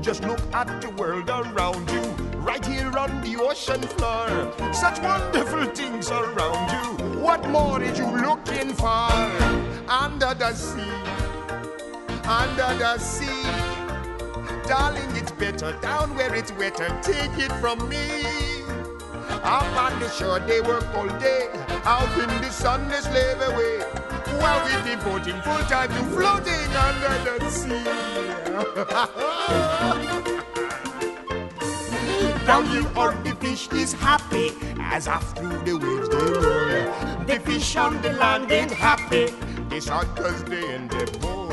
Just 0.00 0.22
look 0.22 0.38
at 0.52 0.80
the 0.80 0.90
world 0.90 1.28
around 1.28 1.90
you, 1.90 2.02
right 2.38 2.64
here 2.64 2.96
on 2.96 3.20
the 3.22 3.36
ocean 3.40 3.82
floor. 3.82 4.52
Such 4.72 5.00
wonderful 5.00 5.64
things 5.74 6.08
around 6.08 6.70
you. 6.70 7.18
What 7.18 7.48
more 7.50 7.82
is 7.82 7.98
you 7.98 8.06
looking 8.06 8.72
for? 8.72 9.10
Under 9.88 10.34
the 10.34 10.54
sea, 10.54 10.94
under 12.28 12.70
the 12.78 12.96
sea. 12.98 13.42
Darling, 14.68 15.16
it's 15.16 15.32
better 15.32 15.72
down 15.82 16.14
where 16.14 16.32
it's 16.32 16.52
wetter. 16.52 16.88
Take 17.02 17.36
it 17.38 17.52
from 17.60 17.88
me. 17.88 18.53
Up 19.42 19.64
on 19.76 19.98
the 20.00 20.08
shore, 20.10 20.40
they 20.40 20.60
work 20.60 20.86
all 20.94 21.08
day. 21.18 21.48
Out 21.84 22.18
in 22.18 22.28
the 22.40 22.50
sun, 22.50 22.88
they 22.88 23.00
slave 23.00 23.40
away. 23.40 23.80
While 24.40 24.64
we 24.64 24.72
devoting 24.90 25.40
full 25.42 25.62
time 25.68 25.88
to 25.90 26.04
floating 26.14 26.76
under 26.76 27.38
the 27.38 27.50
sea. 27.50 27.84
Down 32.46 32.66
here 32.66 32.86
on 32.96 33.22
the 33.24 33.34
fish 33.40 33.68
is 33.72 33.92
happy 33.94 34.52
as 34.78 35.08
off 35.08 35.36
through 35.36 35.58
the 35.64 35.74
waves 35.78 36.08
they 36.08 36.16
roll. 36.16 37.24
The 37.26 37.40
fish 37.40 37.76
on 37.76 38.00
the 38.02 38.12
land 38.12 38.52
ain't 38.52 38.70
happy. 38.70 39.32
They 39.68 39.80
shot 39.80 40.14
cause 40.16 40.44
they 40.44 40.74
in 40.74 40.88
the 40.88 41.06
bowl. 41.20 41.48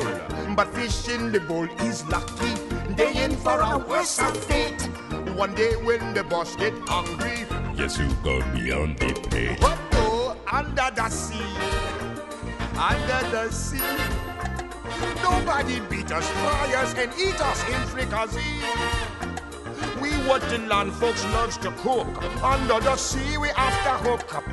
But 0.54 0.68
fish 0.74 1.08
in 1.08 1.32
the 1.32 1.40
bowl 1.40 1.66
is 1.80 2.06
lucky. 2.08 2.54
They 2.94 3.24
in 3.24 3.36
for 3.36 3.58
a 3.60 3.78
worse 3.78 4.20
fate. 4.46 4.88
One 5.36 5.54
day 5.54 5.74
when 5.76 6.14
the 6.14 6.22
boss 6.22 6.54
get 6.56 6.74
hungry, 6.86 7.46
Yes, 7.74 7.98
you 7.98 8.08
go 8.22 8.40
beyond 8.52 8.98
the 8.98 9.12
plate. 9.28 9.58
what 9.60 9.78
oh, 9.94 10.36
under 10.50 10.90
the 10.94 11.08
sea, 11.08 11.42
under 12.76 13.30
the 13.30 13.50
sea. 13.50 13.80
Nobody 15.22 15.80
beat 15.88 16.12
us, 16.12 16.28
fry 16.28 16.74
us, 16.76 16.94
and 16.94 17.10
eat 17.18 17.40
us 17.40 17.68
in 17.68 17.80
fricassee. 17.88 18.40
We 20.00 20.10
what 20.28 20.42
the 20.50 20.58
land 20.58 20.92
folks 20.92 21.24
loves 21.32 21.56
to 21.58 21.70
cook. 21.82 22.06
Under 22.42 22.78
the 22.80 22.96
sea, 22.96 23.36
we 23.38 23.48
after 23.50 24.08
hook 24.08 24.34
up. 24.34 24.44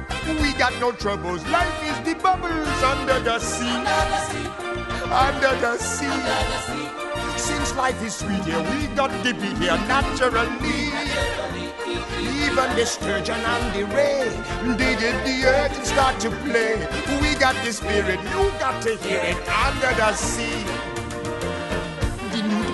We 0.42 0.54
got 0.54 0.74
no 0.80 0.92
troubles. 0.94 1.46
Life 1.48 1.84
is 1.84 2.00
the 2.08 2.20
bubbles 2.22 2.84
under 2.84 3.20
the 3.20 3.38
sea, 3.40 3.68
under 5.12 5.56
the 5.60 5.78
sea. 5.78 6.10
Under 6.10 6.40
the 6.40 6.58
sea. 6.58 7.09
Since 7.40 7.74
life 7.76 8.04
is 8.04 8.16
sweet 8.16 8.44
here, 8.44 8.62
we 8.62 8.88
got 8.96 9.12
to 9.24 9.34
be 9.34 9.48
here 9.62 9.80
naturally. 9.88 10.92
Even 12.20 12.76
the 12.76 12.86
sturgeon 12.86 13.40
and 13.40 13.74
the 13.74 13.86
ray, 13.96 14.30
they 14.78 14.96
did 14.96 15.16
the 15.26 15.48
earth 15.48 15.78
and 15.78 15.88
start 15.88 16.20
to 16.20 16.30
play. 16.30 16.76
We 17.22 17.36
got 17.36 17.56
the 17.64 17.72
spirit, 17.72 18.20
you 18.22 18.52
got 18.60 18.82
to 18.84 18.98
hear 18.98 19.22
it 19.24 19.38
under 19.48 19.96
the 19.96 20.14
sea. 20.14 20.99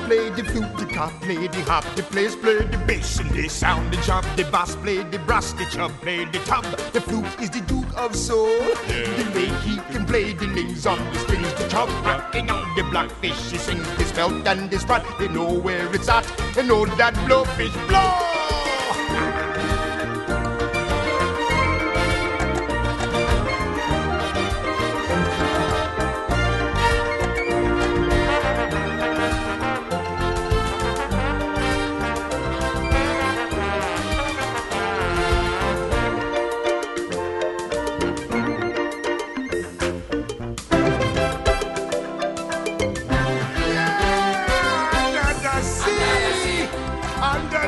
Play 0.05 0.29
the 0.29 0.43
flute, 0.43 0.77
the 0.77 0.85
cop 0.85 1.11
play 1.21 1.47
the 1.47 1.61
hop, 1.63 1.83
the 1.95 2.03
players 2.03 2.35
play 2.35 2.59
the 2.59 2.77
bass 2.85 3.19
and 3.19 3.27
they 3.31 3.47
sound 3.47 3.91
the 3.91 3.97
chop. 4.03 4.23
The 4.35 4.43
bass 4.51 4.75
play 4.75 5.01
the 5.01 5.17
brass, 5.17 5.53
the 5.53 5.65
chub 5.65 5.91
play 6.01 6.25
the 6.25 6.37
tub. 6.45 6.63
The 6.93 7.01
flute 7.01 7.25
is 7.41 7.49
the 7.49 7.61
duke 7.61 7.91
of 7.97 8.15
soul. 8.15 8.59
The 8.85 9.31
way 9.33 9.47
he 9.65 9.77
can 9.91 10.05
play 10.05 10.33
the 10.33 10.45
lings 10.45 10.85
on 10.85 10.99
the 11.11 11.19
strings, 11.19 11.51
the 11.55 11.67
chub 11.69 11.89
rocking 12.05 12.51
on 12.51 12.75
the 12.75 12.83
blackfish. 12.83 13.51
He 13.51 13.57
sings 13.57 13.87
his 13.97 14.11
belt 14.11 14.45
and 14.45 14.71
his 14.71 14.81
sprat. 14.81 15.03
They 15.17 15.27
know 15.27 15.51
where 15.51 15.93
it's 15.95 16.07
at. 16.07 16.25
They 16.53 16.67
know 16.67 16.85
that 16.85 17.15
blowfish 17.25 17.73
blow. 17.87 18.74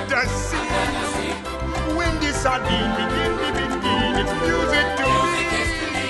Sea. 0.06 1.34
When 1.98 2.14
the 2.20 2.32
sardine 2.32 2.94
begin 3.02 3.34
to 3.42 3.50
begin, 3.58 4.14
it's 4.22 4.34
music 4.46 4.88
to 5.00 5.08
me. 5.34 6.08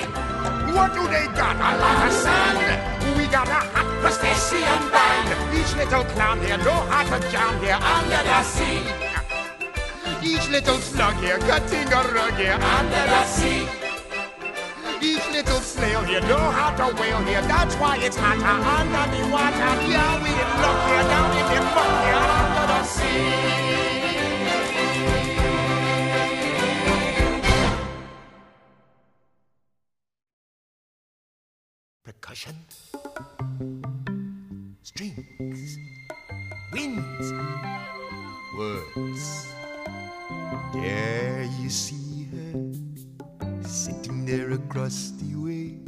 What 0.76 0.94
do 0.94 1.08
they 1.08 1.28
got? 1.32 1.56
A 1.56 1.72
lot 1.80 2.08
of 2.08 2.14
sand. 2.14 3.18
We 3.18 3.26
got 3.28 3.48
a 3.48 3.62
hot 3.72 3.88
crustacean 4.02 4.92
band. 4.92 5.28
Each 5.56 5.74
little 5.76 6.04
clown 6.16 6.42
here 6.42 6.58
know 6.58 6.80
how 6.92 7.04
to 7.04 7.20
jam 7.32 7.60
here 7.64 7.80
under 7.80 8.22
the 8.28 8.44
sea. 8.44 8.84
Each 10.22 10.50
little 10.50 10.80
slug 10.80 11.16
here 11.24 11.40
cutting 11.40 11.88
a 11.88 12.02
rug 12.14 12.34
here 12.34 12.60
under 12.60 13.04
the 13.14 13.24
sea. 13.24 13.68
Each 15.02 15.26
little 15.32 15.62
snail 15.62 16.04
here 16.04 16.22
know 16.22 16.52
how 16.52 16.76
to 16.76 16.94
whale 17.00 17.24
here. 17.24 17.42
That's 17.44 17.76
why 17.76 17.98
it's 17.98 18.18
hotter 18.18 18.60
under 18.78 19.06
the 19.16 19.24
water. 19.32 19.72
Yeah, 19.88 20.22
we 20.22 20.30
in 20.30 20.52
luck 20.62 20.80
here 20.90 21.06
down 21.08 21.32
in 21.40 21.46
the 21.56 21.62
muck 21.72 21.94
here. 22.04 22.67
Percussion, 32.04 32.56
strings, 34.82 35.78
winds, 36.72 37.34
words. 38.58 39.54
There 40.74 41.44
you 41.60 41.70
see 41.70 42.30
her 42.32 42.72
sitting 43.68 44.26
there 44.26 44.52
across 44.52 45.12
the 45.20 45.36
way. 45.36 45.80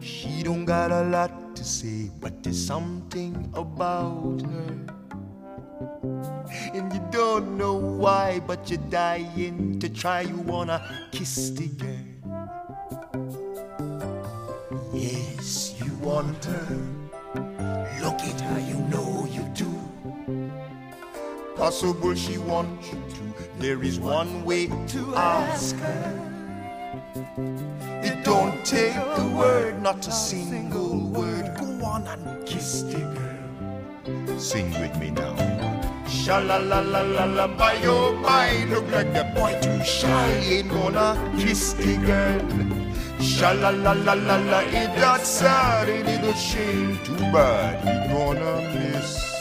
She 0.00 0.42
don't 0.42 0.64
got 0.64 0.90
a 0.90 1.02
lot 1.04 1.54
to 1.56 1.64
say, 1.64 2.10
but 2.20 2.42
there's 2.42 2.64
something 2.66 3.52
about 3.54 4.40
her. 4.40 4.97
And 5.80 6.92
you 6.92 7.00
don't 7.10 7.56
know 7.56 7.74
why, 7.74 8.40
but 8.46 8.68
you're 8.70 8.78
dying 8.90 9.78
to 9.80 9.88
try. 9.88 10.22
You 10.22 10.36
wanna 10.36 10.82
kiss 11.12 11.50
the 11.50 11.68
girl. 11.68 12.08
Yes, 14.92 15.74
you 15.84 15.92
want 15.96 16.44
her. 16.44 16.78
Look 18.02 18.20
at 18.20 18.40
her, 18.40 18.60
you 18.60 18.78
know 18.90 19.26
you 19.30 19.42
do. 19.54 19.70
Possible 21.56 22.14
she 22.14 22.38
wants 22.38 22.92
you 22.92 23.02
to. 23.14 23.34
There 23.58 23.82
is 23.82 23.98
one 23.98 24.44
way 24.44 24.66
to 24.66 25.14
ask 25.14 25.76
her. 25.76 26.28
It 28.02 28.24
don't 28.24 28.64
take 28.64 28.94
a 28.94 29.34
word, 29.36 29.82
not 29.82 30.06
a 30.06 30.12
single 30.12 30.98
word. 31.10 31.56
Go 31.58 31.84
on 31.84 32.06
and 32.06 32.46
kiss 32.46 32.82
the 32.82 32.98
girl. 32.98 34.38
Sing 34.38 34.70
with 34.80 34.96
me 34.98 35.10
now. 35.10 35.67
Sha 36.28 36.40
la 36.40 36.58
la 36.58 36.80
la 36.80 37.00
la 37.00 37.24
la, 37.24 37.46
by 37.46 37.72
your 37.82 38.12
mind, 38.20 38.68
look 38.68 38.90
like 38.90 39.10
the 39.14 39.24
boy 39.34 39.58
too 39.62 39.82
shy. 39.82 40.28
Ain't 40.56 40.68
gonna 40.68 41.16
kiss 41.38 41.72
the 41.72 41.96
girl. 41.96 42.44
Sha 43.18 43.52
la 43.52 43.70
la 43.70 43.92
la 43.92 44.12
la 44.12 44.36
la, 44.36 44.60
it 44.60 44.94
that 45.00 45.24
sad, 45.24 45.88
it 45.88 46.06
is 46.06 46.28
a 46.28 46.34
shame, 46.36 46.98
too 47.02 47.16
bad. 47.32 47.80
He 47.80 48.12
gonna 48.12 48.60
miss 48.74 49.37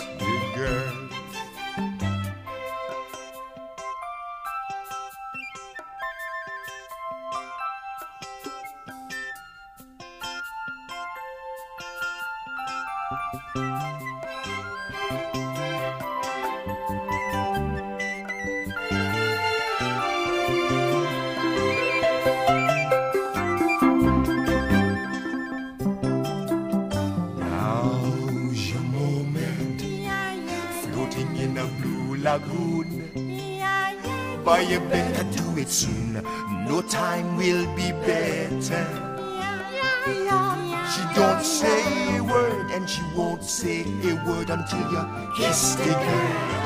a 44.25 44.53
until 44.53 44.91
you 44.91 45.03
kiss 45.35 45.75
the 45.75 45.93
girl. 45.93 46.57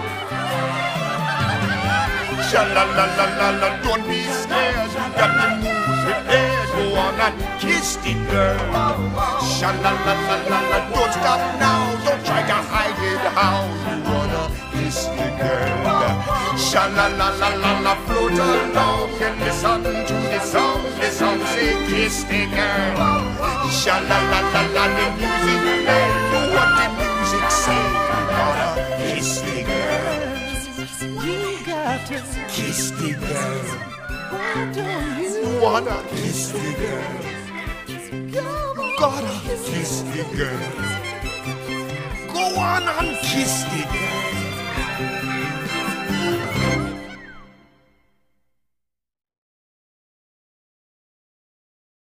Sha 2.49 2.63
la 2.75 2.83
la 2.83 3.05
la 3.17 3.25
la 3.39 3.49
la, 3.61 3.69
don't 3.83 4.07
be 4.07 4.23
scared, 4.23 4.91
you 4.91 5.05
got 5.15 5.31
to 5.39 5.55
move 5.63 5.81
Hey, 6.27 6.51
go 6.73 6.95
on 6.95 7.19
and 7.19 7.61
kiss 7.61 7.95
the 7.97 8.13
girl. 8.31 8.57
Sha 9.39 9.71
la 9.83 9.91
la 10.05 10.13
la 10.27 10.35
la 10.49 10.59
la, 10.69 10.79
don't 10.93 11.13
stop 11.13 11.41
now. 11.59 11.81
Don't 12.05 12.25
try 12.25 12.41
to 12.41 12.57
hide 12.71 12.99
it. 13.09 13.21
How 13.35 13.67
you 13.87 14.03
wanna 14.07 14.43
kiss 14.71 15.05
the 15.15 15.27
girl? 15.39 16.57
Sha 16.57 16.87
la 16.87 17.07
la 17.19 17.29
la 17.39 17.49
la 17.63 17.71
la, 17.79 17.95
float 18.05 18.31
along 18.31 19.21
and 19.21 19.39
listen 19.39 19.83
to 19.83 20.15
the 20.31 20.39
song. 20.39 20.83
The 20.99 21.09
song 21.09 21.39
say 21.53 21.73
kiss 21.87 22.23
the 22.23 22.45
girl. 22.47 22.95
Sha 23.69 23.99
la 24.09 24.17
la 24.31 24.39
la 24.53 24.61
la, 24.75 24.83
the 24.95 25.05
music 25.17 25.85
play. 25.85 26.30
Wanna 28.37 28.69
kiss 28.97 29.41
the 29.41 29.63
girl. 29.63 31.25
You 31.25 31.65
got 31.65 32.07
to 32.07 32.17
Kiss 32.49 32.91
the 32.91 33.11
girl. 33.13 33.65
Why 34.31 34.71
don't 34.75 35.19
you 35.21 35.61
Wanna 35.61 36.03
kiss 36.11 36.51
the 36.51 36.73
girl. 36.81 37.31
Gotta 38.99 39.35
kiss 39.65 40.01
the 40.01 40.23
girl. 40.37 40.59
Go 42.33 42.43
on 42.59 42.83
and 42.83 43.17
kiss 43.19 43.63
the 43.63 43.83
girl. 43.93 45.50